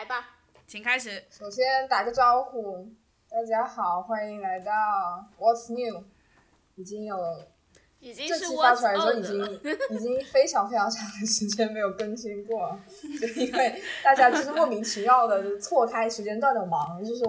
[0.00, 0.30] 来吧，
[0.66, 1.22] 请开始。
[1.28, 2.88] 首先打个招呼，
[3.28, 4.72] 大家好，欢迎来到
[5.38, 6.04] What's New。
[6.76, 7.18] 已经有
[7.98, 9.22] 已经是这期发出来的时候，已。
[9.22, 12.80] 经 已经非常非常长的时间没有更新过，
[13.20, 17.22] 就因为大家就是莫名其妙的错开时间段的忙，就是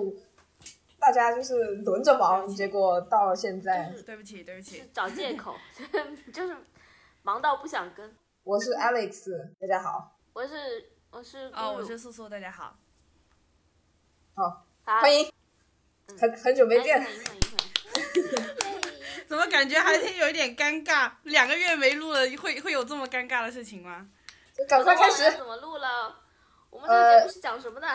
[0.97, 4.83] 大家就是轮着忙，结果到了现在，对不起，对不是起。
[4.93, 5.53] 找借口，
[6.33, 6.55] 就是
[7.22, 8.16] 忙到不想跟。
[8.45, 12.73] 我是 Alex，大家好，我是我是哦，我是素素，大家好。
[14.33, 15.29] 好好欢迎，
[16.17, 17.05] 很很久没见。
[19.27, 21.11] 怎么感觉还是有一点尴尬？
[21.23, 24.07] 两个月没录了，会会有这么尴尬的事情吗？
[24.69, 25.29] 赶快开始。
[25.38, 26.16] 怎么录了？
[26.69, 27.88] 我们这个节目是讲什么的？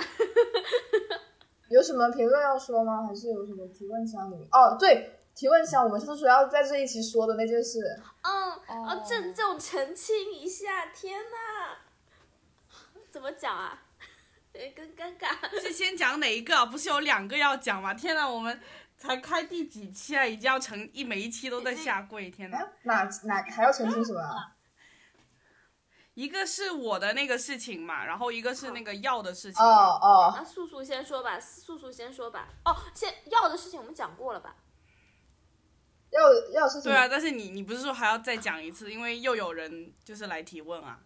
[1.70, 3.06] 有什么评论要说吗？
[3.08, 4.46] 还是有什么提问箱里面？
[4.52, 7.80] 哦，对，提问箱，我们是说要在这一期说的那件事。
[8.20, 11.78] 嗯，哦哦，郑重澄清一下，天哪，
[13.16, 13.82] 怎么讲啊？
[14.52, 15.34] 有更尴尬。
[15.58, 16.66] 是先讲哪一个啊？
[16.66, 17.94] 不是有两个要讲吗？
[17.94, 18.60] 天哪，我们
[18.98, 20.26] 才开第几期啊？
[20.26, 22.58] 已经要成一每一期都在下跪，天哪！
[22.58, 24.52] 哎，哪哪还要澄清什么啊？
[26.12, 29.98] 一个是我的那个事情嘛，然后一个是那个药的事情哦。
[30.02, 32.48] 哦，那素素先说吧，素素先说吧。
[32.66, 34.56] 哦，先药的事情我们讲过了吧？
[36.10, 36.20] 药
[36.52, 36.94] 药是什么？
[36.94, 38.92] 对啊，但是你你不是说还要再讲一次？
[38.92, 41.00] 因为又有人就是来提问啊。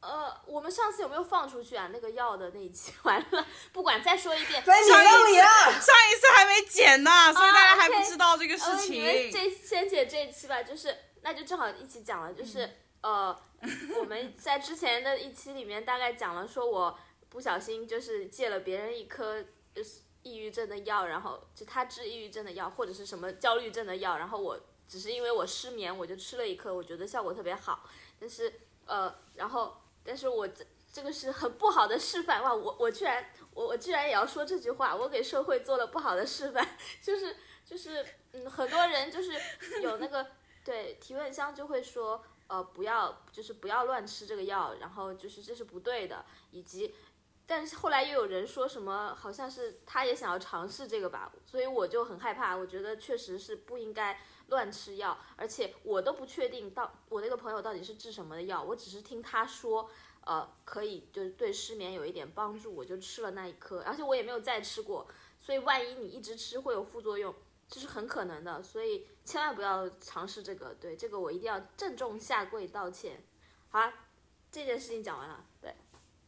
[0.00, 1.90] 呃，我们上次有没有放出去啊？
[1.92, 4.62] 那个药的那一期， 完了，不管再说一遍。
[4.64, 5.64] 在你那里啊！
[5.72, 8.94] 上一次还没剪呢，所以大家还不知道这个事呃，情。
[8.94, 13.38] 你们这先解这一期吧，就是那就正好一起讲了，就是、呃，
[13.98, 27.84] 我们在之前的一期里面大概讲了，说我不小心就是借了别人一颗就是抑郁症的药，然后就他治抑郁症的药或者是什么焦虑症的药，然后我只是因为我失眠，我就吃了一颗，我觉得效果特别好，
[28.18, 28.50] 但是
[28.86, 32.54] 呃，然后但是我这这个是很不好的示范哇！
[32.54, 33.24] 我我居然
[33.54, 36.66] 我我居然也要说这句话，我给社会做了不好的示范，
[37.00, 39.32] 就是就是嗯，很多人就是
[39.82, 40.26] 有那个
[40.64, 46.94] 对提问箱就会说呃不要就是不要乱吃这个药，然后就是这是不对的，以及
[47.46, 59.90] 但是后来又有人说什么好像是他也想要尝试这个吧，所以我就很害怕，我觉得确实是不应该乱吃药，而且我都不确定到我那个朋友到底是治什么的药，我只是听他说。
[60.22, 65.08] 呃，可以就是对失眠有一点帮助，我就吃了那一颗，而且我也没有再吃过，
[65.40, 67.34] 所以万一你一直吃会有副作用，
[67.66, 70.74] 这是很可能的，所以千万不要尝试这个。
[70.74, 73.24] 对这个我一定要郑重下跪道歉。
[73.70, 73.92] 好啊，
[74.52, 75.74] 这件事情讲完了，对，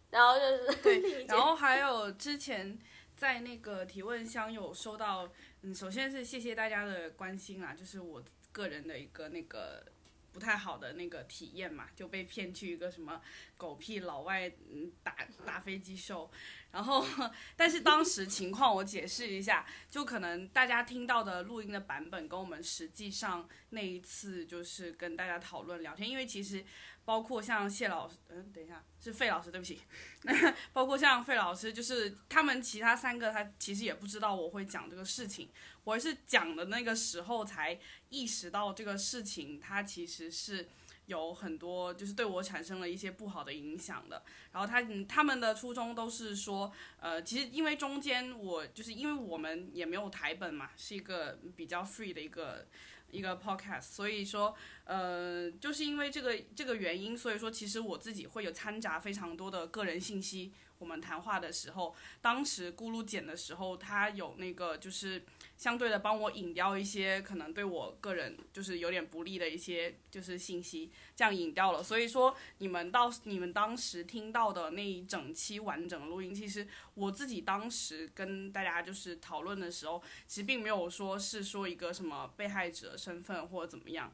[0.09, 2.77] 然后就是对， 然后还有之前
[3.22, 9.87] 在那个提问箱有收到，嗯，首先是谢谢大家的关心啦，就是我个人的一个那个
[10.33, 13.22] 不太好的那个体验嘛，就被骗去一个什么
[13.56, 15.16] 狗屁老外嗯打
[15.47, 16.28] 打飞机收，
[16.72, 17.06] 然后
[17.55, 26.65] 但是当时情况我解释一下，就可能大家听到的录音的版本跟我们实际上那一次就是跟大家讨论聊天，因为其实
[27.05, 29.81] 包括像谢老师，嗯，等一下是费老师，对不起。
[30.73, 35.49] 包括像费老师，就是他们其他三个，他其实也不知道我会讲这个事情，
[35.85, 40.69] 我是讲的那个时候才意识到这个事情，它其实是
[41.07, 44.23] 有很多就是对我产生了一些不好的影响的。
[44.53, 52.67] 然后他他们的初衷都是说，呃，其实因为中间我就是因为我们也没有台本嘛，是一个比较 free 的一个
[53.12, 54.53] 一个 podcast，所以说
[54.84, 60.53] 呃，就是因为这个这个原因，所以说其实我自己会有掺杂非常多的个人信息。
[60.82, 65.25] 我们谈话的时候，当时咕噜剪的时候，他有那个就是
[65.56, 71.81] 相对的帮我引掉一些可能对我个人就是有点不利的一些就是信息，这样引掉了。
[71.81, 84.12] 所以说你们到你们当时听到的那一整期完整的录音，其实我自己当时跟大家就是讨论的时候，其实并没有说是说一个什么被害者身份或者怎么样。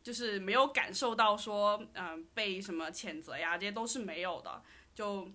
[0.00, 4.62] 就是没有感受到说，嗯、被什么谴责呀，这些都是没有的。
[4.94, 5.30] 就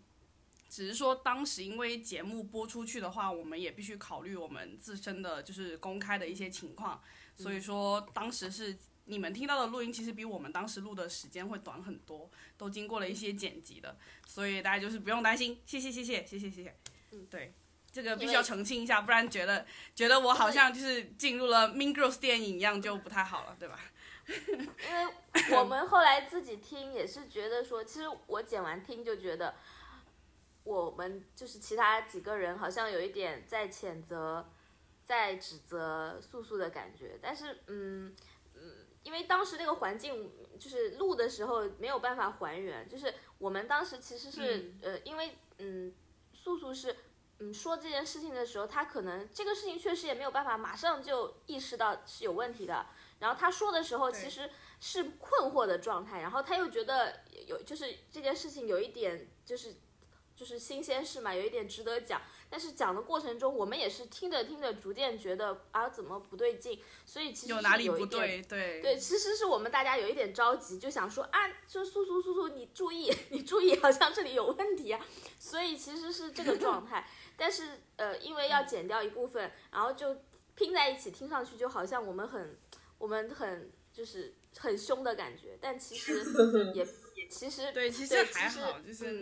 [0.73, 6.99] 只是说，当时因为节目播出去的话，我们也必须考虑我们自身的就是公开的一些情况，
[7.35, 8.75] 所以说当时是
[9.05, 12.27] 你们听到的录音，其实比我们当时录的时间会短很多，
[12.57, 15.61] 都经过了一些剪辑的，所以大家就是不用担心。
[15.63, 16.75] 谢谢谢谢谢谢谢谢，
[17.11, 17.53] 嗯对。
[17.91, 23.79] 这个必须要澄清一下，不然觉得觉得我好像就是进入了 Mean Girls 电影一样，就不太好了，对吧？
[24.25, 29.53] 因为我们后来自己听也是觉得说，其实我剪完听就觉得，
[30.63, 34.49] 我们就是其他几个人好像有一点在谴责、
[35.03, 38.15] 在指责素素的感觉，但是嗯
[38.55, 45.93] 嗯，因为当时那个环境就是录的时候没有办法还原，就是我们当时其实是、呃，因为嗯，
[46.33, 46.95] 素素是
[47.39, 52.85] 嗯说这件事情的时候，他可能这个事情确实也没有办法马上就意识到是有问题的，
[53.19, 54.49] 然后他说的时候其实
[54.79, 59.75] 是困惑的状态，然后他又觉得有就是这件事情有一点就是
[60.35, 62.21] 就是新鲜事嘛，有一点值得讲。
[62.49, 68.41] 但是讲的过程中，我们也是听着听着，逐渐觉得啊怎么不对劲，所以其实是有哪里不有一点对？
[68.43, 75.03] 对对，其实是我们大家有一点着急，就想说啊，就速速速速，你注意， 你注意，好像这里有问题啊。
[75.39, 80.17] 所以其实是这个状态，但是呃，因为要剪掉一部分，然后就
[80.55, 82.59] 拼在一起，听上去就好像我们很
[82.99, 86.23] 我们很就是很凶的感觉，但其实
[86.75, 86.87] 也也
[87.27, 89.19] 其实对，其实对其实还好，就是嗯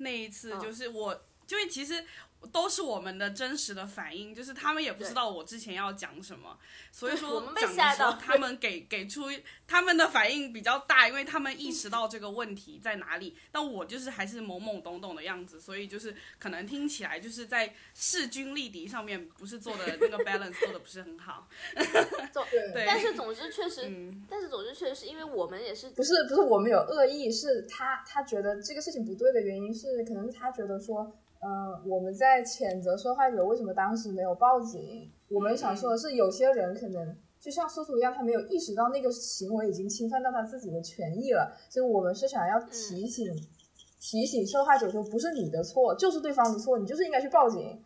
[0.00, 0.60] 那、一次，嗯。
[0.60, 2.04] 就是我，因为其实
[2.52, 6.58] 都是我们的真实的反应，就是他们也不知道我之前要讲什么，
[6.90, 7.54] 所以对我说们
[7.94, 9.26] 时候他们给给出
[9.66, 35.10] 他们的反应比较大，因为他们意识到这个问题在哪里，但我就是还是懵懵懂懂的样子，所以就是可能听起来就是在势均力敌上面不是做的那个 balance 做的不是很好， 对对，但是总之确实，嗯，但是总之确实是，因为我们也是不是不是我们有恶意，是他他觉得这个事情不对的原因是，可能是他觉得说，呃，我们在谴责受害者为什么当时没有报警。
[35.28, 43.34] 我们想说的是，有些人可能就像叔叔一样，他没有意识到那个行为已经侵犯到他自己的权益了，所以我们是想要提醒、
[44.00, 47.82] 提醒受害者说，不是你的错，就是对方的错，你就是应该去报警。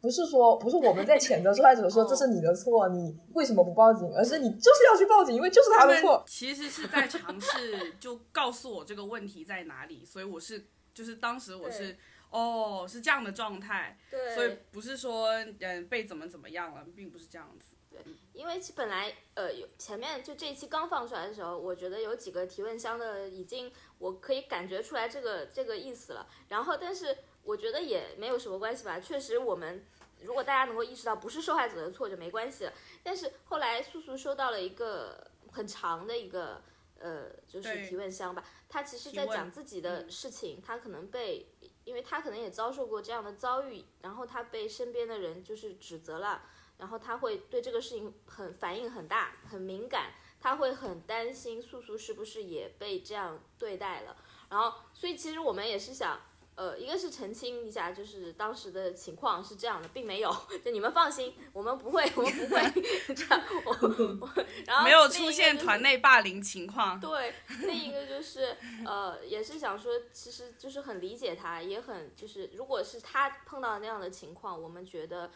[0.00, 6.22] 不是说不是我们在谴责受害者说哦这是你的错，你为什么不报警，而是你就是要去报警，因为就是他的错。
[6.26, 11.96] 其实是在尝试就告诉我这个问题在哪里，所以我是就是当时我是对
[12.34, 15.28] 哦是这样的状态，对，所以不是说
[15.60, 17.76] 嗯被怎么怎么样了，并不是这样子。
[17.88, 18.02] 对
[18.32, 26.28] 因为其本来呃有前面就这一期刚放出来的时候，我觉得有几个提问箱的已经我可以感觉出来这个这个意思了。
[26.48, 29.86] 然后但是我觉得也没有什么关系吧，确实我们
[30.20, 32.72] 如果大家能够意识到不是受害者的错就没关系了。
[33.04, 36.60] 但是后来素素收到了一个很长的一个
[36.98, 41.46] 呃就是提问箱吧，他其实在讲自己的嗯事情，他可能被。
[41.84, 46.42] 因为他可能也遭受过这样的遭遇，然后他被身边的人就是指责了，
[46.78, 54.16] 然后他会对这个事情很反应很大，很敏感，他会很担心素素是不是也被这样对待了。
[54.50, 56.20] 然后，所以其实我们也是想，
[56.56, 60.30] 呃，一个是澄清一下，就是当时的情况是这样的，并没有，
[60.64, 62.62] 就你们放心，我们不会，我们不会
[63.14, 63.42] 这样。
[63.64, 63.72] 我
[64.20, 64.30] 我
[64.64, 68.56] 然后没有出现团内霸凌情况，对，另一个就是
[68.86, 75.30] 呃，也是想说，其实就是很理解他，也很就是，如果是他碰到那样的情况，我们觉得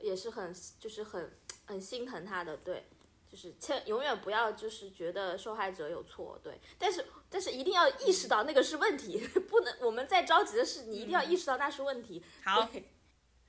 [0.00, 2.88] 也是很就是很很心疼他的，对，
[3.30, 9.18] 就是千永远不要就是觉得受害者有错，对，但是但是一定要意识到那个是问题，
[9.50, 12.22] 不能我们在着急的是你一定要意识到那是问题。
[12.44, 12.68] 好，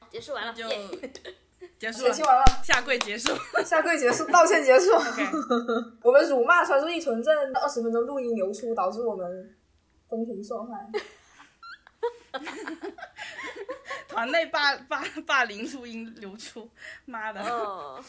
[0.10, 0.68] 结束完了，就
[1.78, 3.32] 结束了，解析完了，下跪结束。
[3.64, 4.92] 下跪结束，道歉结束。
[6.02, 9.56] 我们辱骂传出一纯正，二十分钟录音流出，导致我们
[10.08, 10.90] 公平受害。
[14.08, 16.68] 团内霸霸霸凌录音流出，
[17.06, 18.04] 妈的！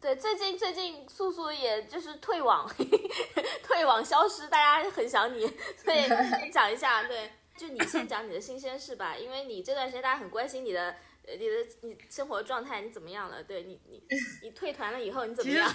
[0.00, 2.68] 嗯，对，最近最近素素也就是退网，
[3.62, 6.08] 退网消失，大家很想你，所以
[6.50, 10.94] 讲一下，对，就你先讲你的新鲜事吧，因为你这段时间大家很关心你的。
[11.26, 13.44] 呃你的你生活状态你怎么样了？
[13.44, 14.02] 对你你
[14.42, 15.70] 你退团了以后你怎么样？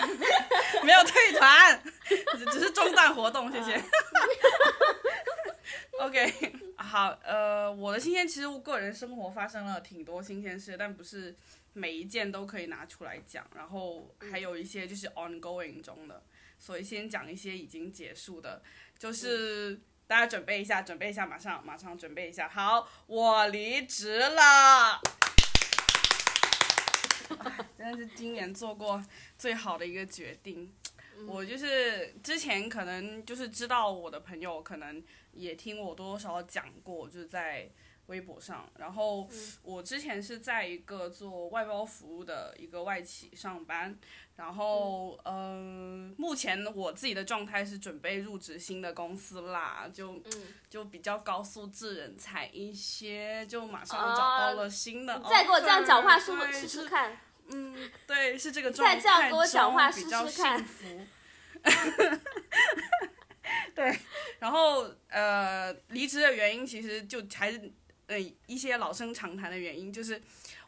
[0.82, 3.80] 没有退团，只只是中断活动，谢谢。
[6.00, 6.32] OK，
[6.76, 11.36] 好，呃，我的新鲜其实我个人生活发生了挺多新鲜事，但不是
[11.72, 16.22] 每一件都可以拿出来讲，然后还有一些就是 ongoing 中的，
[16.58, 18.62] 所以先讲一些已经结束的，
[18.98, 19.80] 就是。
[20.10, 22.48] 大家准备一下，准备一下，马上马上准备一下。
[22.48, 25.00] 好，我离职了，
[27.38, 29.00] 哎 真的是今年做过
[29.38, 30.74] 最好的一个决定。
[31.28, 35.00] 我就是之前可能就是知道我的朋友，可能
[35.30, 37.70] 也听我多多少少讲过，就是在
[38.10, 38.68] 微博上。
[38.76, 39.26] 然后
[39.62, 43.96] 我之前是在一个做外包服务的一个外企上班，
[44.36, 57.16] 然后嗯、呃目前我自己的状态是准备入职新的公司啦，就嗯，就比较高素质人才一些，就马上找到了新的再给我这样讲话，试对试看。
[57.52, 60.66] 嗯，对，是这个状态再这样给我讲话中比较试试看。
[63.74, 63.98] 对，
[64.38, 67.72] 然后呃，离职的原因其实就还是
[68.10, 70.20] 呃一些老生常谈的原因，就是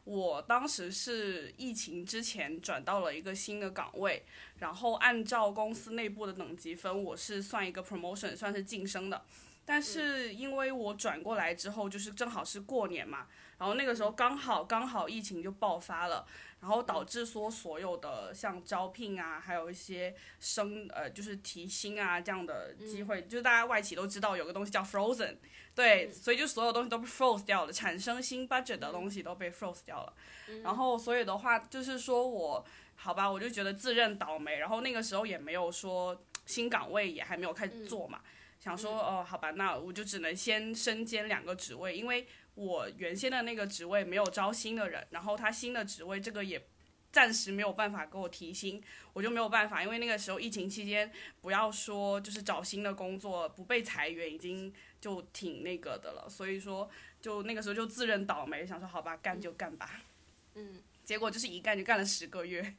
[0.04, 4.24] 我当时是疫情之前转到了一个新的岗位，
[4.60, 9.24] 然后按照公司内部的等级分，我是算一个 promotion，算是晋升的。
[9.64, 13.26] 但是因为我转过来之后，就是正好是过年嘛，
[13.58, 16.26] 然后那个时候刚好刚好疫情就爆发了，
[16.60, 25.36] 然后导致说所有的像招聘啊，还有一些升呃就是提薪啊这样的机会，就是大家外企都知道有个东西叫 frozen，
[25.74, 30.12] 对，所以就所有东西都被 froze 掉了，产生新 budget 的东西都被 froze 掉了，
[30.62, 32.64] 然后所以的话就是说我
[32.94, 38.20] 好吧，我就觉得自认倒霉，然后那个时候也没有说新岗位也还没有开始做嘛。
[38.60, 46.64] 想说哦，好吧，那我就只能先身兼两个职位，因为我原先的那个职位没有招新的人，然后他新的职位这个也
[47.10, 48.80] 暂时没有办法给我提薪，
[49.14, 51.10] 我就没有办法，因为那个时候疫情期间，
[51.40, 54.72] 不要说就是找新的工作不被裁员已经
[55.02, 56.88] 就挺那个的了，所以说
[57.20, 60.00] 就那个时候就自认倒霉，想说好吧，干就干吧，
[60.54, 62.74] 嗯， 结果就是一干就干了十个月，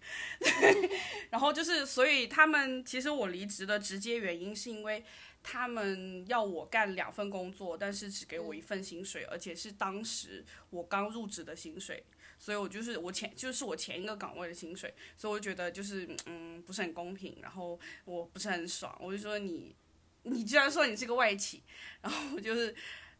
[1.29, 5.03] 然后就是所以他们其实我离职的直接原因是因为。
[5.45, 12.01] 他们要我干两份工作，但是只给我一份薪水，而且是当时我刚入职的薪水，
[12.39, 19.75] 所以我就是我前就是我前一个岗位的薪水，所以我觉得就是嗯不是很公平，然后我不是很爽，我就说你
[20.23, 21.63] 你居然说你是个外企，
[22.01, 22.75] 然后我就是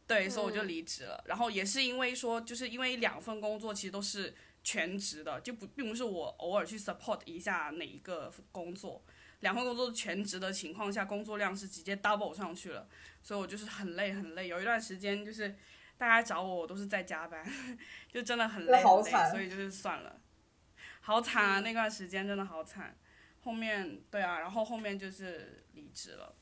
[0.08, 4.34] 对，所以我就离职了，然后也是因为说就是因为两份工作其实都是
[4.64, 9.04] 全职的，就不并不是我偶尔去 support 一下哪一个工作。
[9.42, 12.88] 两份工作全职的情况下，工作量是直接 double 上去了，
[13.22, 14.48] 所以我就是很累很累。
[14.48, 15.54] 有一段时间就是
[15.98, 17.46] 大家找我，我都是在加班，
[18.10, 20.22] 就真的很累很累，所以就是算了，
[21.02, 21.60] 好惨啊！
[21.60, 22.98] 那段时间真的好惨。
[23.42, 26.34] 后面对啊，然后后面就是离职了，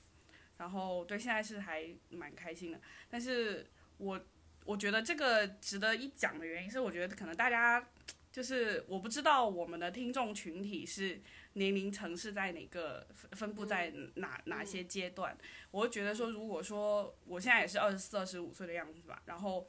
[0.62, 2.80] 然后对现在是还蛮开心的。
[3.10, 4.22] 但是我
[4.64, 7.86] 我觉得这个值得一讲的原因是，我觉得可能大家
[8.32, 11.20] 就是我不知道我们的听众群体是。
[11.54, 15.38] 年龄层是在哪个分分布在哪哪些阶段？
[15.70, 19.68] 我会觉得说，如果说我现在也是二十四、二十五岁的样子吧，然后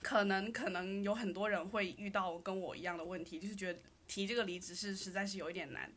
[0.00, 5.88] 可能可能有很多人会遇到跟我一样的问题，就是觉得提这个离职是实在是有一点难。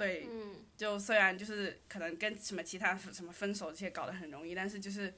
[0.00, 0.26] 对，
[0.78, 5.12] 就虽然就是可能跟什么其他什么分手这些搞得很容易，但是就是，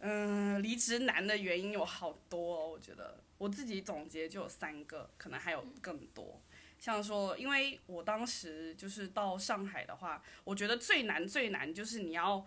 [0.00, 6.42] 嗯，离职难的原因有好多，哦，我觉得我自己总结就有三个，可能还有更多。
[6.80, 12.44] 像说，因为我当时就是到上海的话，我觉得最难最难就是你要，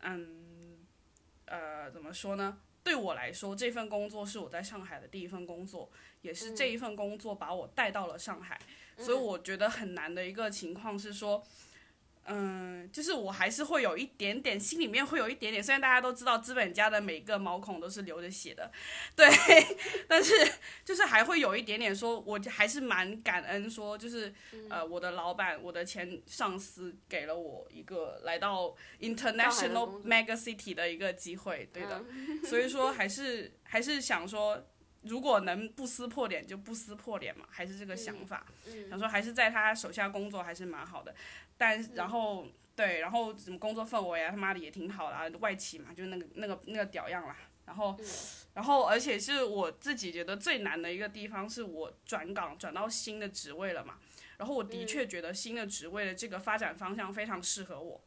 [0.00, 0.76] 嗯，
[1.46, 2.60] 呃，怎么说呢？
[2.84, 8.60] 对我来说，这份工作是我在上海的第一份工作，也是这一份工作把我带到了上海，
[8.98, 11.44] 所以我觉得很难的一个情况是说。
[12.30, 15.64] 嗯，就是我还是会有一点点，心里面会有一点点。
[15.64, 18.70] 虽然大家都知道资本家的每个毛孔都是流着血的，
[19.16, 19.26] 对，
[20.06, 20.34] 但是
[20.84, 24.30] 就是还会有一点点说，我还是蛮感恩，说就是
[24.68, 32.04] 呃，我的老板，我的前上司给了我一个来到 international mega city 的一个机会，对的。
[32.44, 34.62] 所以说还是还是想说，
[35.02, 38.46] 如果能不撕破脸就不撕破脸嘛，还是这个想法。
[38.88, 41.14] 想说还是在他手下工作还是蛮好的。
[41.56, 47.36] 但然后对，然后什么工作氛围啊，他妈的也挺好的啊，外企嘛，就是那个那个那个屌样啦。
[47.66, 47.94] 然后，
[48.54, 53.98] 然后而且是我自己觉得最难的一个地方，是我转岗转到新的职位了嘛。
[54.38, 58.00] 然后我的确觉得新的职位的这个发展方向非常适合我，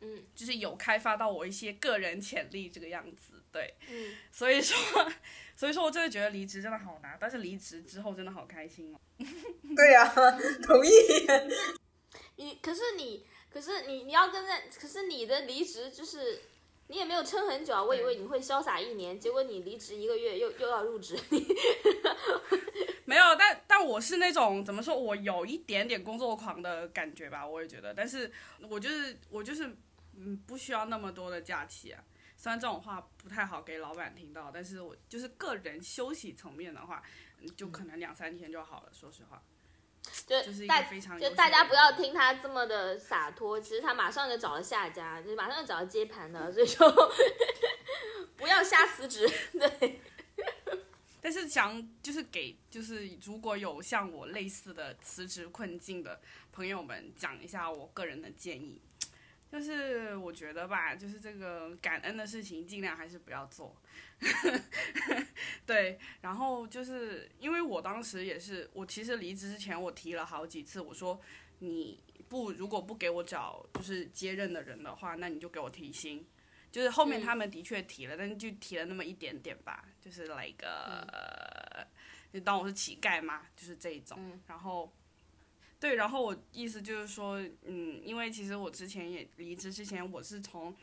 [0.00, 4.76] 嗯，就是有开发到我一些个人潜力这个样子，对，嗯，所以说，
[5.60, 8.98] 所以说我真的觉得离职真的好难，但是离职之后真的好开心哦。
[9.76, 10.10] 对呀，
[10.62, 10.90] 同意。
[12.36, 16.40] 你可是你，可是你你要跟在，可是你的离职就是
[16.86, 17.84] 你也没有撑很久啊。
[17.84, 21.14] 我以为你会潇洒一年，结果你离职一个月又又要入职。
[23.04, 27.92] 没有，但但我是那种怎么说，我有一点点工作狂的感觉吧，我也觉得。
[27.92, 28.32] 但是
[28.66, 29.76] 我就是我就是
[30.16, 32.02] 嗯，不需要那么多的假期啊。
[32.40, 37.02] 虽然这种话不太好给老板听到，但是我就是个人休息层面的话，
[37.54, 38.88] 就可能两三天就好了。
[38.94, 39.42] 说实话。
[40.26, 46.90] 就是帶非常就大家不要听他这么的洒脱，其实他马上就找了下家，就马上就找了接盘的，所以说
[48.38, 49.30] 不要瞎辞职。
[49.52, 50.00] 对，
[51.20, 56.18] 但是想就是给就是如果有像我类似的辞职困境的
[56.50, 58.80] 朋友们讲一下我个人的建议。
[59.50, 63.74] 就是我觉得吧，就是这个感恩的事情，尽量还是不要做。
[65.66, 71.20] 对，然后就是因为我当时也是，我其实离职之前我提了好几次，我说
[71.58, 76.24] 你不如果不给我找就是接任的人的话，那你就给我提薪。
[76.70, 81.84] 就是后面他们的确提了，但是就提了那么一点点吧，就是来个
[82.32, 83.42] 就当我是乞丐嘛？
[83.56, 84.16] 就是这一种。
[84.20, 84.92] 嗯然后，
[85.80, 90.76] 对，然后我意思就是说，嗯，因为其实我之前也离职之前，我是从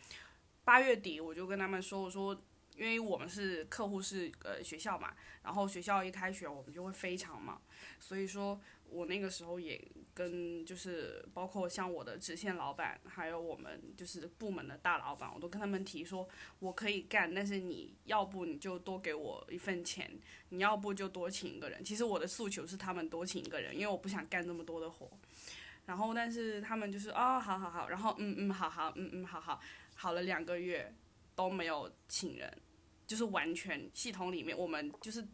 [0.65, 2.35] 八月底我就跟他们说，我说，
[2.75, 5.13] 因为我们是客户是呃学校嘛，
[5.43, 7.61] 然后学校一开学我们就会非常忙，
[7.99, 9.79] 所以说我那个时候也
[10.13, 16.27] 跟就是包括像我的直线老板，还有我们就是部门的大老板，我都跟他们提说，
[16.59, 20.09] 我可以干，但是你要不你就多给我一份钱，
[20.49, 21.83] 你要不就多请一个人。
[21.83, 25.09] 其实我的诉求是他们多请一个人，因为我不想干这么多的活。
[25.85, 29.61] 然后，但是他们就是啊、好好好，然后嗯嗯，好好，嗯嗯，好好，
[29.95, 30.93] 好了两个月
[31.33, 32.51] 都没有请人，
[33.05, 35.25] 就是完全系统里面我们就是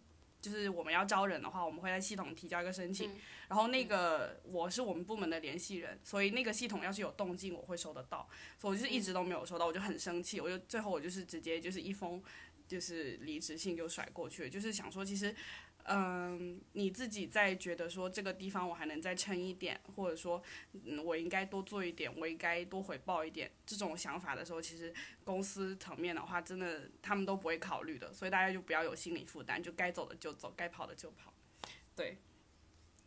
[0.43, 3.15] 就是我们要招人的话，我们会在系统提交一个申请，嗯
[3.47, 8.27] 然后那个我是我们部门的联系人，所以那个系统要是有动静，我会收得到，
[8.59, 12.21] 所以我就是一直都没有收到，我就很生气，我就最后我就是直接就是一封
[12.67, 15.33] 就是离职信就甩过去了，就是想说其实。
[15.85, 24.93] 嗯，你自己在觉得说这个地方我还能再撑一点，或者说，嗯，我应该多做一点，我应该多回报一点，这种想法的时候，其实
[25.25, 31.33] 公司层面的话，真的他们都不会考虑的，所以大家就不要有心理负担，就该走的就走，该跑的就跑，
[31.93, 32.17] 对。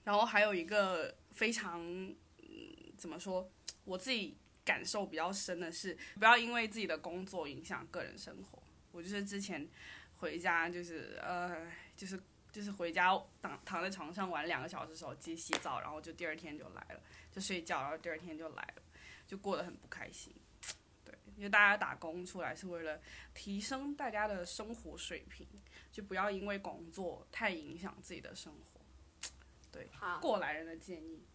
[0.04, 3.50] 然后还有一个非常，嗯，怎么说，
[3.84, 8.62] 我自己感受比较深的是，不要因为自己的工作影响个人生活。
[8.92, 9.66] 我就是之前
[10.18, 11.66] 回家就是呃，
[11.96, 12.20] 就是。
[12.56, 18.82] 就是回家躺躺在床上玩两个小时手机洗澡，然后就第二天就来了，就睡觉，然后第二天就来了，
[19.26, 20.34] 就过得很不开心。
[21.04, 22.98] 对，因为大家打工出来是为了
[23.34, 25.46] 提升大家的生活水平，
[25.92, 28.80] 就不要因为工作太影响自己的生活。
[29.70, 31.26] 对，好，过来人的建议。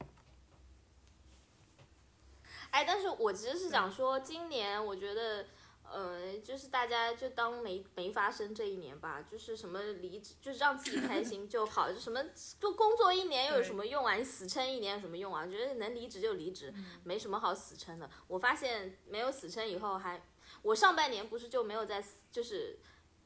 [2.71, 5.45] 哎，但是我其实是想说，今年我觉得，
[5.93, 12.23] 呃，就是大家就当没没发生这一年吧，就是什么离职，就是让自己开 心就好，就什么
[12.59, 14.15] 就工作一年又有什么用啊？
[14.15, 15.45] 你死撑一年有什么用啊？
[15.45, 18.09] 觉得能离职就离职，没什么好死撑的。
[18.27, 20.23] 我发现没有死撑以后还，
[20.61, 22.79] 我上半年不是就没有在死，就是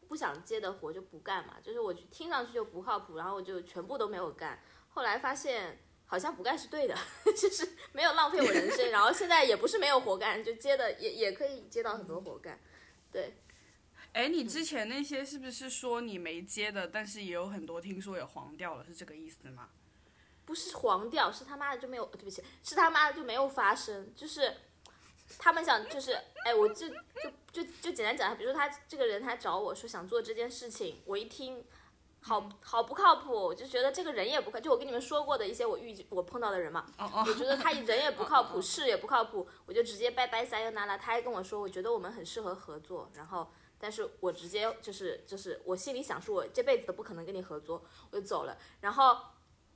[0.08, 4.60] 不想接的活就不干嘛，就是我听上去就不靠谱，然后我就全部都没有干。
[4.90, 8.92] 后来发现好像不干是对的， 就是没有浪费我人生。
[8.92, 12.60] 然后现在也不是没有活干，就接的也也可以接到很多活干。
[13.12, 13.34] 对，
[14.14, 19.70] 哎，你之前那些是不是说你没接的，但是也有很多听说也黄掉了，是这个意思吗？
[20.46, 24.54] 不是黄掉，是他妈的就没有，对不起，是他妈的就没有发生，就是
[25.40, 26.14] 他们想就是，
[26.46, 26.94] 哎，我就就
[27.52, 31.66] 就就简单讲，比如说他这个人他找我说想做这件事情，我一听。
[32.28, 40.98] 好好不靠谱，我就觉得这个人也不靠，就我跟你们说过的一些我遇我碰到的人嘛，我觉得他人也不靠谱， 事也不靠谱，我就直接拜拜撒由那拉。
[40.98, 48.58] 他还跟我说，我觉得我们很适合合作，然后，但是我直接就是就是我心里想说，我这辈子都不可能跟你合作，我就走了。
[48.82, 49.16] 然后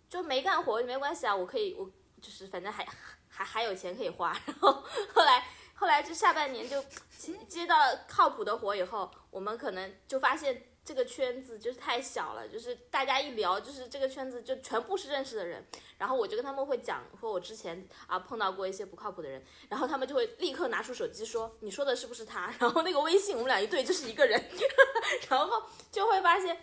[0.10, 1.88] 就没干活没关系啊，我可以，我
[2.20, 2.84] 就是反正还
[3.28, 4.36] 还还有钱可以花。
[4.48, 4.84] 然后
[5.14, 6.84] 后来后来就下半年就
[7.16, 7.76] 接接到
[8.08, 10.66] 靠谱的活以后，我们可能就发现。
[10.90, 15.64] 这个圈子就是太小了，就是大家一聊，就是这个圈子就全部是认识的人，
[16.00, 22.52] 然后我就跟他们会讲，说我之前啊碰到过一些不靠谱的人，然后他们就会立刻拿出手机说你说的是不是他？
[22.60, 24.44] 然后那个微信我们俩一对就是一个人，
[25.30, 26.60] 然后就会发现，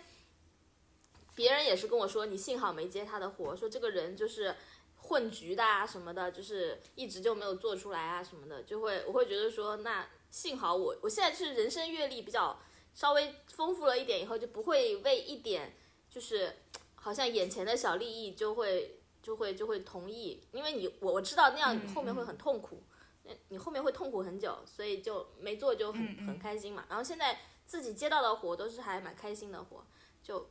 [1.33, 4.53] 别人也是跟我说你幸好没接他的活，说这个人就是
[4.97, 12.59] 混局的啊什么的，就是一直就没有做出来啊什么的，就会我会觉得说那幸好我我现在是人生阅历比较。
[12.97, 15.77] 稍微丰富了一点以后，就不会为一点
[16.09, 16.51] 就是
[16.95, 22.81] 好像眼前的小利益就会就会就会同意，因为你我我知道那样你后面会很痛苦，
[23.21, 26.87] 那你后面会痛苦很久，所以就没做就很很开心嘛。
[26.89, 29.85] 然后现在自己接到的活都是还蛮开心的活，
[30.23, 30.49] 就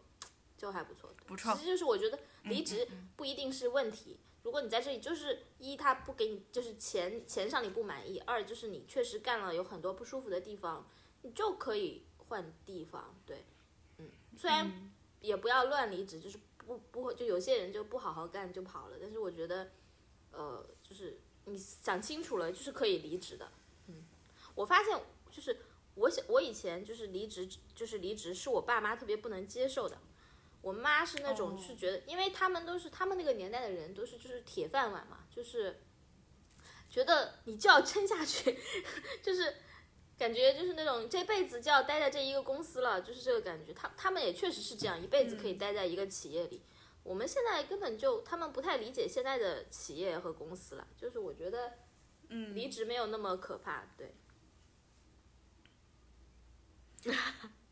[0.57, 1.11] 就还不错。
[1.27, 1.53] 不错。
[1.55, 10.89] 其实就是我觉得离职不一定是问题，如果你在这里就是一他不给你就是钱钱上你不满意，二就是你确实干了有很多不舒服的地方，
[11.23, 12.06] 你就可以。
[12.29, 13.45] 换地方，对，
[13.99, 19.71] 嗯，虽然也不要乱离职，就是不不就有些人就不好好干就跑了，但是我觉得，
[20.33, 23.51] 呃，就是你想清楚了，就是可以离职的，
[23.87, 24.05] 嗯，
[24.55, 25.59] 我发现就是
[25.95, 29.99] 我想我以前就是离职，就是离职是我爸妈特别不能接受的，
[30.63, 35.81] 我妈是那种是觉得，因为他们都是他们那个年代的人都是就是铁饭碗嘛，就是
[36.91, 38.59] 觉得你就要撑下去，
[39.23, 39.57] 就是。
[40.19, 43.73] 感觉就是那种这辈子就要待在这一个公司了，就是这个感觉。
[43.75, 46.63] 他他们也确实是这样，一辈子可以待在一个企业里。
[47.03, 50.89] 我们现在根本就他们不太理解现在的企业和公司了。
[50.97, 51.75] 就是我觉得，
[52.29, 54.15] 嗯，离职没有那么可怕，对。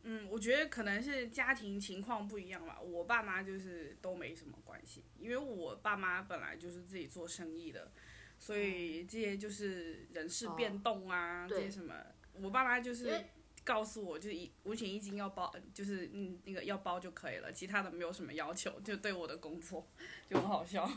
[0.06, 2.78] 嗯，我觉得可能是家庭情况不一样吧。
[2.78, 7.90] 我爸妈就是都没什么关系，因为我爸妈本来就是自己做生意的，
[8.38, 11.94] 所以这些就是人事变动啊，这些什么，
[12.42, 13.24] 我爸妈就是
[13.64, 19.86] 告诉我，就是一五险一金要包，就是嗯那个要包就可以了，其他的没有什么要求，就对我的工作
[20.28, 20.88] 就很好笑。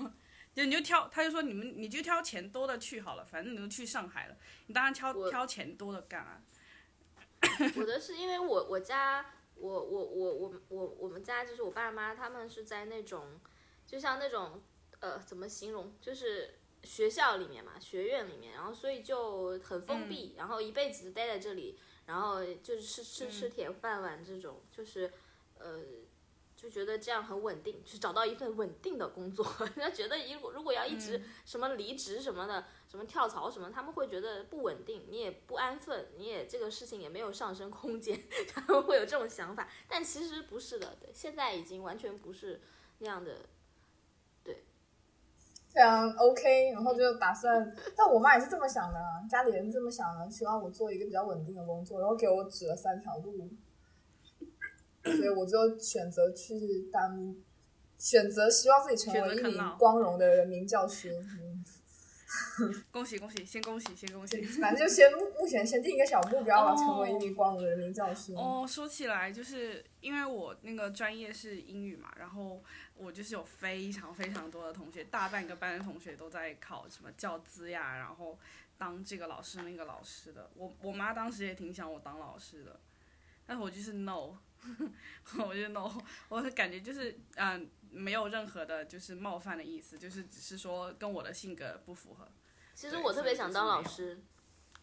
[0.53, 6.41] 就你就挑，他就说你们你就挑钱多的去好了，反正你都去上海了，你当然挑挑钱多的干啊。
[7.75, 9.23] 我的是因为我我家
[9.55, 13.39] 我我我我我我们家就是我爸妈他们是在那种
[13.85, 14.63] 就像那种
[14.99, 25.11] 呃怎么形容就是学校里面嘛学院里面，然后所以就很封闭，然后一辈子待在这里，然后就是吃吃吃铁饭碗这种，就是
[25.57, 25.81] 呃
[26.55, 32.65] 就觉得这样很稳定，就找到一份稳定的工作， 人家觉得如果如果要一直什么离职什么的。
[32.89, 39.69] 什么跳槽什么，他们会觉得不稳定，你也不安分，你也这个事情也没有上升空间， 他们会有这种想法。
[39.89, 42.61] 但其实不是的，对，现在已经完全不是
[42.99, 43.43] 那样的，对，
[45.77, 46.71] 非常 OK。
[46.71, 53.47] 然后就打算，但我妈也是这么想的，家里人这么想的，希望我做一个比较稳定的工作，然后给我指了三条路，
[55.03, 57.35] 所以我就选择去当，
[57.99, 61.11] 选择希望自己成为一名光荣的人民教师。
[61.39, 61.63] 嗯。
[62.91, 64.41] 恭喜恭喜，先恭喜先恭喜！
[64.59, 65.09] 反正就先
[65.39, 68.33] 目前先定一个小目标吧，成为一名光荣的人民教师。
[68.33, 72.61] 哦，说起来就是因为我那个专业是英语嘛，然后
[72.97, 78.37] 我就是有非常非常多的同学，大半个班的同学都在考什么教资呀，然后
[78.77, 80.49] 当这个老师那个老师的。
[80.55, 82.79] 我我妈当时也挺想我当老师的，
[83.45, 84.37] 但是我就是 no，
[85.39, 85.91] 我就 no，
[86.29, 87.69] 我感觉就是嗯。
[87.89, 92.27] 没有任何的，就是冒犯的意思，就是只是说跟我的性格不符合。
[92.73, 94.19] 其实我特别想当老师，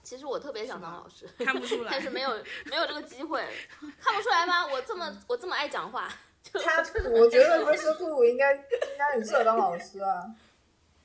[0.02, 2.30] 其实我特别想当老师，看不出来， 但是没有
[2.64, 3.46] 没有这个机会，
[4.00, 4.66] 看不出来吗？
[4.66, 6.10] 我这么我这么爱讲话，
[6.64, 10.24] 他我觉得不是兔应该应该很适合当老师啊。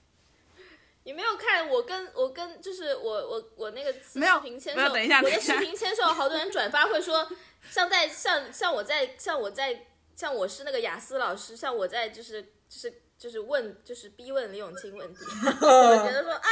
[1.04, 7.28] 你没有看我跟我跟就是我我我那个视频签售，等一下，我的视频签售，好多人转发会说，
[7.71, 9.86] 像在像像我在像我在。
[10.19, 15.23] 像我是那个雅思老师，像我在就是就是就是问就是逼问李永清问题，
[15.62, 16.49] 我觉得说啊，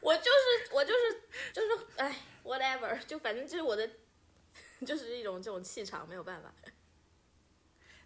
[0.00, 1.20] 我就是我就是
[1.52, 3.86] 就是哎，whatever，就反正就是我的
[4.86, 6.50] 就是一种这种气场，没有办法。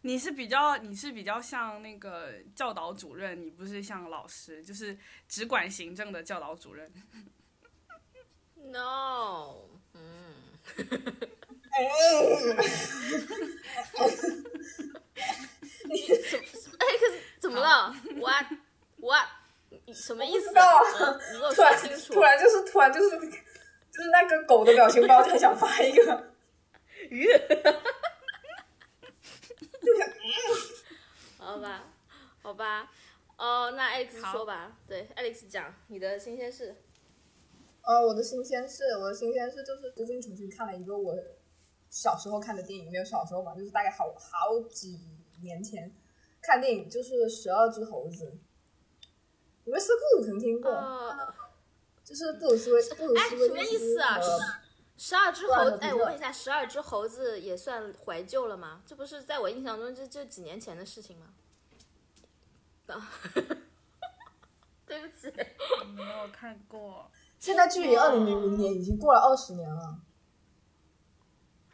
[0.03, 4.97] 你是比较你是比较像那个教导主任，你不是像老师，就是
[5.29, 6.91] 只管行政的教导主任。
[8.55, 10.35] No，嗯。
[11.71, 11.83] 哎，
[15.85, 16.77] 你怎么？
[16.79, 18.47] 哎，可是怎么了？What
[18.97, 19.27] What？
[19.95, 20.49] 什么意思？
[20.49, 20.83] 不知道啊！
[21.55, 21.79] 突然
[22.11, 26.33] 突然就是突然就是就是那个狗的表情包，就想发一个。
[29.83, 29.87] 鱼。
[31.39, 31.85] 好吧，
[32.43, 32.91] 好吧，
[33.37, 34.79] 哦，那 Alex 说吧。
[34.87, 36.77] 对，Alex 讲你的新鲜事。
[37.83, 41.17] 呃，我的新鲜事，我的新鲜事就是最近重新看了一个我。
[41.89, 45.01] 小时候看的电影没有小时候吧，就是大概好好几
[45.43, 45.93] 年前
[46.41, 48.27] 看电影，就是《十二只猴子》。
[49.65, 50.71] 你们是不可能听过，
[52.05, 54.21] 就是布鲁斯威布鲁斯威什么意思啊？
[55.03, 58.83] 十二只猴子，哎，我问一下，十二只猴子也算怀旧了吗？
[58.85, 61.29] 这不是在我印象中就就几年前的事情吗？
[62.89, 63.11] 啊，
[64.85, 65.33] 对不起，
[65.95, 67.11] 没有看过。
[67.39, 70.01] 现在距离二零零零年已经过了二十年了。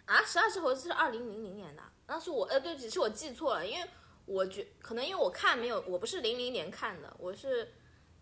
[0.05, 3.91] 啊，十二只猴子是二零零零年的，那是我，呃，对，不起是我记错了，因为
[4.25, 7.75] 我觉可能因为我看没有，我不是零零年看的，我是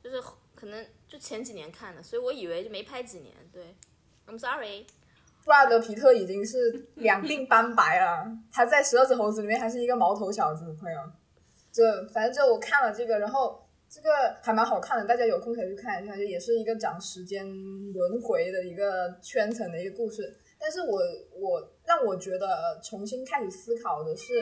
[0.02, 0.18] 就是
[0.54, 3.34] 可能就前几年看的，所以我以为就没拍几年。
[3.52, 3.76] 对
[4.26, 4.86] ，I'm sorry。
[5.44, 10.98] 布拉德皮特已经是两鬓斑白了，他在十二只猴子里面还是一个毛头小子，朋友。
[11.70, 11.82] 就
[12.12, 14.08] 反正就我看了这个，然后这个
[14.40, 17.44] 还蛮好看的，大家有空可以去看一下，就也是一个讲时间
[17.92, 20.34] 轮回的一个圈层的一个故事。
[20.58, 20.98] 但是我
[21.32, 24.32] 我让我觉得重新开始思考的是，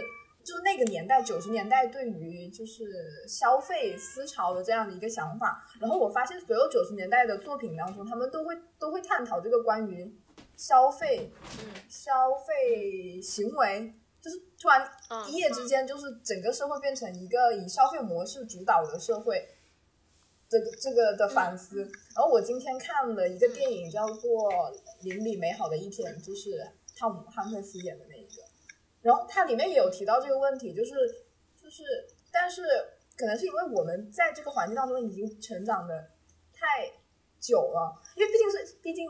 [0.44, 5.62] 就是那个年代九十年代对于就是消费思潮的这样的一个想法。
[5.80, 10.14] 然后我发现所有九十年代的作品当中，他们都会都会探讨这个关于
[10.56, 12.12] 消费，嗯消
[12.46, 14.88] 费行为，就是突然
[15.28, 19.48] 一夜之间，就是整个社会变成一个以消费模式主导的社会。
[20.48, 21.80] 这个这个的反思，
[22.14, 24.50] 然后我今天看了一个电影，叫做
[25.00, 28.04] 《邻里美好的一天》，就是汤姆汉克斯演的
[29.02, 30.94] 然后它里面也有提到这个问题，就是
[31.62, 31.82] 就是，
[32.32, 32.62] 但是
[33.16, 36.10] 可能是因为我们在这个环境当中已经成长的
[36.52, 36.90] 太
[37.38, 39.06] 久了，因为毕竟是毕竟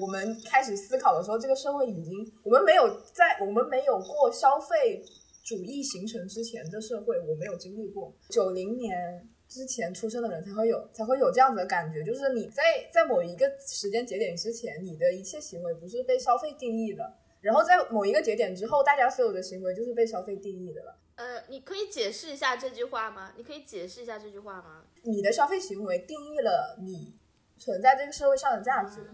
[0.00, 5.04] 我们开始思考的时候，这个社会已经，我们没有在我们没有过消费
[5.44, 8.14] 主义形成之前的社会，我没有经历过。
[8.30, 12.62] 九零年之前出生的人才会有才会有这样子的感觉，就是你在
[12.92, 20.96] 在某一个时间节点之前，你的一切行为不是被消费定义的，然后在某一个节点之后，大家所有的行为就是被消费定义的了。
[21.16, 23.32] 呃，你可以解释一下这句话吗？
[23.36, 24.84] 你可以解释一下这句话吗？
[25.02, 27.14] 你的消费行为定义了你
[27.58, 29.06] 存在这个社会上的价值。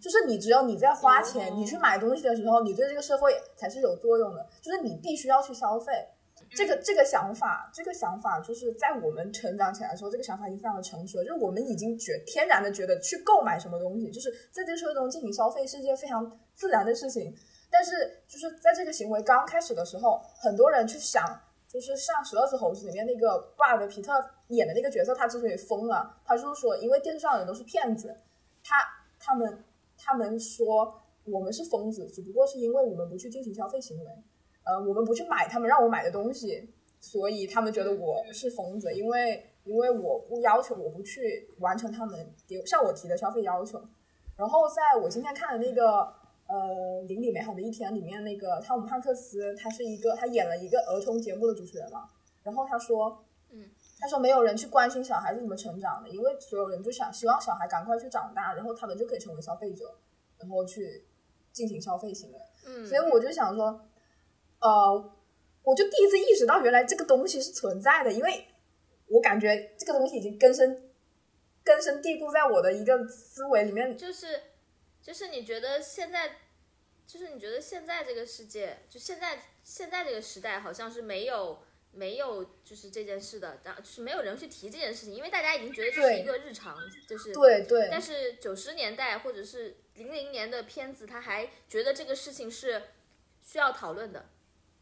[0.00, 4.46] 就是你只有你在花钱，你去买东西的时候，你对这个社会才是有作用的。
[4.62, 5.92] 就是你必须要去消费，
[6.54, 11.24] 这个这个想法，这个想法就是在我们成长起来的时候，这个想法已经非常的成熟了。
[11.24, 17.34] 就是我们已经觉天然的觉得去购买什么东西，就是在这个社会中进行消费是一件非常自然的事情。
[17.70, 21.24] 但是就是在这个行为刚开始的时候，很多人去想，
[21.68, 24.12] 就是像《十二只猴子》里面那个布拉德皮特
[24.48, 28.16] 演的那个角色，他之所以疯了，他就是说，因为电视上的人都是骗子，
[28.62, 28.76] 他
[29.18, 29.64] 他们。
[30.00, 34.06] 他们说我们是疯子，只不过是因为我们不去进行消费行为，
[34.62, 43.82] 呃，我们不去买他们让我买的东西，所以他们觉得我是疯子，因为因为我不要求，我不去完成他们给向我提的消费要求。
[44.36, 46.08] 然后在我今天看的那个
[46.48, 52.10] 呃《邻里美好的一天》里面，那个汤姆汉克斯，他是一个他演了一个儿童节目的主持人嘛，
[52.42, 53.70] 然后他说，嗯。
[54.00, 59.92] 他说没有人去关心小孩是怎么成长的，因为所有人就想希望小孩赶快去长大，然后他们就可以成为消费者，
[60.38, 61.04] 然后去
[61.52, 62.38] 进行消费行为。
[62.64, 63.80] 嗯，所以我就想说，
[64.60, 64.94] 呃，
[65.64, 68.44] 我就第一次意识到原来这个东西是存在的，因为
[69.08, 70.80] 我感觉这个东西已经根深
[71.64, 73.96] 根深蒂固在我的一个思维里面。
[73.96, 74.26] 就是
[75.08, 76.36] 就是你觉得现在，
[77.06, 81.60] 就是你觉得现在这个世界，就现在现在这个时代好像是没有。
[81.90, 86.76] 没有，就是这件事的，然后就是没有人去提这件事情，因为大家已经觉得这是一个日常，
[87.08, 87.88] 就是对对。
[87.90, 92.90] 但是九十年代或者是零零年的片子，他还觉得这个事情是
[93.42, 94.26] 需要讨论的。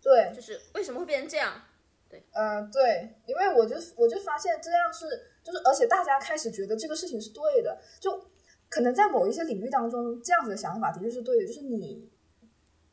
[0.03, 1.63] 对，就是为什么会变成这样？
[2.11, 8.29] 对，嗯，对，因为我就我就发现这样是，就是而且大家开始觉得这个事情是对的，就
[8.69, 12.11] 可能在某一些领域当中，这样子的想法的确是对的，就是你。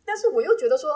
[0.06, 0.90] 但是我又觉得说，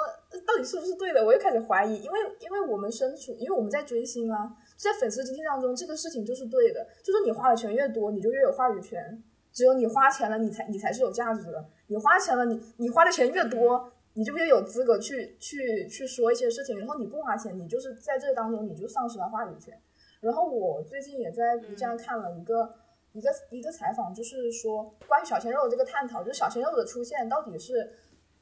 [0.45, 1.25] 到底是不是对的？
[1.25, 9.23] 我又开始怀疑，因为因为我们身处，因为我们在追星啊，在粉丝经济当中，这个事情就是对的，就是你花的钱越多，你就越有话语权。
[9.53, 11.65] 只有你花钱了，你才你才是有价值的。
[11.87, 16.77] 你花钱了，你你花的钱越多，你就越有资格去去去说一些事情。
[16.77, 19.75] 然后你不花钱，你就是在这当中你就丧失了话语权。
[20.19, 22.71] 然后我最近也在 B 站看了一个
[23.17, 27.97] 一个一个采访，就是说关于小鲜肉这个探讨，就是小鲜肉的出现到底是。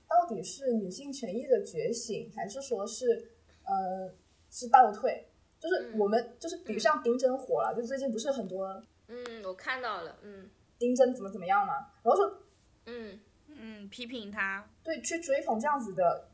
[0.08, 3.32] 到底是女性权益的觉醒，还是说是
[3.64, 4.14] 呃
[4.52, 5.28] 是倒退？
[5.60, 12.38] 就是我们就是比如像丁真火了，就最近不是很多嗯，我看到了，嗯，丁真怎么怎么样嘛，然后说
[12.86, 16.30] 嗯嗯批评他，对，去追捧这样子的，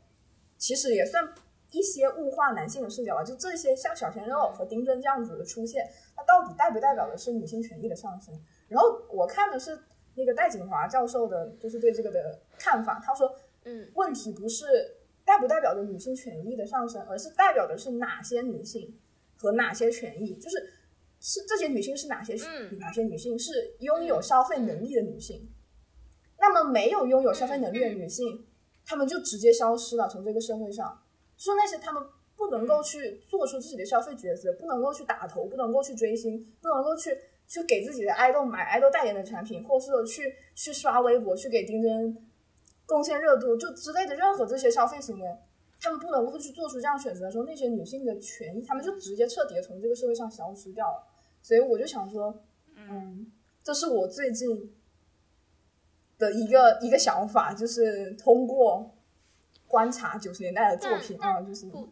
[0.58, 1.32] 其实也算
[1.72, 3.24] 一些物化男性的视角吧。
[3.24, 8.32] 就这些像小鲜肉和丁真这样子的出现，它到底代不代表的是女性权益的上升？
[8.68, 9.76] 然后我看的是
[10.14, 13.34] 那个戴锦华教授的，就是对这个的看法，他说。
[13.64, 14.66] 嗯，问题不是
[15.24, 18.98] 代不代表着女性权益的上升，而是代表的是哪些女性
[19.36, 20.56] 和哪些权益，就是
[21.20, 22.34] 是这些女性是哪些
[22.80, 25.48] 哪些女性是拥有消费能力的女性，
[26.40, 28.44] 那么没有拥有消费能力的女性，
[28.84, 31.00] 她们就直接消失了，从这个社会上，
[31.42, 32.00] 说那些他们
[32.36, 42.28] 不能够去做出自己的消费抉择，不能够去打头，不能够去追星，不能够去去给自己的爱豆买爱豆代言的产品，或是说去去刷微博去给丁真。
[42.86, 45.36] 贡献热度就之类的任何这些消费行为，
[45.80, 51.02] 他们不能够去做出这样选择的时候，那些女性的权益，他们就直接彻底的从这个社会上消失掉了。
[51.42, 52.32] 所以我就想说，
[52.76, 53.32] 嗯，
[53.64, 54.72] 这是我最近
[56.18, 58.94] 的一个一个想法，就是通过
[59.72, 61.88] 观察九十年代的作品啊，就是不，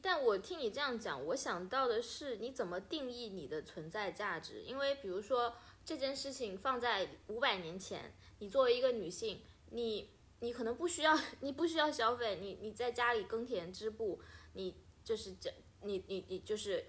[0.00, 4.62] 但我听你这样讲，我想到的是你怎么定义你的存在价值？
[4.62, 9.42] 因为比如说这件事情放在五百年前，你作为一个女性。
[9.70, 14.20] 你你可能不需要，你不需要消费，你你在家里耕田织布，
[14.52, 16.84] 你就是这，你你你就是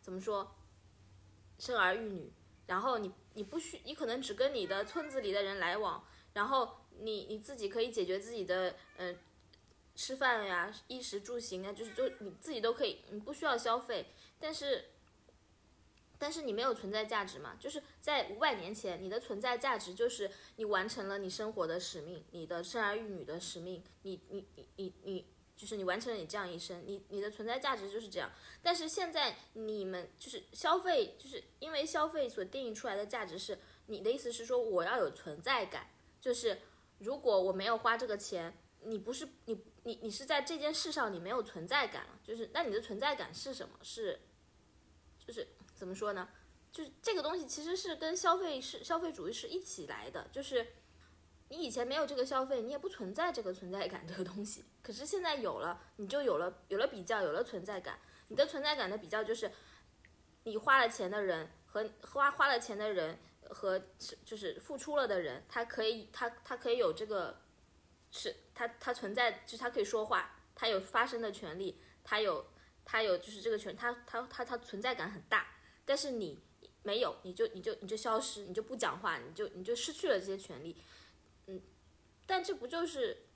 [0.00, 0.56] 怎么说，
[1.58, 2.32] 生儿育女，
[2.66, 9.14] 然后你你不需，你可能只跟你的村子里的人来往，然后你你自己可以解决自己的嗯
[9.98, 14.06] 吃饭呀、衣食住行啊，就是就你自己都可以，你不需要消费，
[14.38, 14.84] 但是。
[16.20, 17.56] 但是你没有存在价值嘛？
[17.60, 28.28] 就是在五百年前，你的存在价值就是你完成了你生活的使命，你的生儿育女的使命，你你你你你，就是你完成了你这样一生，你你的存在价值就是这样。
[28.60, 33.56] 但是现在你们就是消费，就是因为消费所定义出来的价值是，
[33.86, 35.88] 你的意思是说我要有存在感，
[36.20, 36.58] 就是
[36.98, 39.54] 如果我没有花这个钱，你不是你
[39.88, 43.74] 你你是在这件事上你没有存在感了，就是那你的存在感是什么？
[43.82, 44.20] 是
[45.26, 46.28] 就是怎么说呢？
[46.70, 50.74] 就是这个东西其实是跟消费是消费主义是一起来的，就是
[51.48, 57.98] 你以前没有这个消费，你也不存在这个存在感这个东西，可是现在有了，你就有了有了比较，有了存在感。
[58.28, 59.50] 你的存在感的比较就是
[60.42, 63.82] 你花了钱的人和花花了钱的人和
[64.22, 67.40] 就是付出了的人，他可以他他可以有这个
[68.10, 72.46] 是他他存在，就是他可以说话，他有发声的权利，他有
[72.84, 76.40] 他有就是这个权，他他他他存在感很大，但是你。
[76.84, 80.74] 没有，你就你就你就消失，你就不讲话，你就你就失去了这些权利，
[81.46, 81.60] 嗯，
[82.24, 83.26] 但这不就是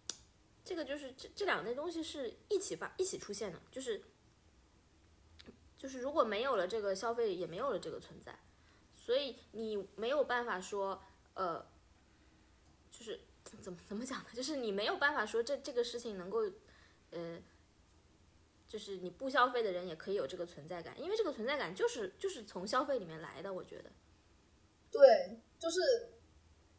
[0.65, 4.03] 这个就是这这两类东西是一起发一起出现的，就是
[5.77, 8.39] 就是如果没有了这个消费，也没有了这个存在，
[8.97, 11.03] 所以你没有办法说
[11.35, 11.67] 呃，
[12.91, 13.21] 就是
[13.61, 14.27] 怎么怎么讲呢？
[14.35, 16.41] 就是你没有办法说这这个事情能够
[17.11, 17.39] 呃。
[18.69, 23.53] 就是你不消费的人也可以有这个存在感，因为这个存在感就是就是从消费里面来的。
[23.53, 23.91] 我觉得，
[24.91, 25.79] 对，就是，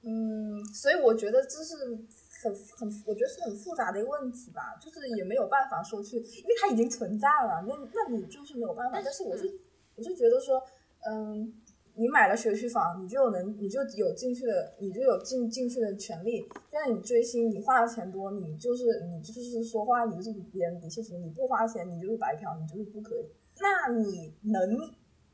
[0.01, 4.75] 嗯，所以我觉得这是很很，我觉得是很复杂的一个问题吧。
[4.81, 8.99] 就是也没有办法说去，因为它已经存在了，那那你就是没有办法。
[8.99, 9.47] 但是我就
[9.93, 10.65] 我就觉得说，
[11.05, 11.61] 嗯。
[11.95, 16.39] 你买了学区房，你就能，你就有进去的，你就有进进去的权利。
[16.71, 21.19] 现在你追星，你花的钱多，你就是你就是说话，你就是比别人底气什么？
[21.19, 23.29] 你不花钱，你就是白嫖，你就是不可以。
[23.59, 24.77] 那你能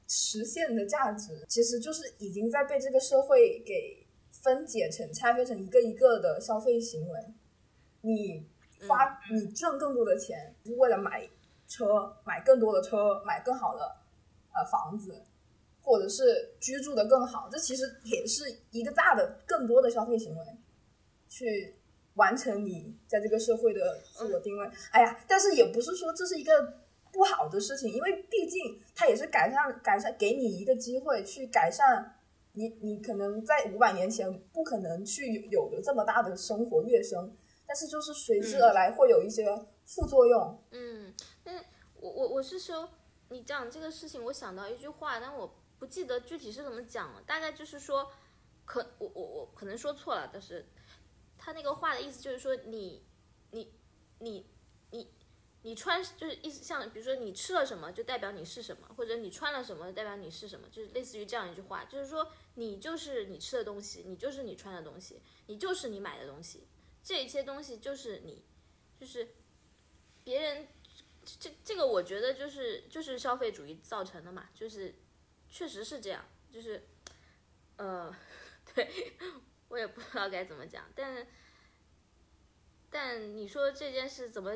[0.08, 7.20] 实现的价值，其实就是已经在被这个社会给分解成、拆分成一个一个的消费行为。
[8.02, 8.46] 你
[8.86, 11.26] 花，你挣更多的钱，是为了买
[11.68, 13.96] 车，买更多的车，买更好的
[14.54, 15.24] 呃房子。
[15.82, 20.46] 或者是居住的更好，这其实也是一个大的、更多的消费行为，
[21.28, 21.74] 去
[22.16, 24.70] 完成你在这个社会的自我定位。
[24.92, 26.52] 哎呀，但是也不是说这是一个
[27.12, 32.20] 不好的事情，因为毕竟它也是改善、改善，给你一个机会去改善
[32.54, 39.48] 你，你可能在五百年前不可能去有的这么大的生活跃升，但是就是随之而来会有一些
[39.86, 40.64] 副作用。
[40.72, 41.14] 嗯，
[41.44, 41.56] 但
[41.96, 42.90] 我我我是说，
[43.30, 45.50] 你讲这个事情，我想到一句话，但我。
[45.80, 48.12] 不记得具体是怎么讲了，大概就是说，
[48.66, 50.66] 可我我我可能说错了，但是
[51.38, 53.02] 他那个话的意思就是说，你
[53.52, 53.74] 你
[54.20, 54.46] 你
[54.92, 55.10] 你
[55.62, 66.68] 你穿就是意思像比如说你吃了什么就代表你是什么，或者你穿了什么代表你是什么，就是类似于这样一句话，就是说你就是你吃的东西，你就是你穿的东西，你就是你买的东西，
[67.02, 68.44] 这些东西就是你，
[69.00, 69.30] 就是
[70.26, 70.68] 别人
[71.40, 74.94] 这这个我觉得就是就是消费主义造成的嘛，就是。
[75.50, 76.82] 确实是这样，就是，
[77.78, 78.16] 呃，
[78.76, 78.88] 对
[79.68, 81.26] 我也不知道该怎么讲，但
[82.90, 84.56] 但你说这件事怎么，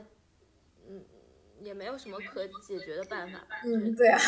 [0.87, 1.03] 嗯，
[1.61, 3.45] 也没有什么可解决的办法。
[3.63, 4.19] 嗯，对啊，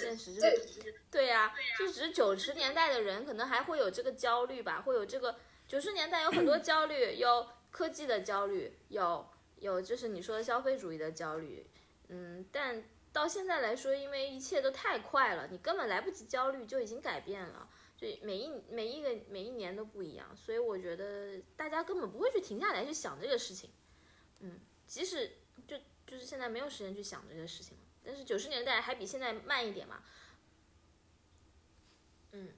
[0.00, 9.28] 现实就 是，对呀，就只是九十年代的人可能还会有这个焦虑吧，会有这个九十年代有很多焦虑，有科技的焦虑，有
[9.60, 11.66] 有就是你说的消费主义的焦虑，
[12.08, 12.82] 嗯，但。
[13.12, 23.70] 到现在来说，因为一切都太快了，你根本来不及焦虑就已经改变了，就每一每一个每一年都不一样，所以我觉得大家根本不会去停下来去想这个事情，
[24.40, 25.32] 嗯，即使
[25.66, 30.02] 就就是现在没有时间去想这个事情但是九十年代还比现在慢一点嘛，
[32.32, 32.48] 嗯，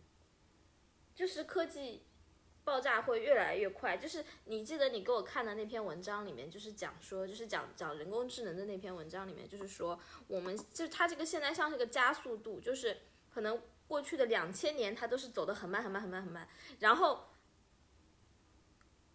[1.15, 2.03] 就是科技。
[2.65, 16.49] 爆炸会越来越快，就是你记得你给我看的那篇文章里面，就是讲说，就是讲讲人工智能的那篇文章里面，就是说，我们就是它这个现在像是个加速度，就是可能过去的两千年它都是走的很慢很慢很慢很慢，
[16.79, 17.27] 然后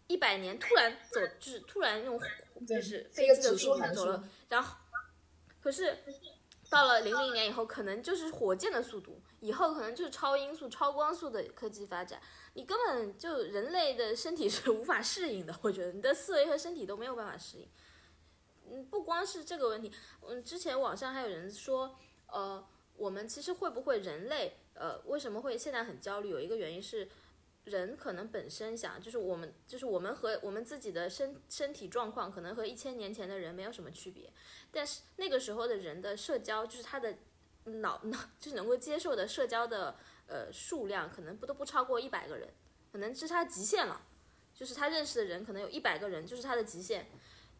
[0.06, 2.18] 一百年突然走，就是突然用
[2.66, 4.76] 就是飞机的速度走了，然后
[5.60, 5.98] 可是
[6.70, 12.20] 到了零零年以后，可能就是火箭的速度，以后可能就是超音速、超光速的科技发展。
[12.54, 17.68] 你根本就人类的身体 是无法适应的，我觉得你的思维和身体都没有办法适应。
[18.70, 19.90] 嗯，不光是这个问题，
[20.26, 22.64] 嗯，之前网上还有人说，呃，
[22.96, 26.30] 我们其实会不会人类，呃，为什么会现在很焦虑？
[26.30, 27.08] 有一个原因是，
[27.64, 34.32] 人可能本身想，就是我们，就是我们和我们自己的身身体状况，可能和一千年前的人没有什么区别，
[34.70, 37.16] 但是那个时候的人的社交，就是他的
[37.64, 39.96] 脑脑，就是能够接受的社交的。
[40.32, 42.48] 呃，数量可能不都不超过一百个人，
[42.92, 44.00] 可能是他极限了，
[44.54, 47.08] 就是他认识的人可能有一百个人，就是他的极限，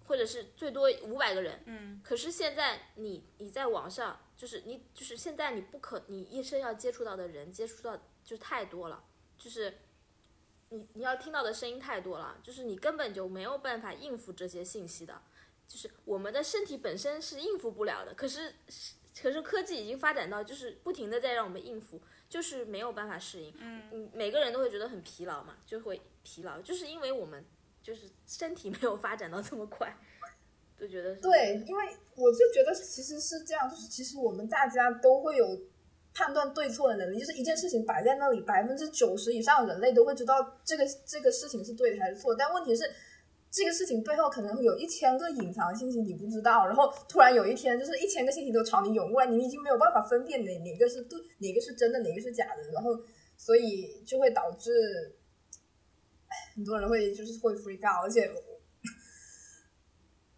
[0.07, 1.61] 或者是最多五百个人。
[1.65, 2.01] 嗯。
[2.05, 9.03] 可是现在你你在网上，就是你就是现在你不可，你一生要接触到的人接触到就太多了，
[9.37, 9.79] 就是
[10.69, 15.21] 你你要听到的声音太多了，就是你根本就没有办法应付这些信息的，
[15.67, 18.55] 就是我们的身体本身是应付不了的，可是
[19.21, 27.45] 可是科技已经发展到就是不停的在让我们应付，就是没有办法适应，嗯，每个人都会觉得很疲劳嘛，就会疲劳，就是因为我们
[27.83, 29.95] 就是身体没有发展到这么快，
[30.79, 31.85] 就觉得对，因为
[32.15, 35.61] 我就觉得其实是这样，就是其实我们大家都会有
[36.15, 42.85] 判断对错的能力，就是一件事情摆在那里，百分之九十以上的人类都会知道这个这个事情是对的还是错，但问题是。
[43.51, 52.91] 这个事情背后可能会有一千个隐藏信息你不知道，然后突然有一天就是一千个信息都朝你涌过来，你已经没有办法分辨哪哪个是对，哪个是真的，哪个是假的，然后
[53.37, 55.19] 所以就会导致
[56.55, 58.31] 很多人会就是会 freak out，而且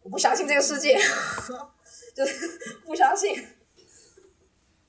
[0.02, 0.96] 我不相信这个世界，
[2.16, 3.36] 就是不相信。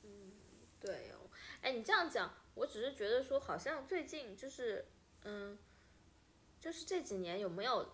[0.04, 0.32] 嗯，
[0.80, 1.28] 对哦，
[1.62, 4.86] 哎，你这样讲，我只是觉得说好像最近就是
[5.26, 5.58] 嗯，
[6.58, 7.86] 就是这几年有没有？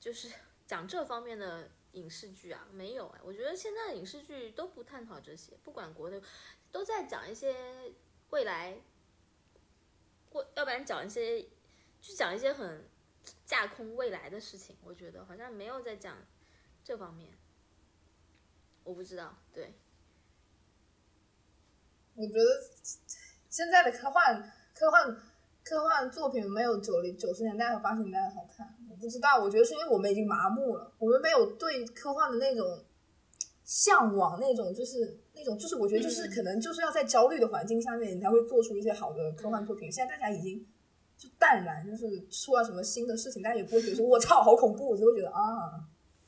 [0.00, 0.30] 就是
[0.66, 6.20] 讲这方面的影视剧啊，没有哎，我觉得现在的影视剧都不探讨这些，不管国内，
[6.70, 7.92] 都在讲一些
[8.30, 8.78] 未来，
[10.30, 11.42] 或要不然讲一些，
[12.00, 12.88] 就讲一些很
[13.44, 14.76] 架空未来的事情。
[14.82, 16.16] 我觉得好像没有在讲
[16.84, 17.32] 这方面，
[18.84, 19.74] 我不知道，对。
[22.14, 22.44] 我觉得
[23.48, 25.22] 现在的科幻，科幻。
[25.64, 29.42] 科幻作品没有九零九十年代和八十年代的好看，不知道。
[29.42, 32.84] 我觉得是因为我们已经麻木了，我们没有对科幻的那种
[33.64, 39.90] 向往，那种就是那种就是，我觉得就是可能就是要在焦虑的环境下面，你才会做出一些好的科幻作品。
[39.90, 40.66] 现在大家已经
[41.16, 45.84] 就淡然，就是出了什么新的事情，大家也不会觉得说“我操，好恐怖”，只会觉得啊，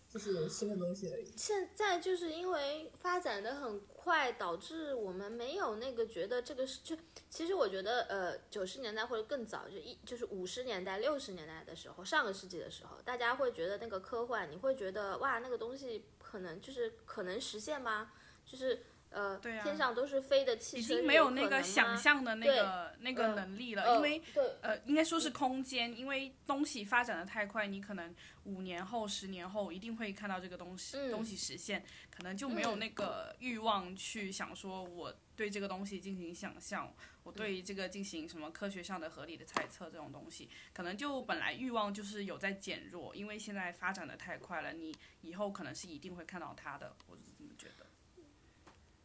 [0.08, 1.32] 就是新的东西而已。
[1.36, 3.80] 现在就是因为发展的很。
[4.03, 6.96] 快导致我们没有那个觉得这个是就
[7.28, 18.11] 其实我觉得呃九十年代或者更早就一就是五十年代六十年代的时候上个世纪的时候大家会觉得那个科幻你会觉得哇那个东西可能就是可能实现吗？
[18.46, 24.22] 就是呃对啊天上都是飞的汽车已经没有那个想象的那个那个能力了，因为
[24.61, 31.84] 呃应该说是空间，因为东西发展的太快，你可能五年后十年后一定会看到这个东西东西实现。
[32.11, 36.92] 可能就没有那个欲望去想说，我对这个东西进行想象，
[37.22, 46.94] 我对这个进行什么科学上的合理的猜测，这种东西，可能就本来欲望就是有在减弱，因为现在发展的太快了，你以后可能是一定会看到它的。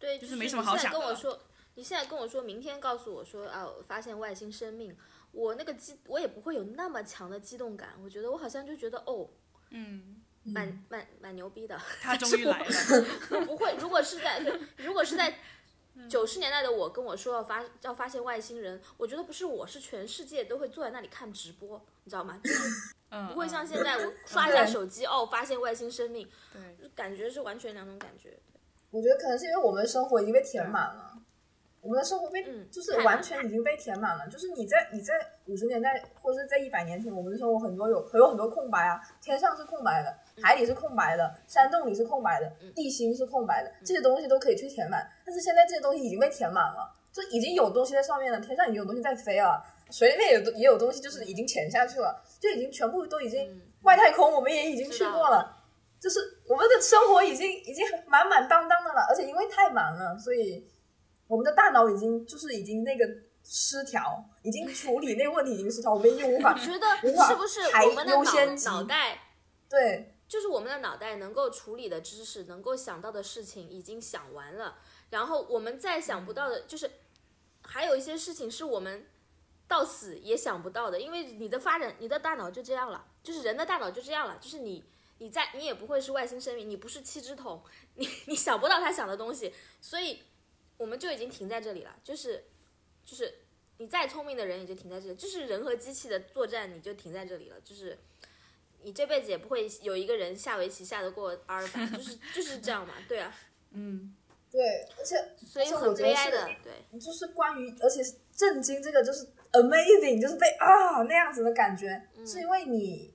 [0.06, 1.00] 对，就是没什么好想的。
[1.00, 1.40] 跟我说，
[1.76, 4.96] 你现在跟我说明天告诉我说啊，发现外星生命，
[5.32, 9.30] 我那个激，我也不会有那么强的激动感，我觉得我好像就觉得哦，
[9.72, 10.22] 嗯。
[10.48, 12.72] 蛮蛮蛮牛逼的，他终于 来了。
[13.48, 14.40] 不会，如果是在
[14.78, 15.40] 如果是在
[16.08, 22.40] 九十年代的我跟我说要发要发现外星人，我觉得不是我是全世界都会坐在那里看直播，你知道吗？
[23.10, 28.38] 嗯，不会像现在我刷一下手机哦，发现外星生命，对，感觉是完全两种感觉。
[28.92, 31.12] 我觉得可能是因为我们的生活已经被填满了。
[31.82, 35.14] 我们的生活被就是完全已经被填满了，就是你在你在
[35.46, 40.12] 五十年代或者是在一百年前，我们的生活很多有有很多空白啊，天上是空白的，
[40.42, 45.08] 海里是空白的，山洞里是空白的，地心是空白的，这些东西都可以去填满。
[45.24, 55.56] 但是现在这些东西已经被填满了，就已经有东西在上面了，天上已经有东西在飞了，水里面也也有东西就是已经潜下去了，就已经全部都已经外太空，我们也已经去过了，
[56.06, 60.70] 就是我们的生活已经已经满满当当的了，而且因为太忙了，所以。
[61.28, 63.04] 我们的大脑已经就是已经那个
[63.44, 69.20] 失调，已经处理那个问题已经失调，我们已经无法觉得是不是我们的脑脑袋
[69.68, 74.78] 对，就是我们的脑袋能够处理的知识，能够想到的事情已经想完了，
[75.10, 76.92] 然后我们再想不到的，就是
[77.64, 79.08] 还有一些事情是我们
[79.68, 84.86] 到死也想不到的，因为你的发展，你的大脑就这样了，就是人的大脑就这样了，就是你
[85.18, 87.64] 你在你也不会是外星生命，你不是七只桶，
[87.96, 90.22] 你你想不到他想的东西，所以。
[90.78, 92.44] 我们就已经停在这里了，就是，
[93.06, 93.34] 就是
[93.78, 97.98] 你再聪明的人也就停在这里，就是人和机器的作战你就停在这里了，就是
[98.84, 103.34] 你这辈子也不会有一个人下围棋下得过阿尔法，就是就是这样嘛，对啊，
[103.72, 104.14] 嗯，
[104.52, 108.02] 对，而且所以很悲哀的，对，就是关于而且
[108.36, 113.15] 震惊这个就是 amazing，就是被啊那样子的感觉，是因为你。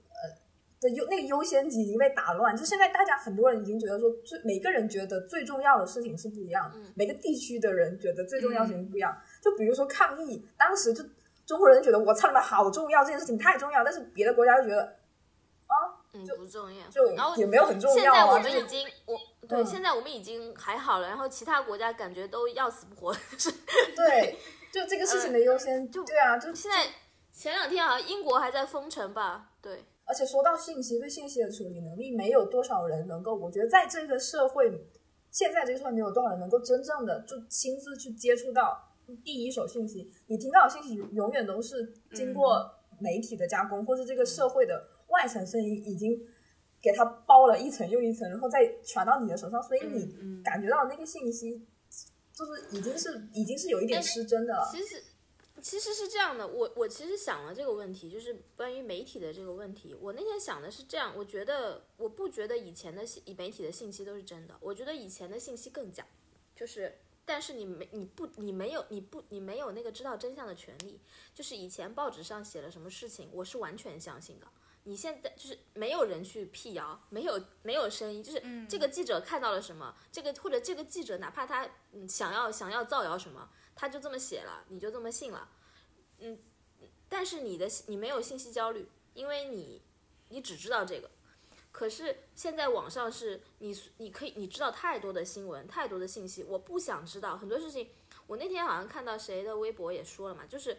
[0.81, 9.15] 的优那个优先级已经被打乱，就现在大家很多人已经觉得说，最每个人觉得最重要的事情是不一样，每个地区的人觉得最重要的事情不一样。
[9.43, 11.05] 就比如说抗疫，当时就
[11.45, 14.83] 中国人觉得我操你妈好重要，这件事情太重要，但是别的国家就觉得
[15.67, 17.97] 啊，就不重要，就也没有很重要。
[17.97, 23.13] 现在我们已经我对，现在我们已经还好了，然后其他国家感觉都要死不活。
[23.95, 24.39] 对，
[24.73, 26.87] 就这个事情的优先，就对啊，就现在。
[27.33, 29.47] 前两天好像英国还在封城吧？
[29.63, 34.69] 对，而且说到信息，对信息的处理能力，没有多少人能够，我觉得在这个社会，
[35.31, 38.77] 现在这个社会没有多少人能够真正的就亲自去接触到
[39.25, 40.11] 第一手信息。
[40.27, 46.21] 你听到的信息永远都是经过媒体的加工，或是这个社会的外层声音已经
[46.83, 51.65] 给它包了一层又一层，然后再传到你的手上，所以你感觉到那个信息
[52.35, 54.69] 就是已经是已经是有一点失真的了。
[54.73, 55.01] 其实。
[55.61, 59.95] 其实是这样的，我我其实想了这个问题，就是关于媒体的这个问题。
[60.01, 66.07] 我那天想的是这样，我觉得我不觉得以前的信媒体的信息都是真的，我觉得以前的信息更假，
[66.57, 71.01] 就是但是你没你不你没有你不你没有那个知道真相的权利。
[71.35, 74.47] 就是以前报纸上写了什么事情，我是完全相信的。
[74.85, 83.51] 你现在就是没有人去辟谣，没有没有声音，就是这个记者看到了什么，这个或者这个记者哪怕他嗯想要想要造谣什么。
[83.75, 85.49] 他就这么写了，你就这么信了，
[86.19, 86.39] 嗯，
[87.09, 89.83] 但是你的你没有信息焦虑，因为你
[90.29, 91.11] 你只知道这个。
[91.73, 97.89] 可是现在网上是你你可以你知道太多的新闻，太多的信息，我不想知道很多事情。
[98.27, 100.77] 我那天好像看到谁的微博也说了嘛，就是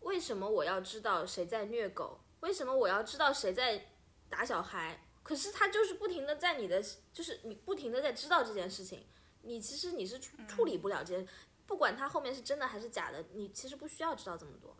[0.00, 2.20] 为什么我要知道谁在虐狗？
[2.40, 3.92] 为什么我要知道谁在
[4.28, 5.06] 打小孩？
[5.22, 9.06] 可是他就是不停的在你的，就是你不停的在知道这件事情，
[9.42, 10.18] 你其实你是
[10.48, 11.26] 处理不了这件。
[11.66, 14.76] 不管它后面是真的还是假的，你其实不需要知道这么多。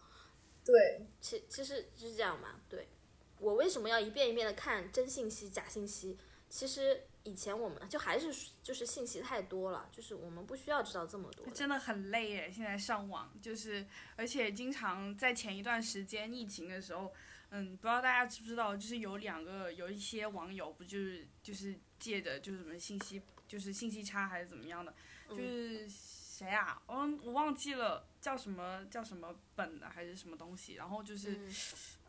[0.64, 2.60] 对，其其实是这样嘛。
[2.68, 2.88] 对，
[3.38, 6.16] 我为什么要一遍一遍的看真信息、假信息？
[6.48, 8.32] 其实以前我们就还是
[8.62, 11.46] 就是信息太多了，就是我们不需要知道这么多。
[11.48, 17.12] 真的很累耶，现在上网就是，而且经常在前一段时间疫情的时候，
[17.50, 24.94] 嗯，不知道大家知不知道，就是有两个有一些网友不就是就是借着就是什么信息，就是信息差还是怎么样的，
[25.28, 25.86] 就是。
[26.36, 26.82] 谁啊？
[26.86, 30.74] 我我忘记了叫什么叫什么本的还是什么东西。
[30.74, 31.48] 然后就是，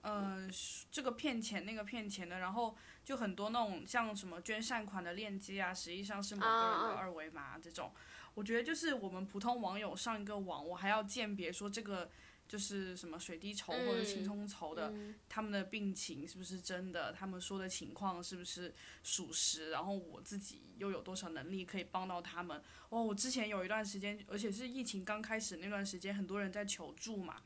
[0.02, 0.52] 嗯，
[0.90, 7.94] 这个骗钱那个骗钱的，然后就很多那种像什么捐善款的链接啊，实际上是某个人的二维码这种。
[8.34, 12.10] 我觉得就是我们普通网友上一个网，我还要鉴别说这个。
[12.48, 14.94] 就是什么水滴筹或者青葱筹的，
[15.28, 17.12] 他们的病情是不是真的？
[17.12, 18.74] 他们说的情况是不是
[19.04, 19.72] 属实？
[19.72, 22.62] 然后我自己又有多少能力可以帮到他们？
[22.90, 27.42] 哦，我之前有一段时间，而且是疫情刚开始那段时间，很多人在求助嘛。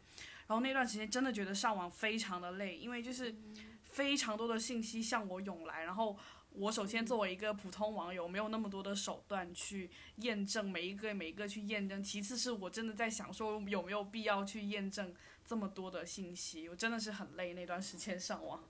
[0.47, 3.35] 然后那段时间真的觉得上网非常的累，因为就是
[3.83, 6.17] 非常多的信息向我涌来，然后。
[6.51, 12.01] 我首先作为一个普通网友，没有那么多的手段去验证每一个每一个去验证。
[12.01, 15.13] 其次是我真的在想说有没有必要去验证
[15.45, 18.63] 这么多的信息，我真的是很累那段时间上网。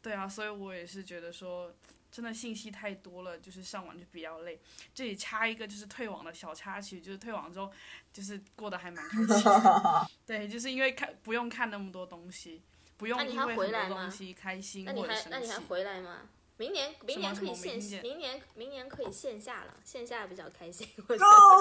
[0.00, 1.74] 对啊，所以我也是觉得说，
[2.10, 4.60] 真的信息太多了，就是上网就比较累。
[4.92, 7.72] 这里插一个就是退网的小插曲，就是退网之后
[8.12, 9.44] 就是过得还蛮开心。
[10.26, 12.62] 对，就是因为看不用看那么多东西，
[12.96, 15.28] 不用因为很多东西开心或者生气。
[15.30, 16.28] 那你还回来吗？
[16.62, 20.86] 明年明年可以线，明年明年可以线下了，线下比较开心。
[20.96, 21.12] Go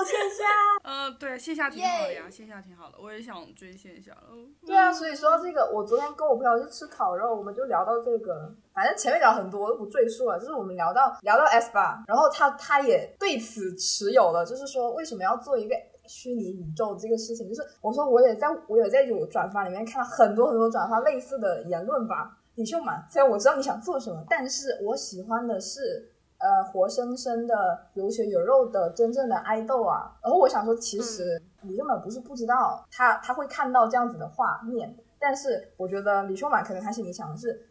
[0.06, 0.46] 线下，
[0.84, 4.28] 嗯， 对，线下挺好的呀，线下挺好的，我也想追线下了。
[4.64, 10.38] 对啊，所以说这个，我昨天跟我朋友去吃烤肉，我们就聊到这个，反正前面聊很多，我都不赘述了。
[10.38, 15.76] 就是我们聊到聊到 S 吧，然后他他也对此持有了，就是说为什么要做一个
[16.06, 22.38] 虚拟宇宙这个事情，就是我说我也在我也在有转发里面看到很多很多转发类似的言论吧。
[22.56, 30.16] 李秀满，虽然我知道你想做什么，但是我喜欢的是，呃，活生生的有血有肉的真正的爱豆啊。
[30.22, 37.68] 然后我想说，其实李秀满不是不知道，他他会看到这样子的画面，但是我觉得李秀满可能他心里想的是，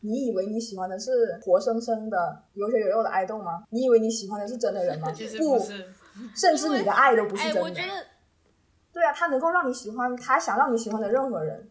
[0.00, 3.64] 你以为你喜欢的是活生生的有血有肉的爱豆吗？
[3.70, 5.08] 你以为你喜欢的是真的人吗？
[5.38, 5.58] 不，
[6.34, 7.80] 甚至你的爱都不是真的。
[8.92, 11.68] 对啊，他能够让你喜欢他想让你喜欢的任何人。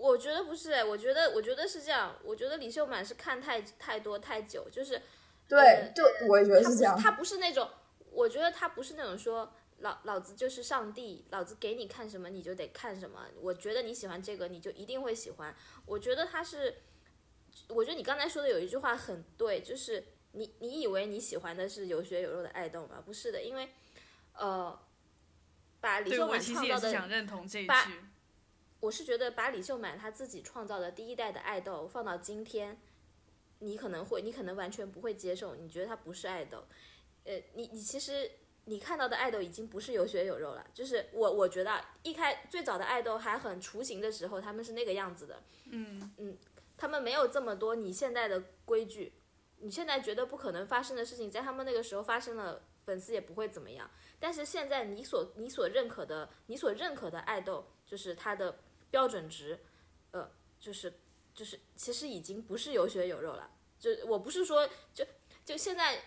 [0.00, 5.02] 我觉得不是哎，我觉得我觉得是这样，我觉得李秀满是看太太多太久，就是，
[5.46, 6.98] 对，就我也觉得是这样。
[6.98, 7.68] 他不是那种，
[8.10, 13.26] 我觉得他不是那种说老老子就是上帝，老子给你看什么你就得看什么。
[13.42, 15.54] 我觉得你喜欢这个，你就一定会喜欢。
[15.84, 16.76] 我觉得他是，
[17.68, 23.02] 我觉得你刚才说的有一句话很对，就是你你以为你喜欢的是有血有肉的爱豆吗？
[23.04, 23.68] 不是的，因为，
[24.32, 24.80] 呃，
[25.78, 27.72] 把李秀满创造的，想认同这一句。
[28.80, 32.80] 我是觉得把李秀满他自己创造的第一代的爱豆放到今天，
[33.58, 36.64] 你可能会，你可能完全不会接受，你觉得他不是爱豆，
[37.24, 38.30] 呃，你你其实
[38.64, 46.38] 你看到的爱豆已经不是有血有肉了，就是我我觉得一开最早的爱豆还很雏形的时候，他们是那个样子的，嗯嗯，
[46.78, 49.12] 他们没有这么多你现在的规矩，
[49.58, 58.58] 你现在觉得不可能发生的事情，在他们那个时候发生了，粉丝也不会怎么样，但是现在你所你所认可的你所认可的爱豆，就是他的。
[58.90, 59.58] 标准值，
[60.10, 60.92] 呃，就是
[61.34, 63.50] 就是其实已经不是有血有肉了。
[63.78, 65.04] 就我不是说就
[65.44, 66.02] 就现在，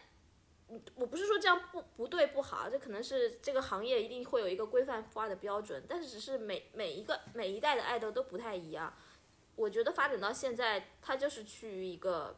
[0.95, 8.93] 我不是说这样不不对不好，这可能是这个行业一定会有一个规范化的标准，但是只是每每一个每一代的爱豆都不太一样。
[9.55, 12.35] 我觉得发展到现在，它就是趋于一个，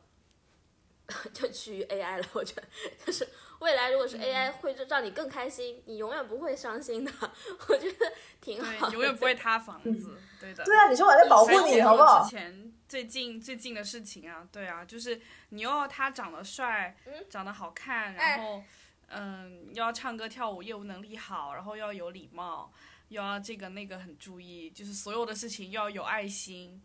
[1.34, 2.28] 就趋于 AI 了。
[2.34, 2.64] 我觉得
[3.06, 3.28] 就是
[3.60, 7.12] 未来如果是 AI 会让你更开心，你永远不会伤心的。
[7.68, 10.64] 我觉得挺好永远不会塌房子，对的。
[10.64, 12.30] 对啊，你说我在保护你，好不好之？
[12.32, 16.96] 前最近最近的事情啊，对啊，就是你又要他长得帅，
[17.30, 18.62] 长得好看，然后
[19.08, 22.72] 嗯，又要唱歌跳舞，业务能力好，然后又要有礼貌，
[23.10, 26.82] 又要这个那个很注意，就是所有的事情又要有爱心，嗯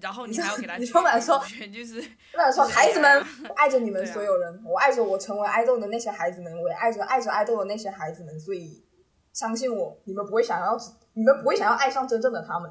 [0.00, 2.04] 然后你还要给他你举说满说全 就是
[2.34, 8.84] 那说孩子们，我爱着你们所有人，我爱着我成为爱豆的那些孩子们，我也爱着爱着爱豆的那些孩子们，所以
[9.32, 10.78] 相信我，你们不会想要，
[11.14, 12.70] 你们不会想要爱上真正的他们。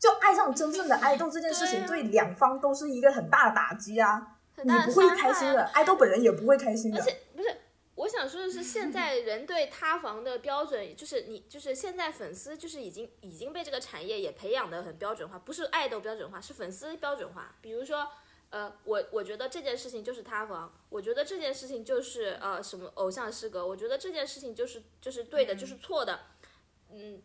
[0.00, 4.36] 就爱上真正的爱豆这件事情，对两方都是一个很大的打击啊！
[4.62, 7.02] 你不会开心的，爱豆本人也不会开心的
[8.24, 17.54] 想说的是，现在 人对塌房的标准，就是你就是现在粉丝就是已经已经被这个产业也培养的很标准化，不是爱豆标准化，是粉丝标准化。
[17.60, 18.08] 比如说，
[18.48, 26.20] 呃，我我觉得这件事情就是塌房，我觉得这件事情就是呃什么偶像失格，我觉得这件事情就是就是对的，就是错的，
[26.90, 27.22] 嗯。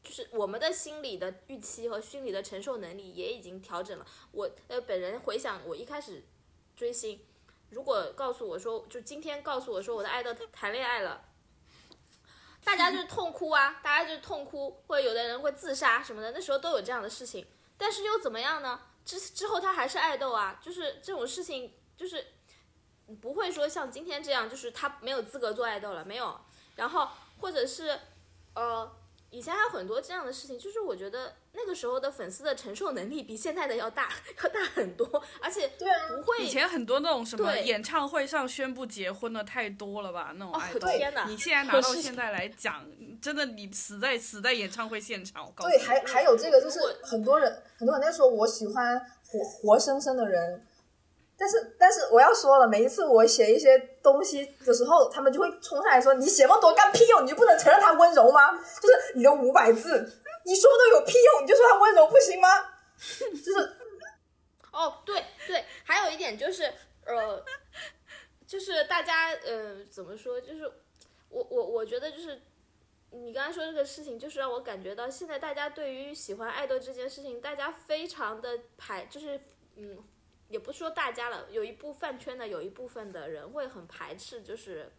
[0.00, 4.06] 就是我们的心理的预期和心理的承受能力也已经调整了。
[4.32, 6.22] 我呃本人回想我一开始
[6.74, 7.20] 追星，
[7.70, 11.24] 如果告诉我说，就今天告诉我说我的爱豆谈恋爱了，
[12.64, 17.46] 大家就是痛哭啊， 大家就是痛哭，或者有的人会自杀什么的，那时候都有这样的事情。
[17.76, 18.80] 但是又怎么样呢？
[19.04, 22.26] 之之后他还是爱豆啊，就是这种事情，就是
[23.22, 26.38] 不会说像今天这样，就是他没有资格做爱豆了，没有。
[26.76, 27.08] 然后
[27.40, 27.98] 或者是
[28.54, 28.97] 呃，
[29.30, 34.08] 以前还有很多这样的事情，就是我觉得那个时候的粉丝的承受能力比现在的要大，
[34.42, 40.32] 要大很多，而且对啊不会以前很多那种什么演唱会上宣布结婚的太多了吧？
[40.36, 42.86] 那种爱豆，对天哪你现在 拿到现在来讲，
[43.20, 50.66] 真的你死在死在演唱会现场，我告诉对，还还有这个，就是很多人很多人在说我喜欢活活生生的人，
[51.38, 57.24] 但是但是我要说了，每一次我写一些东西的时候，他们就会冲上来说：“你写那么多干屁用？
[57.24, 58.50] 你就不能承认他温柔吗？
[58.82, 59.90] 就是你的五百字，
[60.44, 61.44] 你说的有屁用？
[61.44, 62.48] 你就说他温柔不行吗？”
[62.98, 63.76] 就是
[64.72, 66.64] 哦，对对，还有一点就是，
[67.06, 67.44] 呃，
[68.44, 70.64] 就是大家呃怎么说，就是
[71.28, 72.42] 我我我觉得就是
[73.10, 79.40] 你刚才说这个事情，就是让我感觉到现在大家对于喜欢爱豆这件事情，大家非常的排，就是
[79.76, 79.96] 嗯，
[80.48, 84.92] 也不说大家了，有一部饭圈的有一部分的人会很排斥，就是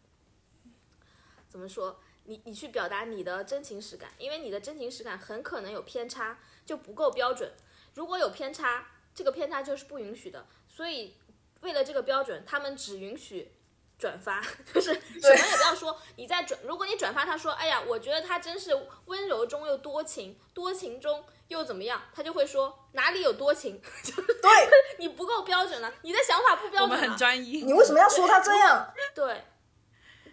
[1.48, 2.00] 怎么说？
[2.26, 7.52] 你你去表达你的真情实感，因为你的真情实感很可能有偏差，就不够标准。
[7.96, 10.46] 如果有偏差，这个偏差就是不允许的。
[10.68, 11.16] 所以
[11.62, 13.52] 为了这个标准，他们只允许
[13.98, 16.00] 转发， 就是什么也不要说。
[16.18, 18.72] 你在转，如果你转发他说，哎呀，我觉得他真是
[19.06, 23.82] 温柔中又多情，多情中又怎么样，他就会说哪里有多情，
[24.16, 24.70] 对
[25.00, 26.98] 你不够标准了，你的想法不标我们。
[26.98, 27.74] 很专一你。
[27.74, 28.94] 为什么要说他这样？
[29.16, 29.46] 对，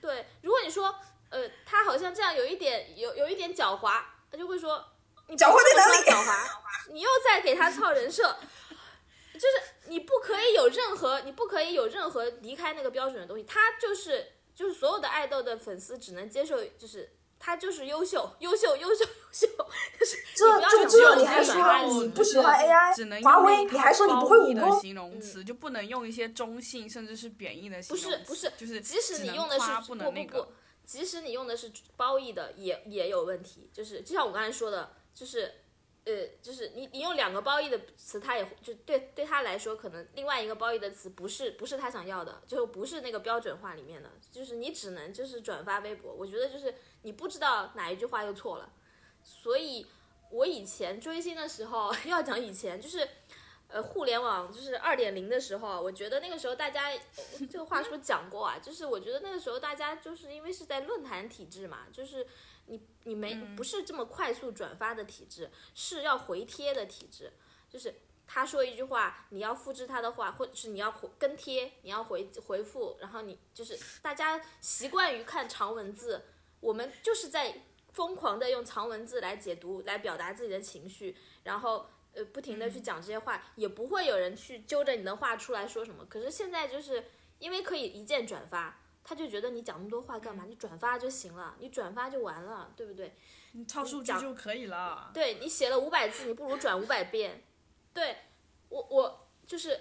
[0.01, 0.95] 对，如果你说，
[1.31, 4.85] 呃，他好像这样有一点有有一点狡猾，他就会说，
[5.29, 8.37] 你狡猾在哪里狡猾，你又在给他操人设，
[9.33, 9.49] 就是
[9.87, 17.16] 你不可以有任何，你不可以有任何离开那个标准的东西，他就是就是所有的爱豆的粉丝只能接受，就是。
[17.39, 19.47] 他就是优秀，优秀，优秀，优秀，
[19.99, 22.95] 就是这你不要想就这你还说你不喜欢 AI？
[22.95, 28.18] 只能华为你还说你不会武功形容词，就不能用一些中性甚至是贬义的形不容词。
[28.18, 30.53] 是不是，就是即使你用的是夸不不能那个不不，
[30.84, 33.70] 即使你用的是褒义的，也也有问题。
[33.72, 35.53] 就是就像我刚才说的，就是
[36.05, 46.12] 呃，就是你你用两个褒义的词，他也会就对对他来说，可能另外一个褒义的词不是不是他想要的，就不是那个标准化里面的，就是你只能就是转发微博。
[46.12, 46.72] 我觉得就是
[47.07, 48.69] 你不知道哪一句话又错了，
[49.23, 49.87] 所以
[50.31, 53.09] 我以前追星的时候， 要讲以前就是。
[53.69, 58.57] 呃，互联网就是二点零的时候，我觉得那个时候大家，呃这个话是不是讲过啊？
[58.63, 62.25] 就是我觉得那个时候大家就是因为是在论坛体制嘛，就是
[62.67, 67.33] 你你没不是这么快速转发的体制，是要回贴的体制，
[67.69, 67.93] 就是
[68.25, 76.23] 他说一句话，你要复制他的话，或者是你要回跟贴，你要回回复，然后你就是大家习惯于看长文字，
[76.67, 77.62] 我们就是在
[77.93, 81.87] 疯狂的用长文字来解读，来表达自己的情绪，然后。
[82.17, 86.03] 呃，不停的去讲这些话，也不会有人去揪着你的话出来说什么。
[86.07, 87.05] 可是现在就是
[87.39, 90.45] 因为可以一键转发，他就觉得你讲那么多话干嘛？
[90.49, 93.14] 你转发就行了，你转发就完了，对不对？
[93.53, 95.11] 你抄数据讲就可以了。
[95.12, 97.43] 对你写了五百字，你不如转五百遍。
[97.93, 98.17] 对
[98.71, 99.79] 我，我就是，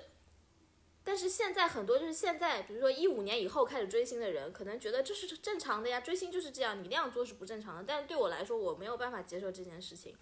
[1.06, 7.84] 但是现在很多就是现在，比如说一五年以后开始追星的人，可能觉得这是正常的呀，追星就是这样，你那样做是不正常的。
[7.88, 10.16] 但是对我来说，我没有办法接受这件事情，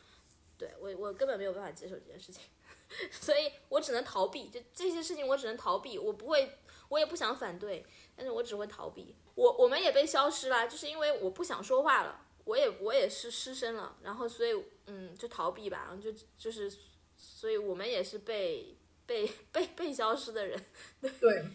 [0.57, 2.43] 对我我根本没有办法接受这件事情，
[3.09, 4.49] 所以我只能逃避。
[4.49, 6.57] 就这些事情我只能逃避，我不会，
[6.89, 9.15] 我也不想反对，但是我只会逃避。
[9.36, 12.19] 我我们也被消失了，就是因为我不想说话了。
[12.45, 14.51] 我也我也是失声了，然后所以
[14.88, 16.69] 嗯就逃避吧，然后就就是，
[17.15, 18.75] 所以我们也是被
[19.06, 20.60] 被被被消失的人。
[21.20, 21.45] 对，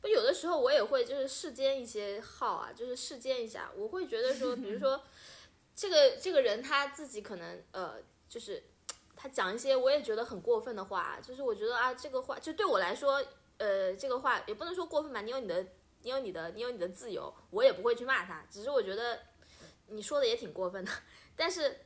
[0.00, 5.02] 不有的时候我也会就是世间一些号啊，就是世间一下，我会觉得说，比如说
[5.74, 7.96] 这个这个人他自己可能呃
[8.28, 8.62] 就是
[9.14, 13.24] 他讲一些我也觉得很过分的话，就是我觉得啊这个话就对我来说
[13.58, 15.66] 呃这个话也不能说过分吧，你有你的
[16.02, 19.20] 你有你的你有你的自由，我也不会去骂他，只是我觉得。
[19.88, 20.90] 你说的也挺过分的，
[21.36, 21.78] 但是，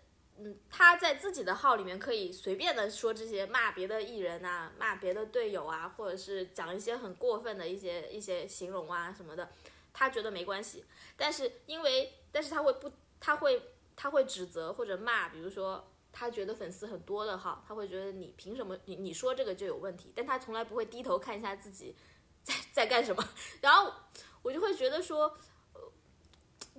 [0.43, 9.53] 嗯，他在自己的号里面可以随便的说这些骂别的艺人啊，骂别的队友啊，或者是讲一些很过分的一些一些形容啊什么的，
[9.93, 10.83] 他觉得没关系。
[11.15, 13.61] 但是因为，但是他会不，他会
[13.95, 21.95] 他会指责或者骂，比如说他觉得粉丝很多的号，他会觉得你凭什么你你说这个就有问题，但他从来不会低头看一下自己
[22.43, 23.23] 在在干什么，
[23.61, 23.93] 然后
[24.41, 25.37] 我就会觉得说，
[25.75, 25.93] 呃，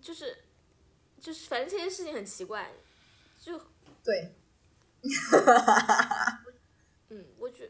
[0.02, 0.36] 就是。
[1.22, 2.74] 就是反正这些事情很奇怪，
[3.42, 3.60] 就
[4.04, 4.36] 对，
[7.10, 7.68] 嗯，我觉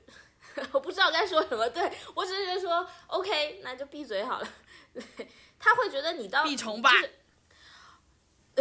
[0.73, 4.47] 我不知道该说什么，对我只是觉得说 OK，那就闭嘴好了。
[4.93, 5.01] 对，
[5.57, 6.91] 他会觉得你当闭虫吧，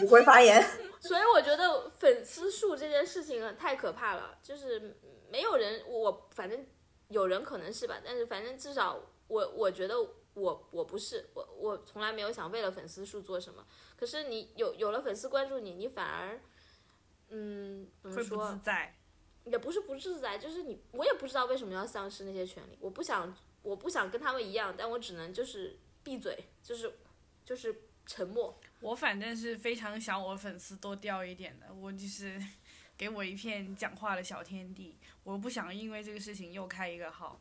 [0.00, 0.60] 不会发言。
[0.98, 4.98] 所以我觉得粉丝数这件事情太可怕了，就是
[5.30, 6.66] 没有人，我反正
[7.06, 9.94] 有人可能是吧，但是反正至少我我觉得。
[10.34, 13.66] 我我不是我我从来没有想为了粉丝数做什么，
[13.96, 16.40] 可是你有有了粉丝关注你，你反而，
[17.28, 18.38] 嗯，怎么说？
[18.38, 18.96] 不自在。
[19.46, 22.76] 也不是不自在，就是你我也不知道为什么要丧失那些权利。
[22.78, 26.92] 我不想我不想跟他们一样，但我只能就是闭嘴，就是
[27.44, 27.74] 就是
[28.04, 28.60] 沉默。
[28.80, 32.40] 我反正是非常想我粉丝多掉一点的，我就是
[32.98, 37.40] 给我一片讲话的小天地，我不想因为这个事情又开一个号。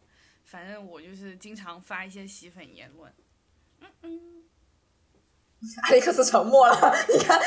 [0.50, 3.14] 反正我就是经常发一些洗粉言论。
[3.82, 4.50] 嗯嗯，
[5.84, 6.74] 艾利克斯沉默了。
[7.08, 7.40] 你看，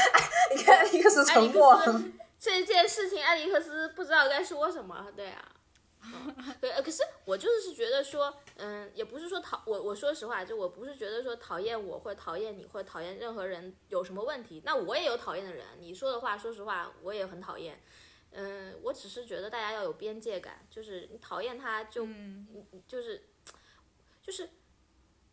[0.54, 2.02] 你看，艾利克斯沉默了。
[2.38, 5.10] 这件事情，艾利克斯不知道该说什么。
[5.16, 5.44] 对啊，
[6.60, 14.62] 对，可是我就是觉得说，嗯，也不是说讨我，我说实话，就我不是觉得说讨厌我或者讨厌你或者讨厌任何人有什么问题。
[14.64, 17.80] 那我也有讨厌的人，你说的话，说实话，我也很讨厌。
[18.34, 22.46] 嗯，我只是觉得大家要有边界感，就是你讨厌他就，嗯，
[22.88, 23.22] 就是，
[24.22, 24.48] 就是，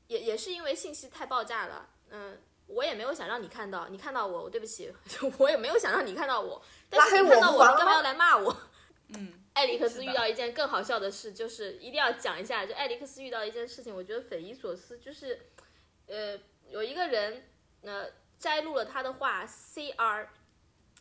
[0.08, 2.38] 也也是因为信息太爆炸了，嗯，
[2.68, 4.94] 我也没有想让你看到，你看到我，我对不起，
[5.40, 8.56] 我也没有想让你看到我，但是你看到我，你干嘛要来骂我？
[9.16, 15.40] 嗯，艾利克斯遇到一件更好笑的事，就是一定要讲一下，就艾利克斯遇到一件事情，我觉得匪夷所思，就是，
[16.08, 16.38] 呃，
[16.68, 17.50] 有一个人，
[17.82, 20.30] 呃，摘录了他的话，C R。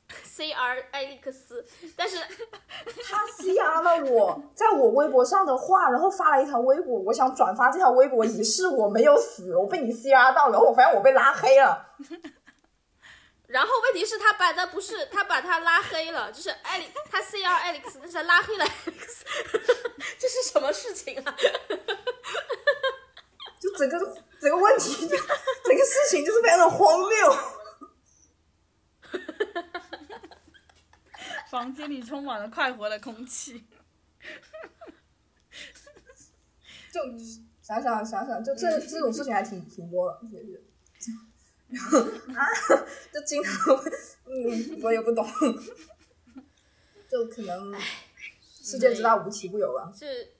[0.24, 11.94] C R 艾利克斯，但是他 C R 了我在我微博上的话，然后发了一条微博，我想转发这条微博以示我没有死，我被你 C R 到，然后我发现我被拉黑了。
[13.48, 19.24] 然后问题是，他把他不是他把他拉黑了，就是艾利他 C R 艾利克斯，但是拉黑了艾利克斯，
[20.18, 21.34] 这是什么事情啊？
[23.61, 23.98] 就整个
[24.40, 27.36] 整个问题，整个事情就是非常的荒谬。
[31.51, 33.64] 房间里充满了快活的空气，
[36.92, 37.01] 就
[37.62, 40.20] 想想想想，就这这种事情还挺挺多的，
[40.99, 41.18] 其实。
[41.68, 42.46] 然后啊，
[43.12, 43.76] 就经常，
[44.24, 45.26] 嗯，我也不懂，
[47.11, 47.74] 就可能
[48.42, 49.92] 世界之大无奇不有吧。
[49.94, 50.32] 是，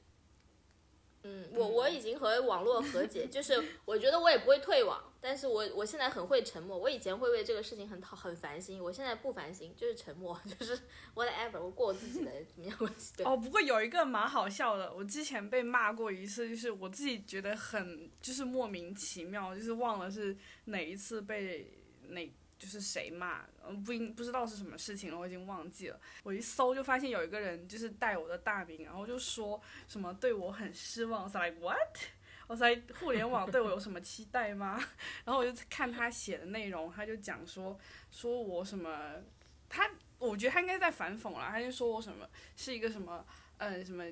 [1.23, 5.03] 嗯，我我已经和网络和解， 就是我觉得我也不会退网。
[5.21, 10.79] 但是我我现在很会沉默，我以前会为这个事情很讨很烦心，我现在不烦心，就是沉默， 就是
[11.15, 13.25] whatever，我过我自己的怎么样关系？
[13.25, 21.69] 哦，不过有一个蛮好笑的，我之前被骂过一次，就是我自己觉得很就是莫名其妙，就是忘了是哪一次被
[22.11, 26.01] 哪就是谁骂，嗯，不应不知道是什么事情了，我已经忘记了。
[26.25, 31.97] 我一搜就发现有一个人就是带我的大名，然后就说什么对我很失望，like what？
[32.49, 34.83] 我在互联网对我有什么期待吗？
[35.25, 37.79] 然后我就看他写的内容，他就讲说
[38.11, 39.23] 说我什么，
[39.69, 39.89] 他
[40.19, 43.25] 我觉得他应该在反讽了，他就说我什么是一个什么，
[43.59, 44.05] 呃，什么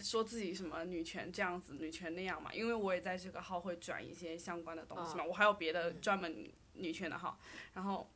[0.00, 6.48] 说自己什么女权这样子，女权那样嘛，因为我也在这个号会转一些相关的东西嘛，我还有别的专门
[6.80, 7.38] 女权的号，
[7.74, 8.10] 然后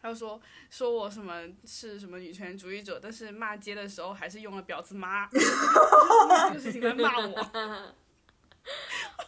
[0.00, 7.94] 他就说说我什么是什么女权主义者，但是骂街的时候还是用了婊子妈， 这个事情来骂我。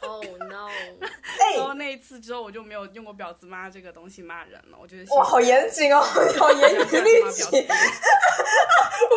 [0.01, 0.71] Oh no！
[1.57, 4.79] 然后那一次之后，我就没有用过婊子妈这个东西骂人了。
[4.81, 6.01] 我觉得哇，好严谨哦，
[6.39, 7.45] 好严谨律己。
[7.45, 7.51] 我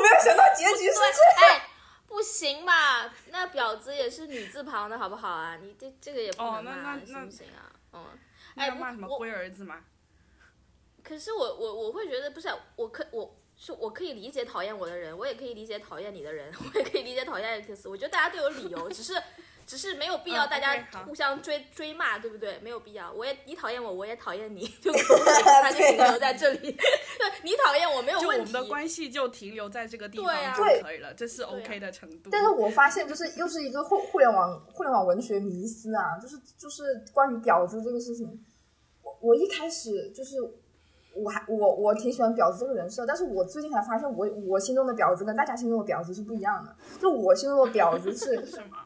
[0.01, 1.13] 没有想到结局是这样。
[1.37, 1.69] 哎，
[2.05, 5.55] 不行吧，那婊子也是女字旁的好不好啊？
[5.61, 7.71] 你这这个也不能骂，行不行啊？
[7.93, 8.05] 嗯，
[8.55, 9.83] 哎，骂什么龟儿子吗？
[11.03, 17.87] 可是我我我会觉得不是，我可我是我可以理解讨厌我的人，我也可以理解讨厌你的人， 我也可以理解讨厌 X。
[17.87, 19.13] 我觉得大家都有理由，只是。
[19.69, 22.57] 只是没有必要大家互相追追骂，对不对？
[22.63, 23.13] 没有必要。
[23.13, 26.71] 我也你讨厌我，我也讨厌你， 就他就停留在这里。
[26.71, 32.31] 对你讨厌我没有问题，就我们的关系就停留在这个地方就可以了，这是 OK 的程度。
[32.31, 36.81] 但是我发现，就是又是一个互互联网互联网文学迷思啊，就是就是
[37.13, 38.43] 关于婊子这个事情。
[39.03, 40.37] 我我一开始就是
[41.13, 46.75] 我还我我挺喜欢婊子这个人设，但是我最近才发现，我我心中的婊子跟大家心中的婊子是不一样的。
[46.99, 48.77] 就我心中的婊子是 什么？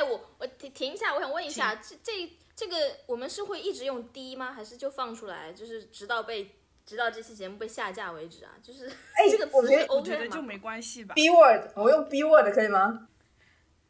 [0.00, 2.76] 哎，我我停停一下，我想问一下，这这这个
[3.06, 4.50] 我们是会一直用 D 吗？
[4.52, 6.52] 还是就放出来，就是直到被
[6.86, 8.52] 直到这期节目被下架为止啊？
[8.62, 10.34] 就是哎，这个词是 OK 吗？
[10.34, 13.08] 就没关系吧？B word，我用 B word 可以吗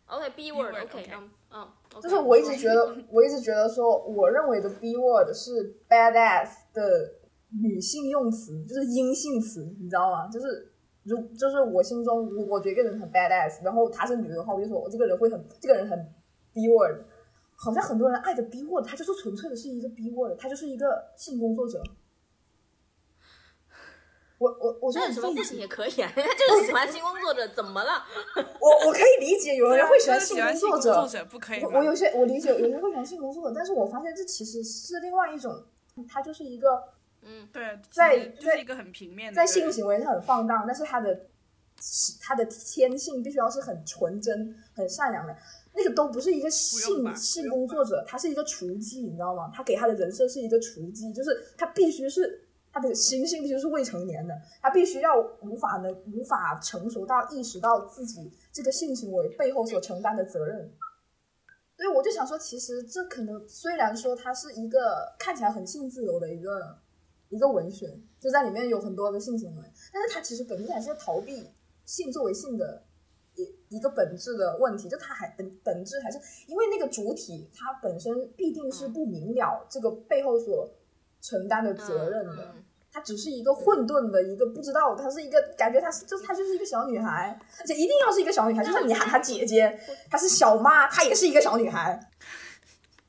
[0.07, 7.13] ？OK，B word，OK，嗯嗯，就是我一直觉得， 我一直觉得说，我认为的 B word 是 badass 的
[7.63, 10.27] 女性用词，就是阴性词，你知道吗？
[10.27, 10.70] 就是。
[11.09, 15.99] 就就是我心中，我觉得一个人很 badass，然后她是女的话，我就说我这个人会很，这个人很
[16.53, 17.01] b word，
[17.57, 21.83] 好像很多人爱的 b word，他就是纯粹的是一个 b word，他就是一个性工作者。
[24.39, 28.05] 我我我觉得什么不行也可以啊，人 家就是喜欢性工作者，怎么了？
[28.61, 31.65] 我我可以理解，有人会喜欢性工作者，不可以。
[31.65, 35.65] 我有些我理解，有人会喜欢性工作者，但是我发现这其实是另外一种，
[36.09, 36.83] 他就是一个。
[37.23, 41.27] 嗯，对，在是一个很平面，在性行为是很放荡，但是他的
[42.23, 45.37] 他的天性必须要是很纯真、很善良的，
[45.75, 49.53] 那个都不是一个性性工作者，他是一个雏妓，你知道吗？
[49.55, 52.43] 他给他的人设是一个雏妓，就是他必须是
[52.73, 60.73] 他的心性必须是未成年的，他必须要无法能无法成熟到意识到自己这个性行为背后所承担的责任。
[61.77, 66.79] 所以我就想说，其实这可能虽然说他是一个看起来很性自由的一个。
[67.31, 67.89] 一个文学
[68.21, 71.49] 就在里面有很多的性行为，但是它其实本质还是在逃避
[71.87, 72.85] 性作为性的
[73.37, 76.19] 一一个本质的问题，就它还本本质还是
[76.49, 80.69] 因为那个主体它本身必定是不明了这个背后所
[81.21, 82.53] 承担的责任的，
[82.91, 89.79] 它只是一个混沌的一个不知道，它是一个感觉，它是就它就是一个小女孩，而且一定要是一个小女孩，就算你喊她姐姐，
[90.11, 92.11] 她是小妈，她也是一个小女孩。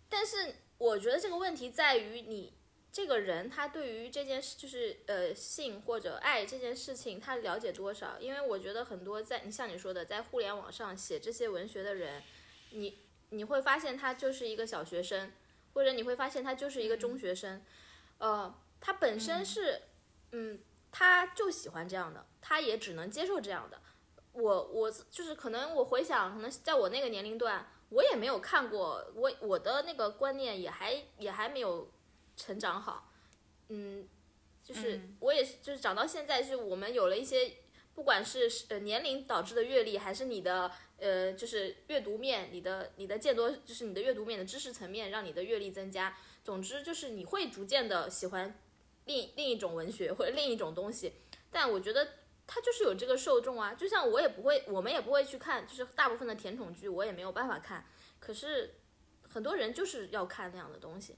[0.07, 2.53] 但是我觉得这个问题在于你。
[2.91, 8.19] 这个人他对于这件事，就是呃性或者爱这件事情，他了解多少？
[8.19, 12.21] 因为我觉得很多在你像你说的，在互联网上写这些文学的人，
[12.71, 15.31] 你你会发现他就是一个小学生，
[15.73, 17.63] 或者你会发现他就是一个中学生，
[18.17, 19.83] 呃，他本身是，
[20.33, 20.59] 嗯，
[20.91, 23.81] 他就喜欢这样的，他也只能接受这样的。
[24.33, 31.89] 我我就是可能我回想，可能在我那个年龄段，我也没有看过，我我的那个观念也还也还没有。
[32.41, 33.13] 成长好，
[33.69, 34.07] 嗯，
[34.63, 37.57] 就是我也是，就是长到现在，是我们有了一些，
[37.93, 46.17] 不管是呃年龄导致的阅历，还是你的呃就是阅读面，你的你的见多，就是你的阅读面的知识层面，让你的阅历增加。
[46.43, 48.59] 总之就是你会逐渐的喜欢
[49.05, 51.13] 另另一种文学或者另一种东西。
[51.51, 52.07] 但我觉得
[52.47, 57.85] 它就是有这个受众啊，就像我也不会，我们也不会去看，就是大部分的甜宠剧我也没有办法看。
[58.19, 58.73] 可是
[59.29, 61.15] 很多人就是要看那样的东西。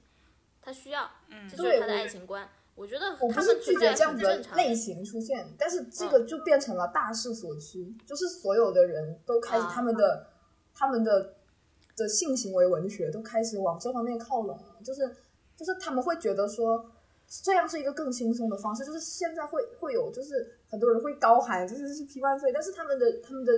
[0.64, 1.08] 他需要，
[1.50, 2.48] 这就是他的爱情观。
[2.74, 10.26] 我觉得我不是拒绝这样子的类型出现，但是这个就变成了大势所趋，就是所有的人都开始他们的
[10.74, 11.34] 他们的
[11.96, 15.08] 的性行为文学都开始往这方面靠拢了，就是
[15.56, 16.84] 就是他们会觉得说
[17.28, 23.52] 这样是一个更轻松的方式，就是现在会会有就是很多人会高喊就是是批万岁，但是他们的他们的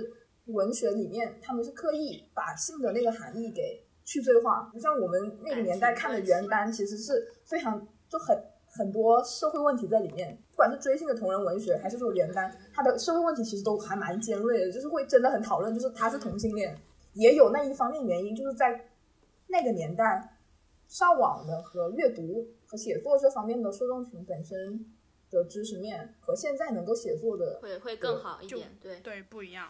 [0.45, 3.83] 文学里面他们是刻意把性的那个含义给。
[4.07, 10.41] 去罪化，你像我们那个年代看的原单，其实是非常就很很多社会问题在里面。
[10.51, 16.73] 不管是追星的同人文学，还是说原单，它的社会问题其实都还蛮尖锐的，就是会真的很讨论，就是他是同性恋，
[17.15, 18.85] 也有那一方面原因，就是在
[19.47, 20.37] 那个年代，
[20.87, 24.85] 上网的和阅读和写作这方面的受众群本身
[25.29, 29.01] 的知识面和现在能够写作的，会会更好一点，对。
[29.01, 29.67] 对，不一样。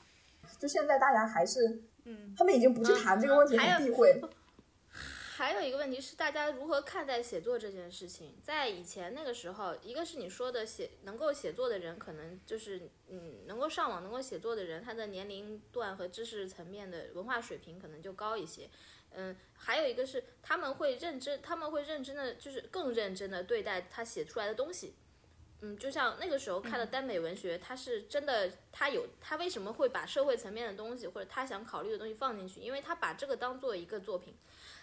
[0.60, 4.22] 就现在大家还是，嗯，他们已经不去谈这个问题，了还有很避讳。
[5.38, 8.34] 还有一个问题是，大家如何看待写作这件事情？
[8.42, 18.68] 在以前那个时候，一个是你说的写能够写作的人，可能就是嗯能够上网能够写作的人，他的年龄段和知识层面的文化水平可能就高一些。
[19.12, 24.96] 嗯，还有一个是他们会认真，他们会认真的，就是更认真的对待他写出来的东西。
[25.62, 32.62] 嗯，就像那个时候看的耽美文学，他是真的，他有他为什么会把社会层面的东西或者他想考虑的东西放进去？
[32.62, 34.36] 因为他把这个当做一个作品。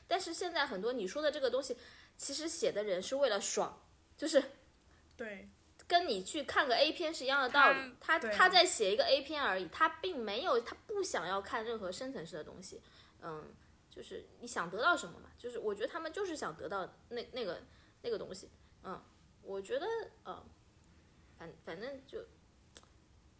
[0.06, 1.76] 但是现在很多你说的这个东西，
[2.16, 3.82] 其实写的人是为了爽，
[4.16, 4.42] 就是
[5.16, 5.48] 对，
[5.86, 7.94] 跟你去看个 A 片是一样的道理。
[8.00, 12.82] 他他在写一个 A 片而已，他并没有他不想要看任何深层次的东西。
[13.22, 13.54] 嗯，
[13.88, 15.30] 就是你想得到什么嘛？
[15.38, 17.62] 就是我觉得他们就是想得到那那个
[18.02, 18.50] 那个东西。
[18.82, 19.00] 嗯，
[19.40, 19.86] 我觉得
[20.24, 20.44] 呃，
[21.44, 22.18] 反反正就。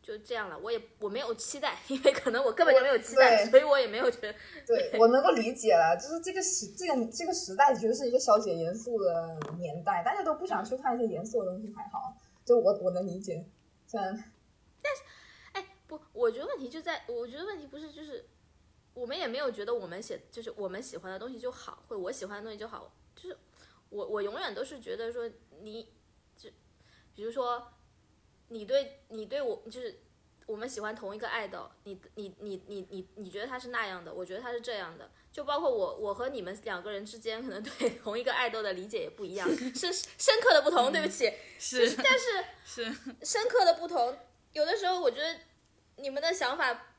[0.03, 4.35] 就这样了，我也我没有期待，因为可能我根本就没有期待，所以我也没有觉得
[4.67, 13.47] 对我能够理解了，就是这个时这个这个时代其实是一个消解严肃的年代，大家都不想去看一些严肃的东西，还好，就我我能理解。
[13.87, 14.33] 虽然
[15.87, 18.27] 不，我觉得问题就在，我觉得问题不是就是，
[18.93, 23.39] 我们也没有觉得我们写就是我们喜欢的东西就好，或者我喜欢的东西就好，就是
[23.89, 25.27] 我我永远都是觉得说
[25.63, 25.89] 你，
[26.37, 26.51] 就
[27.15, 27.73] 比如说
[28.49, 30.01] 你对你对我就是
[30.47, 42.45] 我们喜欢同一个爱豆，你你你你你你觉得他是那样的，我觉得他是这样的，就包括我我和你们两个人之间可能对 同一个爱豆的理解也不一样， 是深刻的不同，对不起，是，但是。
[42.67, 44.17] 是， 深刻的不同，
[44.53, 45.39] 有的时候我觉得
[45.97, 46.95] 你们的想法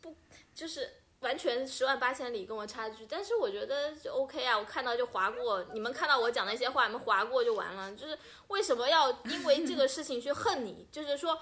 [0.00, 0.14] 不
[0.54, 8.18] 就是完全十万八千里跟我差距，但是我觉得就 OK 啊，我看到就划过，你们看到我讲的一些话，你们划过就完了，就是
[8.48, 10.86] 为什么要因为这个事情去恨你？
[10.92, 11.40] 就是说，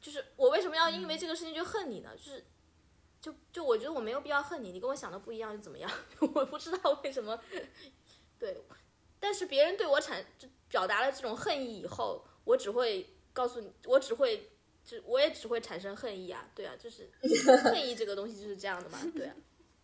[0.00, 2.10] 就是我为什么要因为这个事情去恨你呢？
[2.16, 2.44] 就是。
[3.20, 5.90] 就就我觉得我没有必要恨你，你跟我想的不一样又怎么样？
[6.20, 7.36] 我不知道为什么，
[8.38, 8.64] 对，
[9.18, 14.48] 但是别人对我产就表达了这种恨意以后，我只会告诉你，我只会，
[14.88, 17.10] 就我也只会产生恨意啊，对啊，就是
[17.62, 19.36] 恨意这个东西就是这样的嘛，对啊，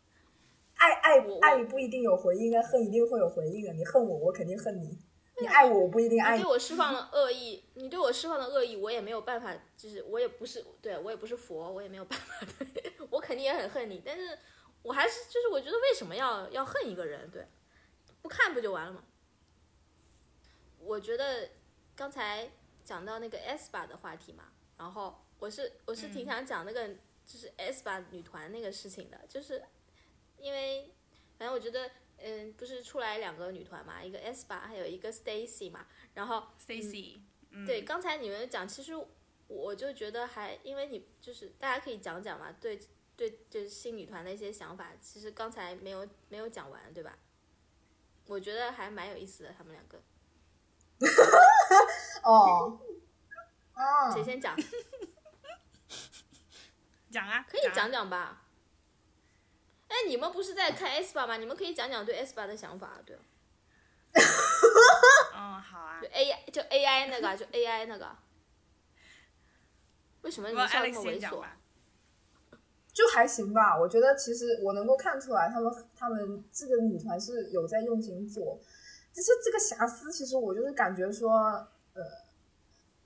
[0.76, 3.72] 爱爱我爱不一定有回应，但恨一定会有回应的。
[3.74, 4.96] 你恨我，我肯定恨你；
[5.42, 6.50] 你爱我，我不一定爱你你对。
[6.50, 14.38] 我释放了 恶意，你对我释放的恶意，我也没有办法，就是我也不是，对我也不是佛，我也没有办法，对我肯定也很恨你，但是
[14.82, 17.46] 我还是就是我觉得为什么要要恨一个人，对，
[18.22, 19.04] 不看不就完了吗？
[20.80, 21.50] 我觉得
[21.94, 22.50] 刚才
[22.84, 24.44] 讲到那个 S 吧的话题嘛，
[24.76, 26.88] 然后我是我是挺想讲那个、
[27.26, 29.62] 就是 S 吧女团那个事情的，就是
[30.38, 30.94] 因为
[31.38, 37.20] 反正我觉得嗯，不是出来两个女团嘛，一个 S 吧，还有一个 Stacy 嘛，然后 Stacy，
[37.50, 38.92] 嗯，对，刚才你们讲，其实
[39.48, 42.78] 我就觉得还，因为你就是大家可以讲讲嘛，对
[43.16, 47.18] 对，就是新女团的一些想法，其实刚才没有没有讲完，对吧？
[48.26, 50.02] 我觉得还蛮有意思的，他们两个，
[52.24, 52.80] 哦，
[53.74, 54.56] 啊，谁先讲？
[57.10, 58.42] 讲啊，可以讲讲吧。
[59.88, 61.36] 哎，你们不是在看 S 吧吗？
[61.36, 63.16] 你们可以讲讲对 S 吧的想法，对，
[65.34, 66.08] 嗯， 好啊就。
[66.08, 68.16] AI 就 AI 那个，就 AI 那个，
[70.22, 71.44] 为什么你们笑那么猥琐？
[72.92, 73.78] 就还行吧。
[73.78, 78.58] 我觉得其实我能够看出来，他们他们这个女团是有在用心做，
[79.12, 81.68] 只是这个瑕疵，其实我就是感觉说，呃，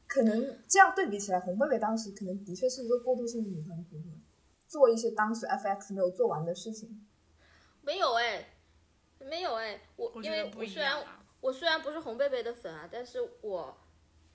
[0.09, 4.05] 可能这样对比起来，红贝贝当时可能的确是一个过渡性的女团组合，
[4.67, 7.07] 做一些当时 FX 没有做完的事情。
[7.83, 8.49] 没有哎，
[9.21, 11.07] 没有哎，我因为我虽然。
[11.41, 13.79] 我虽然不是红贝贝的粉啊，但是我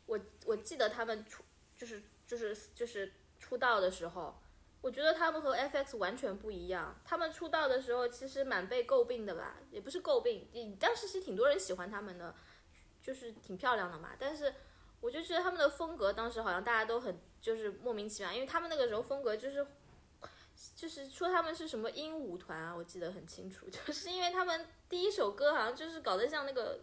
[0.05, 1.43] 我我记得他们出
[1.75, 4.33] 就是就是就是出道的时候，
[4.79, 6.95] 我觉得他们和 FX 完全不一样。
[7.03, 12.33] 他们出道的时候其实蛮被诟病的吧，也不是诟病，也当时其实挺多人喜欢他们的，
[13.01, 14.11] 就是挺漂亮的嘛。
[14.17, 14.53] 但是
[15.03, 19.65] 我就觉得他们的风格当时好像大家都很就是莫名其妙，因为他们那个时候风格就是。
[20.75, 26.79] 就是说他们是什么鹦鹉团啊，我记得很清楚， 就是因为他们第一首歌好像就是搞得像那个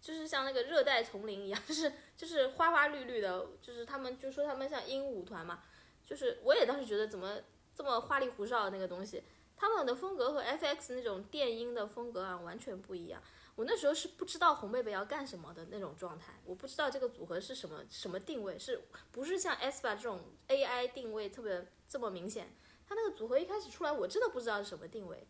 [0.00, 5.62] 就是像那个热带丛林一样， 就是就是花花绿绿的，就是他们就说他们像鹦鹉团嘛，
[6.06, 7.38] 就是我也当时觉得怎么
[7.74, 9.22] 这么花里胡哨的那个东西，
[9.56, 13.20] 他们的风格和 FX 那种电音的风格啊完全不一样。
[13.58, 18.80] 我那时候是不知道红贝贝要干什么的那种状态，我不知道这个组合是什么什么定位，是
[19.10, 22.46] 不是像 S 吧这种 AI 定位特别这么明显？
[22.88, 25.26] 他那个组合一开始出来，我真的不知道是什么定位。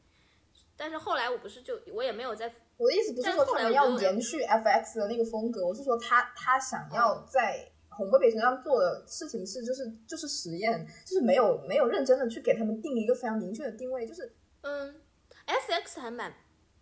[0.77, 15.01] 但是后来我不是就我也没有在我的意思不是说他们要延续 FX 的那个风格，我是说他他想要在红贝贝身上做的事情是，就是就是实验，就是没有没有认真的去给他们定一个非常明确的定位，就是嗯
[15.47, 16.33] ，FX 还蛮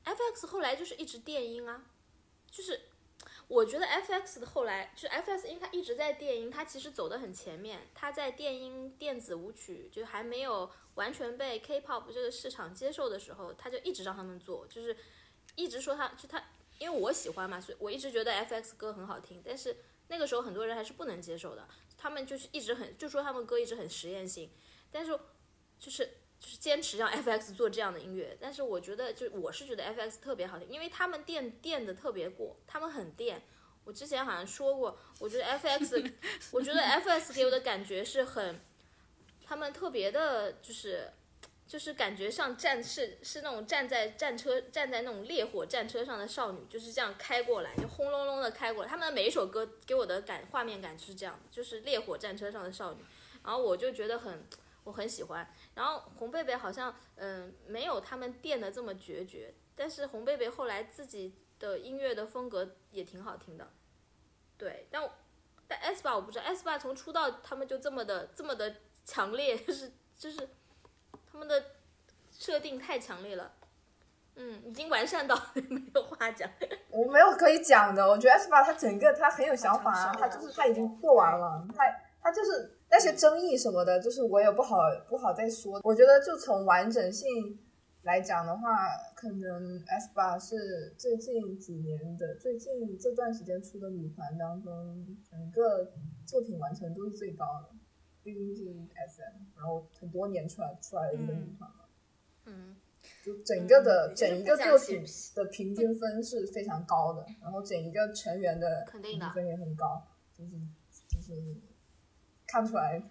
[0.06, 1.84] ，FX 后来就是一直电音啊，
[2.50, 2.80] 就是
[3.48, 14.96] 我觉得 FX 的后来就是 FX，因为它一直在电音，它其实走的很前面，它在电音电子舞曲就还没有完全被 K-pop 这个市场接受的时候，他就一直让他们做，就是。
[15.54, 16.42] 一直说他就他，
[16.78, 19.40] 因为我喜欢嘛，所以我一直觉得 FX 歌很好听。
[19.42, 19.74] 但是
[20.08, 24.50] 那个时候很多人还是不能接受的，他们就是一直很就说他们歌一直很实验性，
[24.90, 25.18] 但是
[25.78, 28.36] 就是就是坚持让 FX 做这样的音乐。
[28.40, 33.42] 但是我觉得就我是觉得 FX 特别好听，因为他们电电的特别过，他们很电。
[33.82, 36.12] 我之前好像说过，我觉得 FX，
[36.52, 38.60] 我觉得 FX 给我的感觉是很，
[39.44, 41.10] 他们特别的就是。
[41.68, 48.88] 就是感觉像战士，是那种站在战车、站在那种烈火战车上的少女，就是这样开过来，就轰隆隆的开过来。
[48.88, 53.00] 他们的每一首歌给我的感画面感就是这样的，就是烈火战车上的少女。
[53.42, 54.46] 然后我就觉得很，
[54.86, 55.46] 我很喜欢。
[55.74, 63.68] 然后红贝贝好像，嗯，没有他们电的这么决绝，但是红贝贝后来自己的音乐的风格也挺好听的。
[64.56, 65.02] 对，但
[65.68, 70.48] 但 S 吧我不知道，S 吧从出道他们就这么的这么的强烈， 就是就是。
[71.30, 71.62] 他们的
[72.30, 73.52] 设定太强烈了，
[74.36, 76.50] 嗯，已经完善到 没有话讲。
[76.88, 81.84] 我没有可以讲的，我觉得 S 八他整个他很有想法啊，他就是他已经做完了，他
[82.22, 84.78] 他就是那些争议什么的，就是我也不好
[85.08, 85.80] 不好再说。
[85.82, 87.58] 我觉得就从完整性
[88.02, 95.92] 来讲的话，可能 S 八是最近几年的最近这段时间出的女团当中，整个
[96.24, 97.76] 作品完成度是最高的。
[98.22, 101.84] 毕竟是 SM，然后很多年出来出来的一个女团嘛，
[102.46, 102.74] 嗯，
[103.24, 105.04] 就整个的整一个作品
[105.36, 110.02] 的平均分是非常高的，然后整一个成员的平均分也很高，
[110.36, 110.50] 就是
[111.08, 111.54] 就是
[112.46, 113.02] 看出来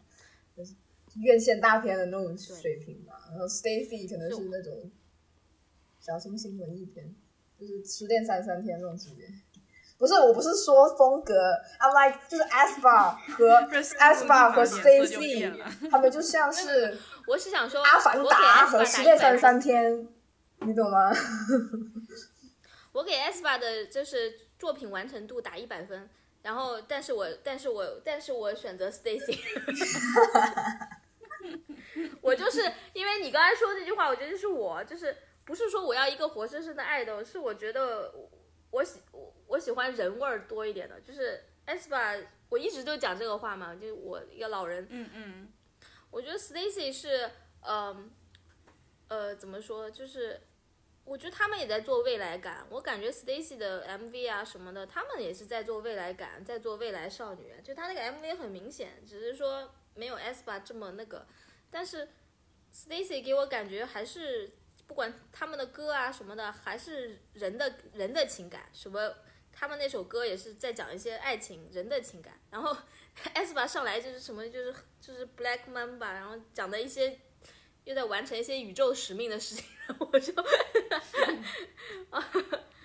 [0.55, 0.73] 就是
[1.21, 3.13] 院线大片的那种水平吧。
[3.31, 4.91] 然后 Stacy 可能是那种
[5.99, 7.15] 小清新文艺片，
[7.59, 9.27] 就是失恋三三天那种级别。
[9.97, 11.33] 不是，我不是说风格
[11.79, 20.05] ，I'm like 就是 S bar 和 S bar 和 Stacy，他们就像是， 我是想说阿凡达和失恋三三天，
[20.59, 21.13] 你懂吗？
[22.91, 26.09] 我给 S bar 的就是作品完成度打一百分，
[26.46, 29.39] 然后但是我但是我但是我选择 Stacy，
[32.22, 32.62] 我就是
[32.93, 38.14] 因为你刚才说这句话，我觉得就是我就是不是说我要一个活生生的爱豆，是我觉得。
[38.72, 42.14] 我喜我我喜欢人味儿多一点的，就是 S 吧，
[42.50, 45.48] 我一直都讲这个话嘛，就我一个老人，嗯嗯，
[46.12, 47.32] 我觉得 Stacy 是，
[47.62, 48.12] 嗯，
[49.08, 50.41] 呃，怎么说，就是
[51.06, 61.26] 我觉得他们也在做未来感，我感觉 Stacy 的 MV 啊什么的，他们也是在做未来感，在做未来少女，就他那个 MV 很明显，只是说没有 S 吧这么那个，
[61.72, 62.10] 但是
[62.74, 64.51] Stacy 给我感觉还是。
[64.88, 69.16] 不管他们的歌啊什么的，还是人的人的情感，什么
[69.51, 72.39] 他们那首歌也是在讲一些爱情人的情感。
[72.51, 72.78] 然后
[73.34, 77.20] S 吧上来就是什么就是就是 Black Mamba，然后讲的一些
[77.86, 79.65] 又在完成一些宇宙使命的事情，
[79.97, 80.33] 我就，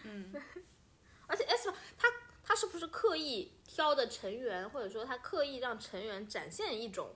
[0.04, 0.32] 嗯，
[1.26, 2.08] 而且 S 吧他
[2.42, 7.14] 他是不是刻意挑的成员，或者说他刻意让成员展现一种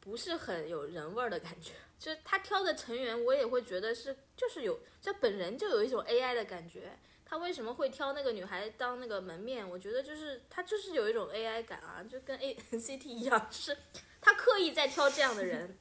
[0.00, 1.72] 不是很有人味儿的感觉？
[1.98, 6.98] 就是他挑的成员，我也会觉得是，就是有这本人就有一种 AI 的感觉。
[7.24, 9.66] 他为什么会挑那个女孩当那个门面？
[9.66, 13.78] 我觉得就是他就是有一种 AI 感啊，就跟 A CT 一样，就是
[14.20, 15.78] 他刻意在挑这样的人，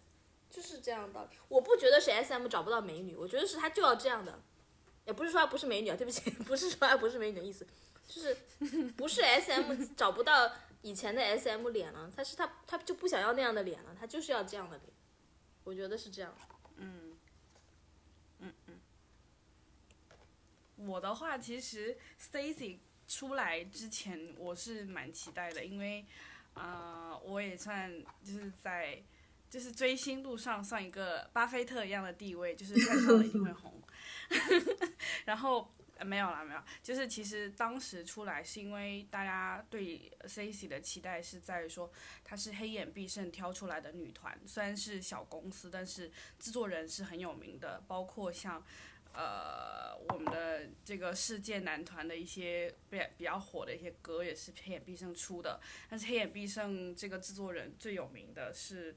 [0.51, 1.29] 就是这样的。
[1.47, 4.39] 我不觉得是 SM 找不到美女，我觉得是他就要这样的。
[5.05, 7.65] 也不是说他不是美女啊，对不起， 不是说他不是美女的意思，
[8.07, 8.35] 就是
[8.95, 10.51] 不是 SM 找不到
[10.83, 14.89] 以前的 SM 脸了，他是他他就不想要那样的脸了，他就是要这样的脸。
[15.63, 16.35] 我觉得是这样，
[16.77, 17.17] 嗯，
[18.39, 18.79] 嗯嗯，
[20.87, 26.05] 我的话其实 Stacy 出来之前我是蛮期待的，因为
[26.53, 27.91] 啊，我也算
[28.23, 29.01] 就是在
[29.51, 33.79] 就是追星路上算一个巴菲特一样的地位，就是看上了一定会红，
[35.25, 35.71] 然后。
[36.03, 41.91] 没有啦，没有，就是其实当时出来是因为大家对 Stacy 的期待是在于说
[42.23, 48.65] 她是黑眼必胜挑出来的女团，虽然是小公司，但是制作人是很有名的，包括像
[49.13, 58.95] 呃我们的这个世界男团的一些比比较火的一些歌也是黑眼必胜出的，但是黑眼必胜这个制作人最有名的是，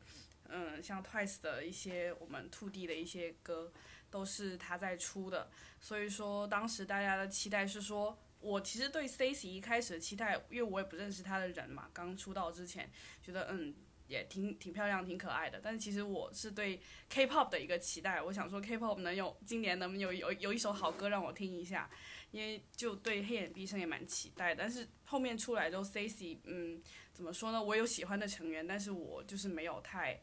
[0.48, 3.72] 嗯，像 Twice 的一些我们 Two D 的一些歌。
[4.10, 5.50] 都是他在出的，
[5.80, 12.88] 所以说当时大家的期待是说，我其实对 Stacy 一开始的期待，因为我也不认识他的人嘛，刚出道之前
[13.20, 13.74] 觉得嗯
[14.06, 21.90] 也挺挺漂亮、挺可爱的，但是其实我是对 K-pop 的一个期待，我想说 K-pop 能有今年能有有有一首好歌让我听一下，
[22.35, 26.82] 因为就对黑眼毕生也蛮期待，但是后面出来之后 Stacy 嗯
[27.12, 30.20] 怎么说呢，我有喜欢的成员，但是我就是没有太。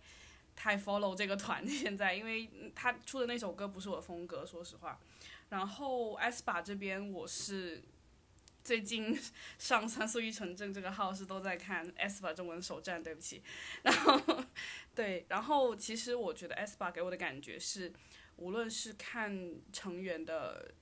[0.53, 4.99] 太 follow 这个团 现在，因为他出的那首歌不是我的风格，说实话。
[5.49, 7.81] 然后 s p a 这边我是
[8.61, 9.17] 最近
[9.57, 13.41] 上三速一城镇这个号是都在看 s p a 中文首站，对不起。
[13.81, 14.43] 然后
[14.93, 17.91] 对，然后其实我觉得 s p a 给我的感觉是，
[18.35, 20.73] 无论是看成员的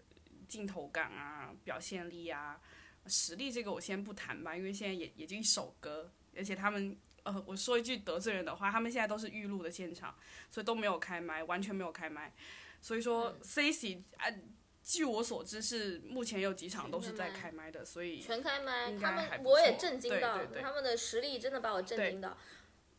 [0.50, 2.60] 镜头感啊、表现力啊、
[3.06, 6.98] 实力，这个我先不谈吧，因为现在也也就一首歌，而且他们。
[7.24, 10.16] 呃，我说一句得罪人的话，他们现在都是预录的现场，
[10.50, 12.34] 所以都没有开麦，完全没有开麦。
[12.82, 14.34] 所以说，Cici 啊，
[14.82, 22.38] 据我所知是目前有几场都是在开麦的，所以全开麦，他们我也震惊到，他们的实力真的把我震惊到。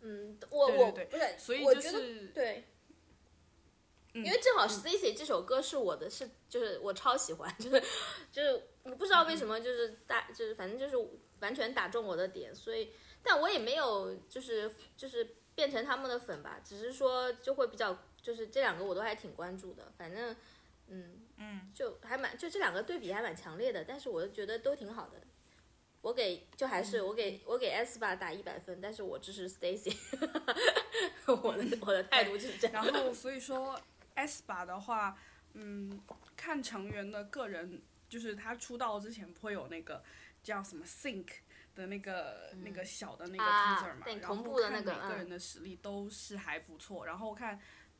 [0.02, 2.66] 嗯，我我不是，所以就是对，
[4.12, 7.82] 因为正好 Stacy 这首歌是我的，是就是我超喜欢，就是
[8.32, 10.96] 就是我不知道为什么就是大就是反正就是
[11.40, 12.92] 完全打中我的点，所以。
[13.22, 20.34] 但我也没有，就是就是变成他们的粉吧，只是说就会比较，就是这两个我都还挺关注的，反正，
[20.86, 25.20] 嗯嗯，就还蛮，就这两个对比还蛮强烈的，但是我觉得都挺好的。
[26.00, 29.94] 我给就还是我给我给 S 吧打一百分，但是我支持 Stacy，
[31.42, 32.82] 我的我的态度就是这样。
[32.86, 33.78] 然后所以说
[34.26, 35.16] S 吧的话，
[35.54, 36.00] 嗯，
[36.36, 40.02] 看成员的个人，就是他出道之前不会有那个
[40.42, 41.26] 叫什么 Think。
[41.72, 47.06] 的那个那个小的那个 teaser 嘛，然后看每个人的实力都是还不错。
[47.06, 47.58] 然后看，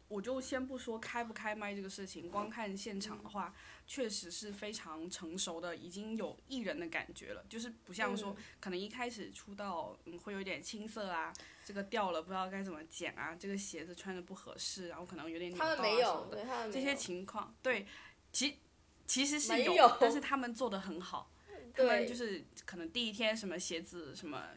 [0.08, 3.54] 我就先不说开不开麦这个事情，光看现场的话，
[3.86, 7.44] 确实是非常成熟的，已经有艺人的感觉了。
[7.48, 11.32] 就是不像说可能一开始出道，嗯，会有点青涩啊，
[11.70, 17.86] 这个掉了不知道该怎么剪啊，这个鞋子穿着不合适，然后可能有点扭到啊什么的，这些情况，对，
[18.32, 18.58] 其
[19.06, 21.30] 其实是有，但是他们做的很好。
[21.72, 24.48] 他们就是可能第一天什么鞋子什么，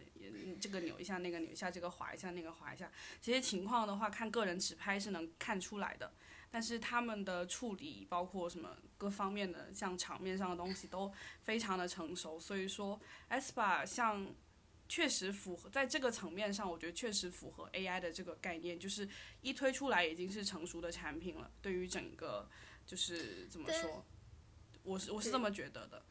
[0.60, 2.92] 这个扭一下那个扭一下，这个滑一下那个滑一下，
[3.22, 6.12] 这些情况的话，看个人直拍是能看出来的。
[6.50, 11.14] 但是他们的处理，包括什么各方面的，像场面上的东西都
[11.44, 12.40] 非常的成熟。
[12.40, 13.00] 所以说
[13.30, 14.26] ，aespa 像
[14.90, 19.08] 确实符合在这个层面上，我觉得确实符合 AI 的这个概念，就是
[19.42, 21.50] 一推出来已经是成熟的产品了。
[21.62, 22.48] 对于整个
[22.86, 24.06] 就是怎么说，
[24.84, 26.04] 我是我是这么觉得的。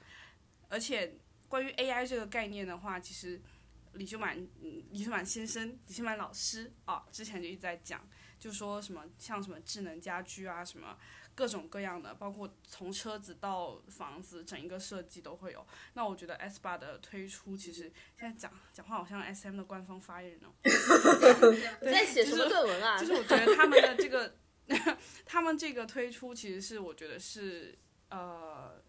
[0.69, 1.15] 而且
[1.49, 3.41] 关于 AI 这个概念的话，其实
[3.93, 8.09] 李秀满，嗯，李秀满先生、李秀满老师啊，之前就一直在讲，
[8.39, 10.99] 就说什么像什么智能家居啊，什么
[11.35, 15.67] 各种各样的，包括从车子到房子，整一个设计都会有。
[15.95, 20.53] 那我觉得 S 八的推出，其实现在讲讲话好像 SM 的官方发言人哦。
[21.83, 22.99] 在写什么论文啊？
[22.99, 24.35] 就是我觉得他们的这个，
[25.25, 27.79] 他们这个推出，其实是我觉得是
[28.11, 28.83] 呃。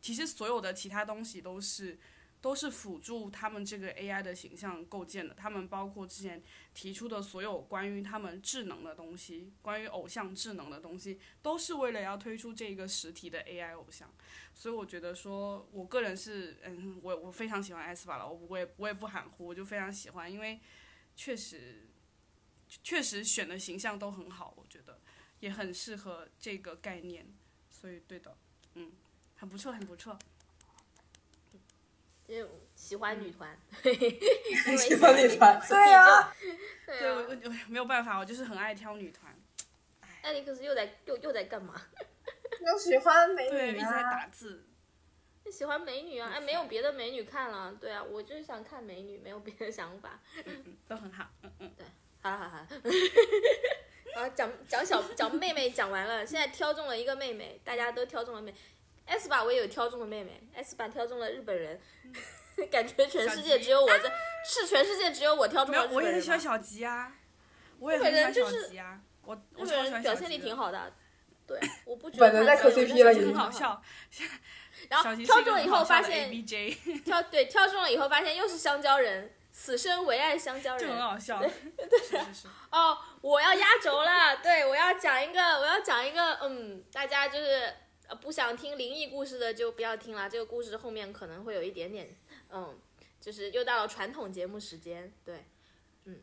[0.00, 1.98] 其实所有的其他东西都是
[2.40, 5.34] 都是辅助他们这个 AI 的形象构建的。
[5.34, 6.42] 他们包括之前
[6.72, 14.12] 提出的所有关于他们智能的东西，关于偶像智能的东西，都是为了要推出这个实体的 AI 偶像。
[14.54, 20.60] 所以我觉得说，我个人是嗯，我我非常喜欢 S 吧了，我我也我也不含糊，我就非常喜欢，因为
[21.16, 21.88] 确实
[22.82, 25.00] 确实选的形象都很好，我觉得
[25.40, 27.26] 也很适合这个概念。
[27.70, 28.36] 所以对的，
[28.74, 28.92] 嗯。
[29.40, 30.18] 很不错，很不错。
[32.28, 33.58] 就喜欢女团，
[34.76, 36.34] 喜欢女团，对啊，
[36.86, 39.34] 对我我没有办法，我就是很爱挑女团。
[40.20, 41.74] 艾利克斯又在又又在干嘛？
[42.60, 43.66] 又喜欢美女啊！
[43.68, 44.64] 一直在打字。
[45.50, 46.30] 喜欢美女啊！
[46.34, 50.20] 哎，没有别的美女看了，对啊，我就是想看美女，没有别的想法。
[50.44, 51.30] 嗯嗯，都很好。
[51.42, 51.86] 嗯嗯，对，
[52.20, 52.66] 好好好。
[54.14, 58.52] 好， 讲讲小讲妹妹讲完了，现在挑中了一个妹妹，大家都挑中了妹。
[59.08, 60.40] S 吧，我也有挑中的妹妹。
[60.54, 61.80] S 吧挑中了日本人，
[62.70, 64.12] 感觉全世界只有我在，
[64.46, 65.96] 是全世界只有我挑中了日本人。
[65.96, 67.12] 我也很喜欢小吉啊，
[67.78, 69.00] 我也很喜欢小吉啊。
[69.24, 70.92] 我我超喜欢表现力挺好的，
[71.46, 72.26] 对，我不觉得。
[72.26, 73.82] 本人在磕 CP 了，很好笑。
[74.88, 76.30] 然后挑中了以后发现，
[77.04, 81.40] 挑对挑中了以后发现又是香蕉人，此生唯爱香蕉人，就很好笑。
[81.40, 81.50] 对
[82.10, 82.20] 对
[82.70, 87.74] 哦，我要压轴了，对我要讲一个，我要讲一个，嗯，大家就是。
[88.08, 90.28] 呃，不想听灵异故事的就不要听了。
[90.28, 92.16] 这个故事后面可能会有一点点，
[92.50, 92.78] 嗯，
[93.20, 95.44] 就是又到了传统节目时间，对，
[96.04, 96.22] 嗯，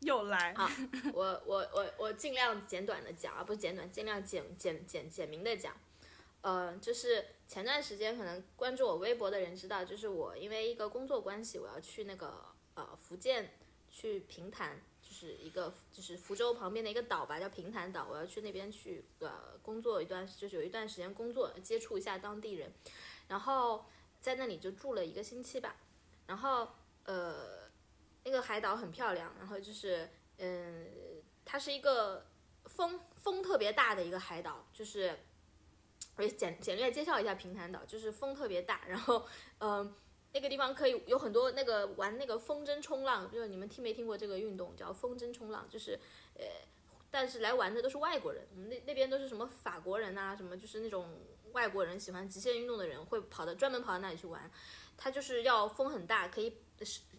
[0.00, 0.52] 又来。
[0.54, 0.68] 好，
[1.14, 5.74] 我我我我尽量简短的讲啊，不是简短，尽量简简简简明的讲。
[6.42, 12.44] 呃，就是前段时间可能关注我微博的人知道，就是我因为一个工作关系，我要去那个
[12.74, 13.52] 呃福建
[13.88, 14.82] 去平潭，
[15.20, 22.72] 是一个就是福州旁边的一个岛吧，叫平潭岛，我要去那边去呃工作一段，就是有一段时间工作，接触一下当地人，
[23.28, 23.84] 然后
[24.20, 25.76] 在那里就住了一个星期吧，
[26.26, 26.68] 然后
[27.04, 27.68] 呃
[28.24, 30.86] 那个海岛很漂亮，然后就是嗯
[31.44, 32.26] 它是一个
[32.64, 35.18] 风风特别大的一个海岛，就是。
[36.16, 39.26] 我简简略介绍一下平潭岛，就是风特别大，然后，
[39.58, 39.94] 嗯，
[40.32, 45.66] 那个地方可以有很多那个玩那个风筝冲浪，就是你们听没听过这个运动叫风筝冲浪？
[45.68, 45.98] 就是，
[46.34, 46.44] 呃，
[47.10, 51.08] 但是来玩的都是外国人，我们那那边都是什么法国人呐，什么就是那种
[51.52, 54.50] 外国人喜欢极限运动的人会跑到专门跑到那里去玩，
[54.96, 56.56] 他就是要风很大，可以。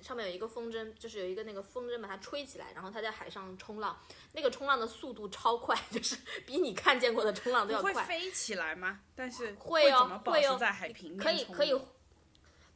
[0.02, 3.96] 上面有一个风筝，就是有一个那个风筝把它吹起来，然后它在海上冲浪，
[4.32, 6.18] 那个冲浪的速度超快，就是
[6.48, 7.94] 比你看见过的冲浪都要快。
[7.94, 9.02] 会飞起来吗？
[9.14, 11.80] 但是会哦，会哦，在海平面可以可以，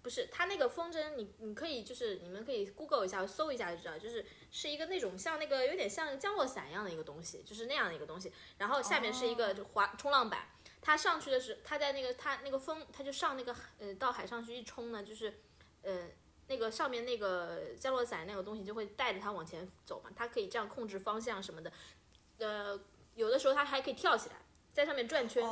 [0.06, 10.50] 不是它那个风筝，你你可以就是你们可以 Google 一下，搜一下就知道，就是是一个那种像那个有点像降落伞一样的一个东西，就是那样的一个东西，然后下面是一个滑冲浪板，
[10.80, 15.42] 它上去的是它在那个它那个风，它就上那个呃到海上去一冲呢，就是
[15.82, 16.10] 呃。
[16.48, 21.72] 那个上面那个降落伞那个东西就会带着它往前走嘛，它可以这样控制方向什么的，
[22.38, 22.80] 呃，
[23.16, 24.36] 有的时候它还可以跳起来，
[24.72, 25.44] 在上面转圈，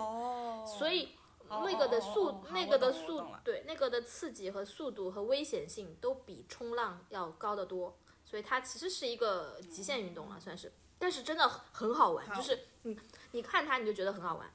[0.67, 1.15] 所以
[1.61, 12.97] 那个的速那个的速对那个的刺激和速度和危险性都比冲浪要高得多，所以它其实是一个极限运动了算是，但是真的很好玩，就是你
[13.31, 14.51] 你看它你就觉得很好玩。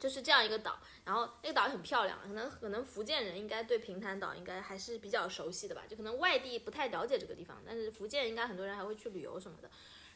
[0.00, 9.68] 就是这样一个岛，然后那个岛也很漂亮，可能可能福建人应该对平潭岛应该还是比较熟悉的吧，就可能外地不太了解这个地方，但是福建应该很多人还会去旅游什么的。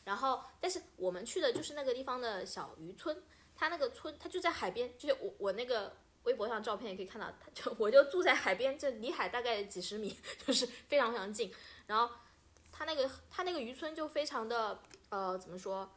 [0.05, 3.20] 然后，但是我们去的就是那个地方的小渔村，
[3.63, 5.95] 他那个村他就在海边，就是我我那个
[6.25, 11.55] 微博上照片也可以看到，他就我就住在海边，就离海大概几十米， 就是非常非常近。
[11.87, 12.13] 然后
[12.73, 14.81] 他那个他那个渔村就非常的
[15.11, 15.89] 呃怎么说？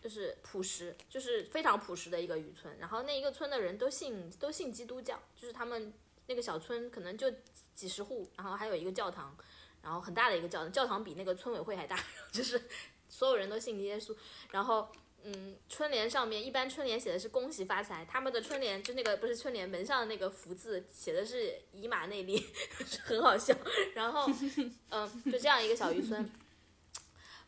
[0.00, 2.72] 就是朴实，就是非常朴实的一个渔村。
[2.78, 5.92] 然后那一个村的人都信都信基督教，就是他们
[6.26, 7.28] 那个小村可能就
[7.74, 9.36] 几十户，然后还有一个教堂，
[9.82, 11.98] 然后很大的一个教堂，教堂比那个村委会还大，
[12.30, 12.62] 就是
[13.08, 14.16] 所有人都信耶稣。
[14.52, 14.88] 然后
[15.24, 22.44] 嗯，春联上面一般春联写的是恭喜发财，他们的春联就那个不是春联门上的那个福字写的是以马内利，
[23.04, 23.54] 很好笑。
[23.94, 24.28] 然后
[24.90, 26.30] 嗯，就这样一个小渔村。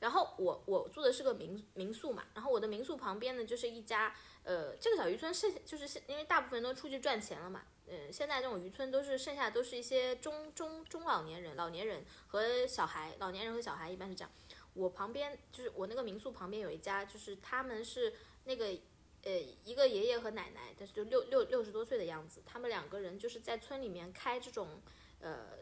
[0.00, 14.30] 然后我我住的是个民民宿嘛，然后我的民宿旁边呢就是一家，呃，这个小渔村剩就是现因为大部分人都出去赚钱了嘛，嗯，现在这种渔村都是剩下都是一些中中中老年人、老年人和小孩，老年人和小孩一般是这样。
[14.74, 18.12] 我旁边就是我那个民宿旁边有一家，就是他们是
[18.44, 18.66] 那个
[19.22, 19.32] 呃
[19.64, 24.82] 一个爷爷和奶奶，但是就六六六十多岁的样子，他们两个人就是在村里面开这种
[25.20, 25.58] 呃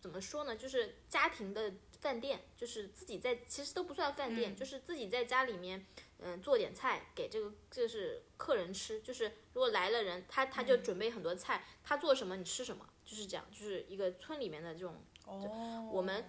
[0.00, 1.72] 怎么说呢，就是家庭的。
[2.00, 5.84] 饭店就是自己在，其实都不算饭店，就是自己在家里面，
[6.16, 9.02] 嗯，做点菜给这个就是客人吃。
[9.02, 14.94] 就是如果来了人，他他就准备很多菜，他做什么你吃什么，就是这样，就是一个村里面的这种。
[15.26, 15.90] 哦。
[15.92, 16.24] 我们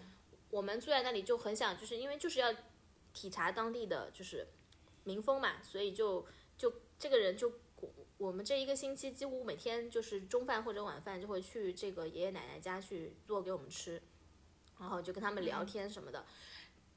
[0.52, 2.53] 我们住在那里就很想，就是因为就是要
[3.11, 4.45] 体察当地的就是
[5.03, 7.52] 民风嘛，所以就就这个人就
[8.19, 13.99] 我们这一个星期几乎每天就是中饭或者晚饭就会去这个爷爷奶奶家去做给我们吃。
[14.80, 16.26] 然后就跟他们聊天什么的。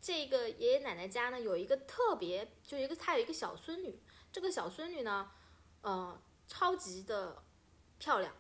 [0.01, 4.01] 这个爷爷奶奶家呢，有一个特别，就一个他有一个小孙女。
[4.33, 5.31] 这个小孙女呢，
[5.83, 7.45] 呃，超级的
[7.99, 8.35] 漂亮。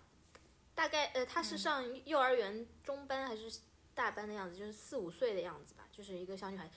[0.74, 3.60] 大概呃，她是上幼儿园中班还是
[3.94, 6.70] 大班的样子，就是四五岁的样子吧，就是一个小女孩。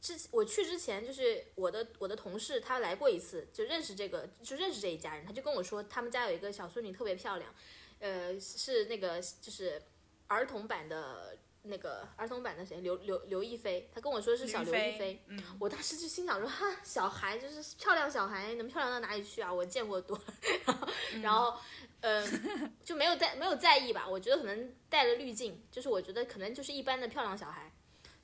[0.00, 7.54] 之我去之前，就是我的我的同事她来过一次，就认识这个，就认识这一家人，她就跟我说，他们家有一个小孙女特别漂亮，
[7.98, 9.82] 呃，是那个就是。
[10.30, 15.24] 儿童版的那个儿童版的谁刘刘刘亦菲，她跟我说是小刘亦菲，
[15.58, 19.50] 我当时就心想说哈，小孩就是漂亮小孩能漂亮到哪里去啊？
[19.50, 20.20] 我见过多，
[20.66, 20.88] 然后
[21.22, 21.58] 然后
[22.00, 24.08] 嗯就没有在没有在意吧？
[24.08, 27.72] 我觉得可能带了滤镜，就是我觉得可能就是一般的漂亮小孩。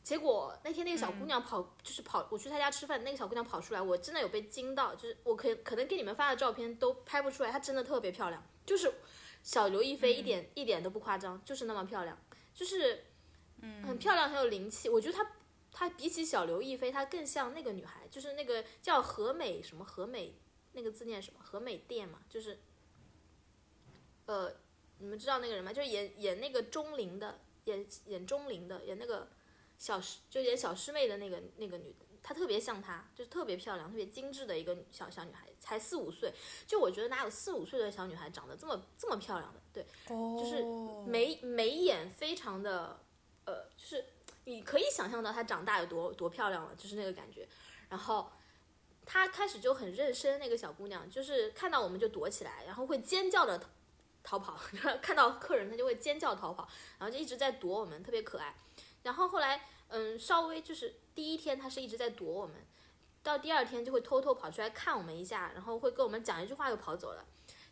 [0.02, 8.92] 结果那天那个小姑娘跑就是跑，我去她家吃饭，那个小姑娘跑出来，我真的有被惊到，就是我可可能给你们发的照片都拍不出来，她真的特别漂亮，就是。
[9.44, 12.18] 小刘亦菲一点一点都不夸张，就是那么漂亮，
[12.54, 13.04] 就是，
[13.60, 14.88] 嗯，很漂亮，很有灵气。
[14.88, 15.32] 我觉得她，
[15.70, 20.34] 她比起小刘亦菲，她更像那个女孩，就是那个叫何美什么何美，
[20.72, 22.58] 那个字念什么何美店嘛，就是，
[24.26, 24.52] 呃，
[24.98, 25.72] 你们知道那个人吗？
[25.72, 29.28] 就是演演那个钟灵的，演演钟灵的，演那个
[29.78, 36.32] 小师就演小师妹的那个那个女，她特别像她，就是特别漂亮、特别精致的一个小小女孩，才四五岁。
[36.66, 39.60] 就我觉得哪有四五岁的小女孩长得这么这么漂亮的？
[39.72, 43.00] 对，就是哦眉眉眼非常的，
[43.44, 44.04] 呃，就是
[44.44, 47.46] 你可以想象到她长大有多多漂亮了，就是那个感觉。
[47.88, 48.30] 然后
[49.04, 53.60] 她开始就很认生，那个小姑娘就是看到我们就躲起来，然后会尖叫着
[54.24, 54.58] 逃跑，
[55.00, 56.66] 看到客人他就会尖叫逃跑，
[56.98, 58.56] 然后就一直在躲我们，特别可爱。
[59.04, 62.56] 然后后来，嗯，稍微就是第一天他是一直在躲我们，
[63.22, 67.24] 到第二天就会偷偷跑出来看我们一下，然后会跟我们讲一句话又跑走了。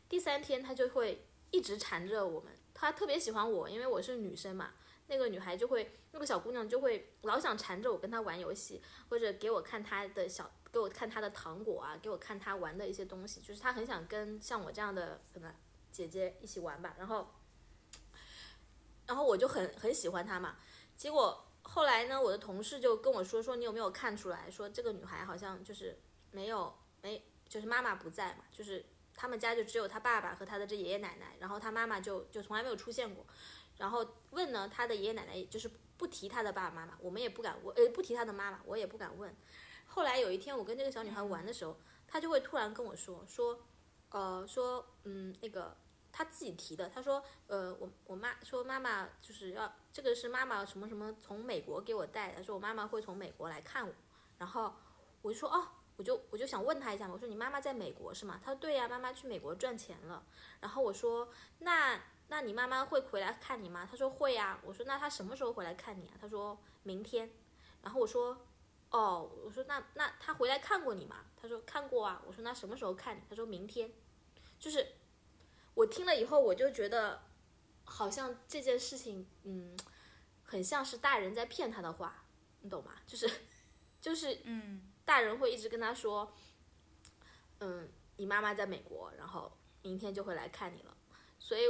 [0.08, 4.74] 第三天他就会一直缠着我们，他特别喜欢我，因为我是女生嘛。
[5.08, 8.80] 那个女孩就会，那个小姑娘就会老想缠着我跟她玩游戏，
[9.10, 15.52] 或者给我看她的小，给我看她的糖果啊，给我看她玩的一些东西，就是她很想跟像我这样的可能
[15.93, 16.97] 姐姐一起玩吧。
[16.98, 17.28] 然后，
[19.06, 20.56] 然后我就很很喜欢她嘛。
[20.97, 26.01] 结果后来呢，我的同事就跟我说说，你有没有看出来说这个女孩好像就是
[26.31, 33.24] 没有没，就是妈妈不在嘛，就是他们家就只有她爸爸和他的这爷爷奶奶，然后她妈妈就就从来没有出现过。
[33.77, 39.35] 然后问呢，她的爷爷奶奶就是不提她的爸爸妈妈，我们也不敢问，呃，不提她的妈妈，我也不敢问。
[39.86, 43.60] 后来有一天，我跟这个小女孩玩的时候，她就会突然跟我说说，
[44.12, 45.76] 呃，说嗯，那个
[46.12, 53.93] 她自己提的，她说，呃，我我妈说妈妈就是要这个是妈妈什么什么从美国给我带的，说我妈妈会从美国来看我，
[54.39, 54.72] 然后
[55.22, 55.66] 我就说哦，
[55.97, 58.39] 我就我就想问她一下嘛，我说你妈妈在美国是吗？
[58.44, 60.22] 她说对呀、妈妈去美国赚钱了。
[60.60, 61.30] 然后我说
[61.60, 61.98] 那
[62.28, 63.89] 那你妈妈会回来看你吗？
[63.90, 66.14] 她说会呀、我说那她什么时候回来看你啊？
[66.20, 67.30] 她说明天。
[67.82, 68.39] 然后我说
[68.90, 71.24] 哦，我说那那她回来看过你吗？
[71.40, 72.22] 她说看过啊。
[72.26, 73.22] 我说那什么时候看你？
[73.28, 73.90] 她说明天。
[74.62, 74.86] 就是
[75.74, 77.20] 我听了以后，我就觉得
[77.82, 79.76] 好像这件事情，嗯，
[80.44, 82.24] 很像是大人在骗他的话，
[82.60, 82.93] 你懂吗？
[83.05, 83.28] 就是
[84.01, 86.32] 就是嗯，大人会一直跟他说，
[87.59, 89.51] 嗯，你妈妈在美国，然后
[89.82, 90.97] 明天就会来看你了。
[91.40, 91.62] 所以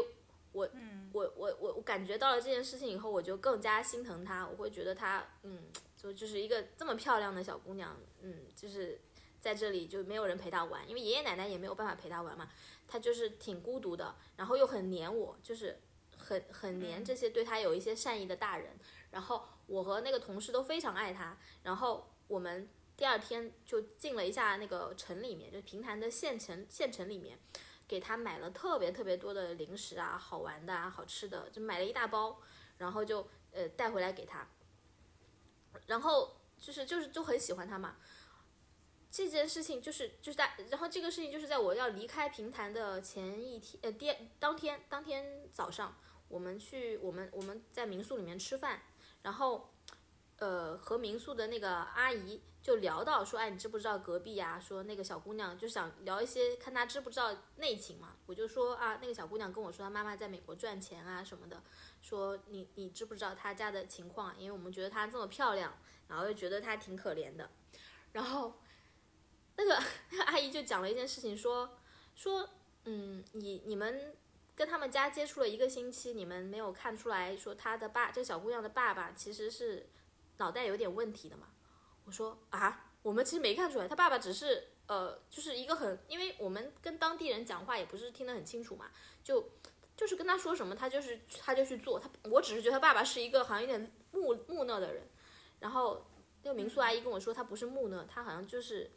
[0.52, 0.68] 我，
[1.14, 4.46] 我我我我感觉到了这件事情以后，我就更加心疼她。
[4.46, 5.64] 我会觉得她，嗯，
[5.96, 9.00] 就就是一个这么漂亮的小姑娘，嗯，就是
[9.42, 12.48] 在这里就没有人陪他玩，因为爷爷奶奶也没有办法陪他玩嘛。
[12.86, 15.80] 他就是挺孤独的，然后又很黏我，就是
[16.16, 18.70] 很很黏这些对他有一些善意的大人。
[19.10, 27.36] 然后我和那个同事都非常爱他，然后我们第二天就进了一下那个城里面，就是平潭的县城县城里面，
[27.88, 32.40] 给他买了特别特别多的零食啊、好玩的啊、好吃的，就买了一大包，
[32.78, 34.46] 然后就呃带回来给他，
[35.86, 37.96] 然后就是就是就很喜欢他嘛。
[39.12, 45.94] 这件事情就是就是在，然后这个事情就是在我要离开平潭的前一天，呃，第当天当天早上，
[46.28, 48.80] 我们去我们我们在民宿里面吃饭，
[49.20, 49.70] 然后，
[50.38, 58.16] 呃，和民宿的那个阿姨就聊到说，哎，你知不知道隔壁呀、说那个小姑娘就想聊一些，看她知不知道内情嘛。
[58.24, 61.62] 我就说啊，那个小姑娘跟我说，她妈妈在美国赚钱啊什么的，
[62.00, 64.34] 说你你知不知道她家的情况？
[64.40, 65.76] 因为我们觉得她这么漂亮，
[66.08, 67.50] 然后又觉得她挺可怜的，
[68.12, 68.54] 然后。
[69.64, 71.78] 那个阿姨就讲了一件事情说，
[72.14, 72.48] 说
[72.84, 74.14] 嗯，你你们
[74.56, 79.88] 跟他们家接触了一个星期，你们没有看出来说她的爸，这小姑娘的爸爸其实是
[80.38, 81.46] 脑袋有点问题的嘛？
[82.04, 88.90] 我说啊，我们其实没看出来，他爸爸只是呃，就是一个很，因为我们跟当地人讲话也不是听得很清楚嘛，
[89.22, 89.50] 就
[89.96, 95.06] 就是跟他说什么，他就是他就去做，他我只是觉得他爸爸是一个好像有点木木讷的人，
[95.60, 96.04] 然后
[96.42, 98.90] 那个民宿阿姨跟我说他不是木讷，他好像就是。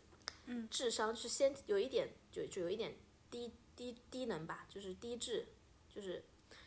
[0.70, 2.96] 智商是先有一点，就就有一点
[3.30, 5.48] 低低低能吧，就是低智，
[5.94, 6.24] 就是，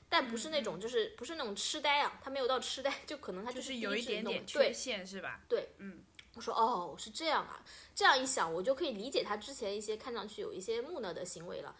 [0.08, 5.42] 但不是那种，就是不是那种痴呆啊，他没有到痴呆，就可能他就是有一点点缺陷是吧？
[5.48, 6.02] 对，嗯，
[6.34, 7.64] 我说哦，是这样啊，
[7.94, 11.76] 这样一想，我就可以理解他之前一些看上去有一些木讷的行为了。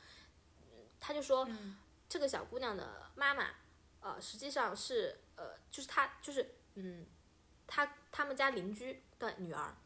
[0.62, 1.49] 嗯他就说，
[2.09, 3.51] 这个小姑娘的妈妈，
[4.01, 7.07] 呃，实际上是呃，就是她就是嗯，
[7.69, 9.77] 她他们家邻居的女儿，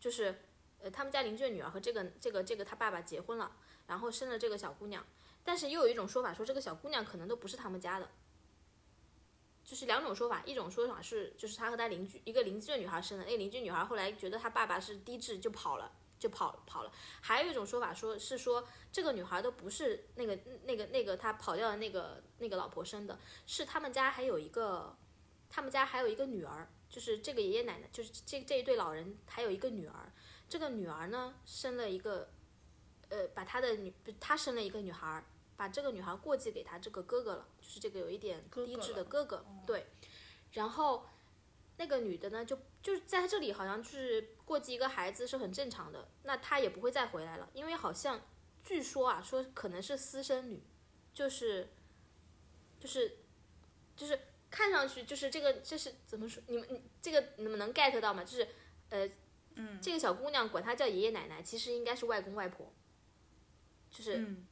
[0.00, 0.42] 就是
[0.82, 5.04] 呃，他们家邻居的女儿和这个这个这个他爸爸结婚了，然后生了这个小姑娘，
[5.44, 8.08] 但是又有一种说法说这个小姑娘可能都不是他们家的。
[9.64, 15.90] 就是两种说法，一种说法是，就是他和他邻居一个邻居的女孩生的，那邻居女孩后来觉得他爸爸是低智，就跑了，
[16.20, 16.92] 就跑跑了。
[17.20, 24.96] 还有一种说法说是说这个女孩都不是那个那个那个他跑掉的那个那个老婆生的，是他们家还有一个，
[25.50, 30.12] 他们家还有一个女儿，就是这个爷爷奶奶，就是这这一对老人还有一个女儿，
[30.48, 32.30] 这个女儿呢生了一个，
[33.08, 35.24] 呃，把她的女，她生了一个女孩。
[35.58, 39.86] 把这个女孩过继给她这个哥哥了，就是这个有一点低智的哥哥，对。
[40.52, 41.06] 然后
[41.78, 48.20] 那个女的呢，就就是在这里好像就是过继一个孩子是很正常的，那她也不会再回来了，因为好像
[48.62, 50.62] 据说啊，说可能是私生女，
[51.14, 51.70] 就是
[52.78, 53.16] 就是
[53.96, 54.20] 就是
[54.50, 56.42] 看上去就是这个这是怎么说？
[56.48, 58.22] 你们你这个你们能 get 到吗？
[58.22, 58.46] 就是
[58.90, 59.08] 呃，
[59.56, 62.72] 嗯，这个小姑娘管她叫爷爷奶奶，其实应该是外公外婆，
[63.90, 64.18] 就是。
[64.18, 64.46] 嗯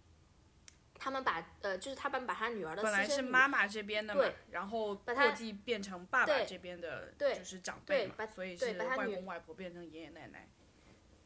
[0.97, 10.49] 他们把呃，就是他们把他女儿的本来私生女是妈妈这边的嘛对，然后把他过继变成爸爸这边的，对就是长辈嘛对把，所以是外公外婆变成爷爷奶奶。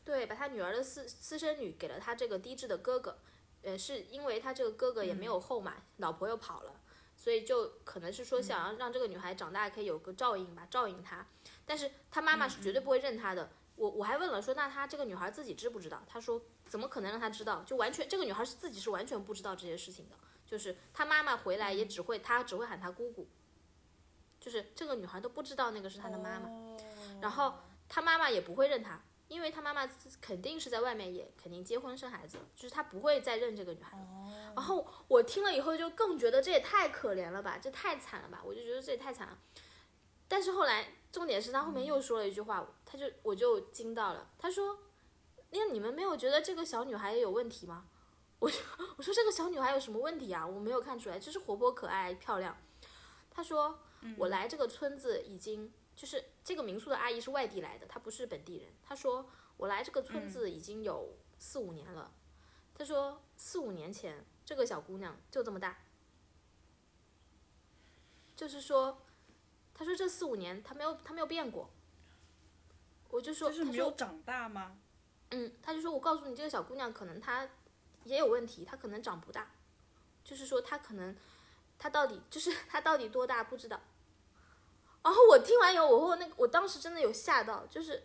[0.04, 3.18] 对，把他女儿的私私生女给了他这个低智的哥哥，
[3.62, 6.80] 呃，是因为他这个哥哥也没有后嘛，老婆又跑了，
[7.16, 11.24] 所以就可能是说想要让这个女孩长大可以有个照应吧，照应她。
[11.64, 13.50] 但是她妈妈是绝对不会认她的。
[13.78, 16.02] 我我还问了说，那她这个女孩自己知不知道？
[16.06, 17.62] 她说怎么可能让她知道？
[17.62, 23.28] 就完全这个女孩是自己是完全不知道这些事情的，就是她妈妈回来也只会她只会喊她姑姑，
[24.40, 26.48] 就是这个女孩都不知道那个是她的妈妈。
[26.48, 26.76] 哦
[27.20, 27.54] 然后
[27.88, 29.88] 她妈妈也不会认她，因为她妈妈
[30.20, 34.06] 肯定是在外面也肯定结婚生孩子，就是她不会再认这个女孩了。
[34.54, 39.38] 然后我听了以后就更觉得这也太可怜了吧，这太惨了吧，我就觉得这也太惨了。
[40.28, 44.78] 但是后来重点是他后面又说了一句话，他就我就惊到了，他说
[45.50, 47.86] ：“那你们没有觉得这个小女孩也有问题吗？”
[48.40, 48.62] 我说
[48.96, 50.46] ：“我说这个小女孩有什么问题啊？
[50.46, 52.56] 我没有看出来，就是活泼可爱漂亮。”
[53.30, 53.80] 他说
[54.16, 58.68] ：“我来这个村子已经就是这个民宿的阿姨是外地来的，她不是本地人。
[58.82, 62.12] 她说我来这个村子已经有四五年了。
[62.74, 65.78] 她说四五年前这个小姑娘就这么大，
[68.36, 69.02] 就是说，
[69.78, 71.70] 她说这四五年他没有他没有变过。
[73.10, 74.76] 我就说，就是没有长大吗？
[75.30, 77.48] 嗯，他就说我告诉你，这个小姑娘可能她
[78.04, 79.50] 也有问题，她可能长不大，
[80.24, 81.16] 就是说她可能
[81.78, 83.80] 她到底就是她到底多大不知道。
[85.02, 88.02] 然后我听完以后，我我那个我当时真的有吓到，就是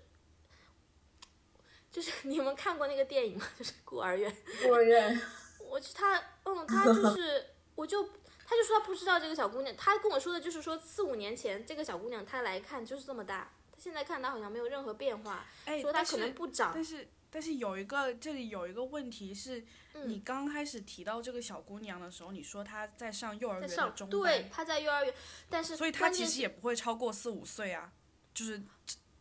[1.91, 3.45] 就是 你们看过那个电影吗？
[3.57, 4.33] 就是孤儿院。
[4.61, 5.21] 孤儿院，
[5.67, 7.45] 我去他，嗯，他就是，
[7.75, 8.07] 我就，
[8.45, 19.64] 他就说他不知道这个小姑娘，他跟我说的就是说四五年前这个小姑娘她来看就是这么大，她现在看她好像没有任何变化，哎，说她可能不长，但是但是有一个这里有一个问题是，
[19.94, 25.14] 嗯你刚开始提到这个小姑娘的时候，你说她在上幼儿园的中对，她在幼儿园，
[25.49, 27.91] 但是所以她其实也不会超过四五岁啊，
[28.34, 28.61] 就是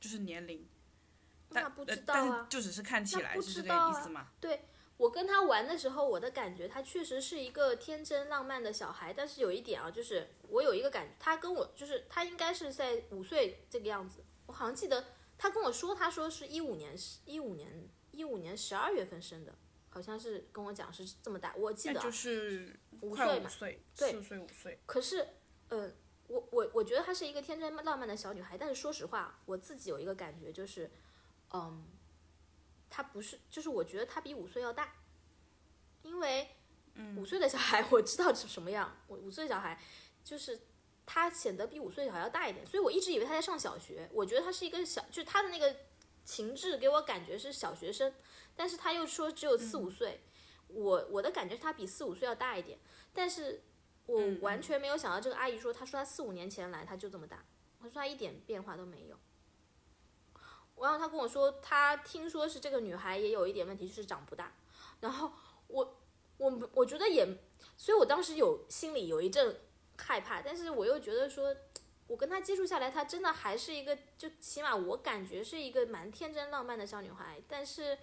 [0.00, 0.66] 就是年龄。
[1.54, 2.46] 但但是知道啊。
[2.48, 4.28] 就只是看起来是这个意思嘛？
[4.96, 15.04] 我跟他玩的时候，我的感觉他确实是一个天真浪漫的小孩，但是有一点啊，就是我有一个感觉，他跟我就是他应该是在五岁这个样子，我好像记得
[15.36, 16.94] 他跟我说，他说是一五年
[17.24, 19.52] 一五年一五年十二月份生的，
[19.88, 23.48] 好像是跟我讲是这么大，我记得啊就是五岁嘛。
[23.48, 24.78] 岁，对四岁五岁。
[24.86, 25.26] 可是，
[25.68, 25.90] 呃，
[26.28, 30.90] 我我我觉得她是一个天真浪漫的小女孩，但是说实话，我自己有一个感觉就是，
[31.52, 31.84] 嗯，
[32.92, 34.92] 她不是，就是我觉得他比五岁要大，
[36.02, 36.46] 因为
[37.16, 39.80] 五岁的小孩我知道是什么样，我五岁小孩
[40.22, 40.60] 就是
[41.06, 45.74] 他显得比五岁小孩要大一点，所以我一直以为他在上小学，我觉得他是一个小，就是她的那个
[46.22, 48.12] 情志给我感觉是小学生，
[48.54, 50.20] 但是他又说只有四五岁，
[50.68, 52.78] 我我的感觉是她比四五岁要大一点，
[53.14, 53.62] 但是。
[54.04, 57.44] 我完全没有想到这个阿姨说，她说她四五年前来，她就这么大。
[57.80, 59.16] 她说她一点变化都没有。
[60.82, 64.52] 然后他跟我说，他听说是这个女孩也有一点问题，就是长不大。
[65.00, 65.32] 然后
[65.68, 65.96] 我
[66.38, 67.26] 我我觉得也，
[67.76, 69.56] 所以我当时有心里有一阵
[69.96, 71.56] 害怕，但是我又觉得说，
[72.06, 77.40] 我跟她接触下来，她真的还是一个，就起码我感觉是一个蛮天真浪漫的小女孩。
[77.48, 77.96] 但是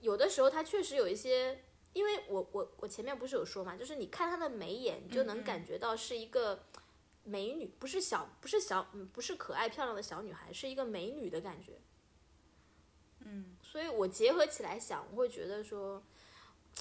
[0.00, 1.64] 有的时候她确实有一些。
[1.94, 6.62] 因为我我我前面不是有说嘛，就是你看她的眉眼，你就能感觉到是一个
[7.28, 11.78] 美女，不是小不是小嗯不是可爱漂亮的小女孩，是一个美女的感觉。
[13.20, 16.02] 嗯，所以我结合起来想，我会觉得说，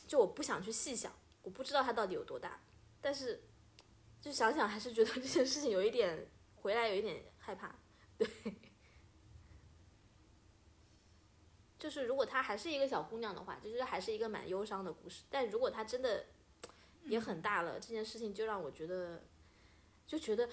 [0.07, 1.11] 就我不想去细想，
[1.43, 2.61] 我不知道她到底有多大，
[3.01, 3.41] 但是
[4.21, 6.27] 就想想还是觉得这件事情有一点
[6.61, 7.75] 回来有一点害怕，
[8.17, 8.27] 对。
[11.77, 15.23] 就是如果她还是一个小姑娘的话，就是还是一个蛮忧伤的故事。
[15.29, 16.25] 但如果她真的
[17.03, 19.21] 也很大了，这件事情就让我觉得，
[20.07, 20.49] 就觉得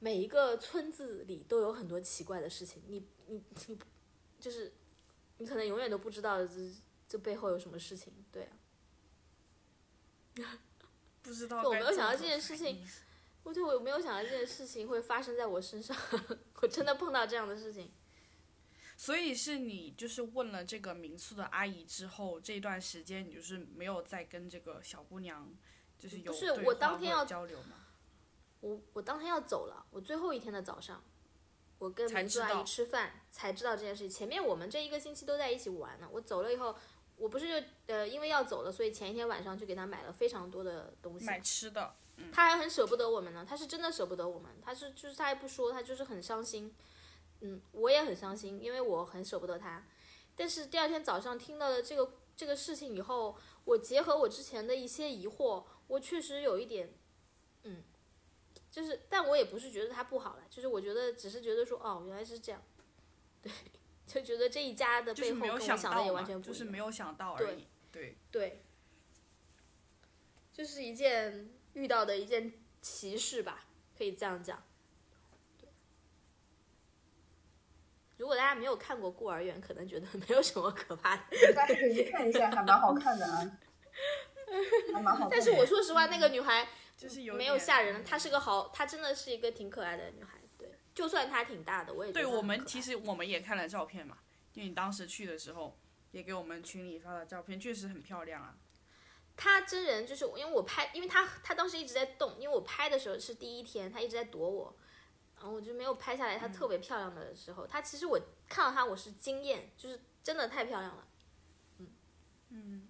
[0.00, 2.82] 每一个村子里都有很多奇怪的事情。
[2.88, 3.78] 你你你，
[4.40, 4.72] 就是
[5.38, 6.54] 你可能永远都不知道这
[7.06, 8.12] 这背后有什么事情。
[8.32, 8.48] 对
[10.42, 10.58] 啊，
[11.22, 12.88] 不知道就我没有想到这件事情应
[13.44, 15.96] 我对我没有想到这件事情会发生在我身上，
[16.62, 17.92] 我真的碰到这样的事情。
[18.96, 25.52] 所以是你就是问了这个民宿的阿姨之后，这段时间你就是没有再跟这个小姑娘
[25.98, 27.83] 就是有不是对话或者我当天要交流吗？
[28.64, 31.04] 我我当天要走了，我最后一天的早上，
[31.78, 34.10] 我我跟才知道民宿阿姨吃饭才知道这件事情。
[34.10, 36.08] 前面我们这一个星期都在一起玩呢。
[36.10, 36.74] 我走了以后，
[37.16, 41.26] 我不是就呃因为要走了，所以前一天晚上就给他买了非常多的东西。
[41.26, 41.94] 买吃的，
[42.32, 46.74] 他还很舍不得我们呢，他是真的舍不得我们，他是就是他还不说，他就是很伤心。
[47.40, 49.84] 嗯，我也很伤心，因为我很舍不得他。
[50.34, 56.94] 但是第二天早上听到了这个这个事情以后，我结合我之前的一些疑惑，我确实有一点，
[57.64, 57.82] 嗯，
[58.74, 62.60] 就是，但我也不是觉得他不好了，就是我觉得只是觉得说，哦，原来是这样，
[63.40, 63.52] 对，
[64.04, 67.68] 就觉得这一家的背后没有想跟我想的也完全不一样，就是没有想到而已。
[67.92, 68.64] 对，对，
[70.52, 73.64] 就是一件遇到的一件奇事吧，
[73.96, 74.60] 可以这样讲。
[78.16, 81.22] 如果大家没有看过《孤儿院》，可能觉得没有什么可怕的。
[81.54, 83.58] 大家可以去看一下，还蛮好看的啊，
[84.92, 85.30] 还蛮好看的。
[85.36, 90.40] 但是我说实话，那个女孩就是有没有吓人，她是个好，她真的是一个挺可爱的女孩。
[90.56, 94.18] 对，就算她挺大的，我也觉对我们其实我们也看了照片嘛，
[94.52, 95.78] 因为你当时去的时候
[96.12, 98.56] 也给我们群里发了照片，确实很漂亮啊。
[99.36, 104.76] 她真人就是因为我拍，因为她她当时一直在动，因为我拍的时候是第一天，她一直在躲我，
[105.34, 107.66] 然后我就没有拍下来她特别漂亮的时候。
[107.66, 108.16] 她其实我
[108.48, 111.08] 看到她我是惊艳，就是真的太漂亮了。
[111.78, 111.88] 嗯
[112.50, 112.88] 嗯，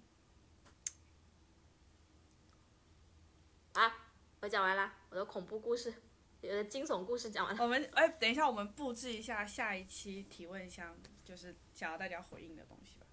[3.74, 3.92] 啊，
[4.40, 5.92] 我讲完了，我的恐怖故事，
[6.42, 7.62] 我的惊悚故事讲完了。
[7.62, 13.06] 我们哎，等一下，我们布置一下下一期提问箱，就是想要大家回应的东西吧。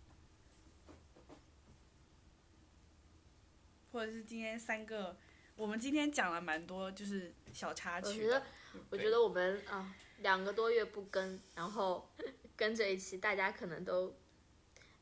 [3.92, 5.18] 或者是今天三个，
[5.56, 8.14] 我们今天讲了蛮多，就是小插曲我。
[8.14, 8.44] 觉得，
[8.92, 12.08] 我觉得我们啊两个多月不更，然后
[12.56, 14.16] 跟这一期，大家可能都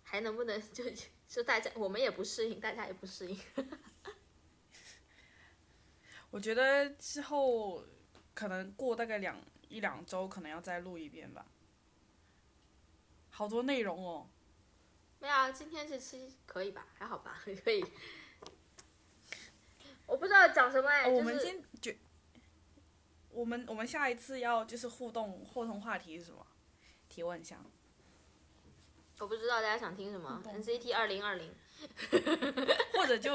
[0.04, 0.86] 还能不能就
[1.28, 3.38] 就大家我们也不适应，大家也不适应。
[6.32, 7.84] 我觉得之后
[8.34, 11.46] 可能过大概两一两周，可能要再录一遍吧。
[13.30, 14.28] 好多内容哦。
[15.20, 16.88] 没有啊，今天这期可以吧？
[16.94, 17.42] 还好吧？
[17.64, 17.84] 可以。
[20.06, 21.92] 我不知道讲什么哎，哦我们就是今就
[23.30, 26.46] 我们我们下一次要就是互动互动话题是什么？
[27.08, 27.60] 提问一下。
[29.20, 31.54] 我不知道大家想听什么嗯，NCT 二零二零。
[32.98, 33.34] 或者就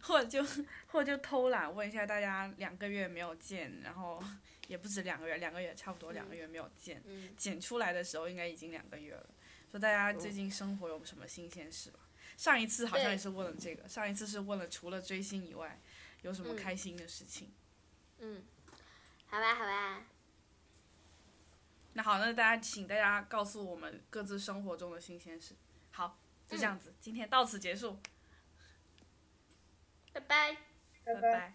[0.00, 0.44] 或者就
[0.86, 4.22] 或者就偷懒问一下大家两个月没有见，然后
[4.68, 9.26] 也不止两个月，两个月差不多两个月没有见，嗯，剪出来的时候应该已经两个月了。
[9.70, 11.98] 说大家最近生活有什么新鲜事吧？
[12.36, 15.80] 上一次好像也是问了这个，上一次是问了除了追星以外
[16.22, 17.52] 有什么嗯开心的事情。
[18.18, 18.42] 嗯，
[19.26, 20.02] 好吧，好吧，
[21.94, 25.54] 那好，那大家请大家告诉我们各自生活中的新鲜事。
[25.90, 27.98] 好，就这样子，今天到此结束，
[30.12, 30.56] 拜拜。
[31.04, 31.20] 拜拜。
[31.20, 31.54] 拜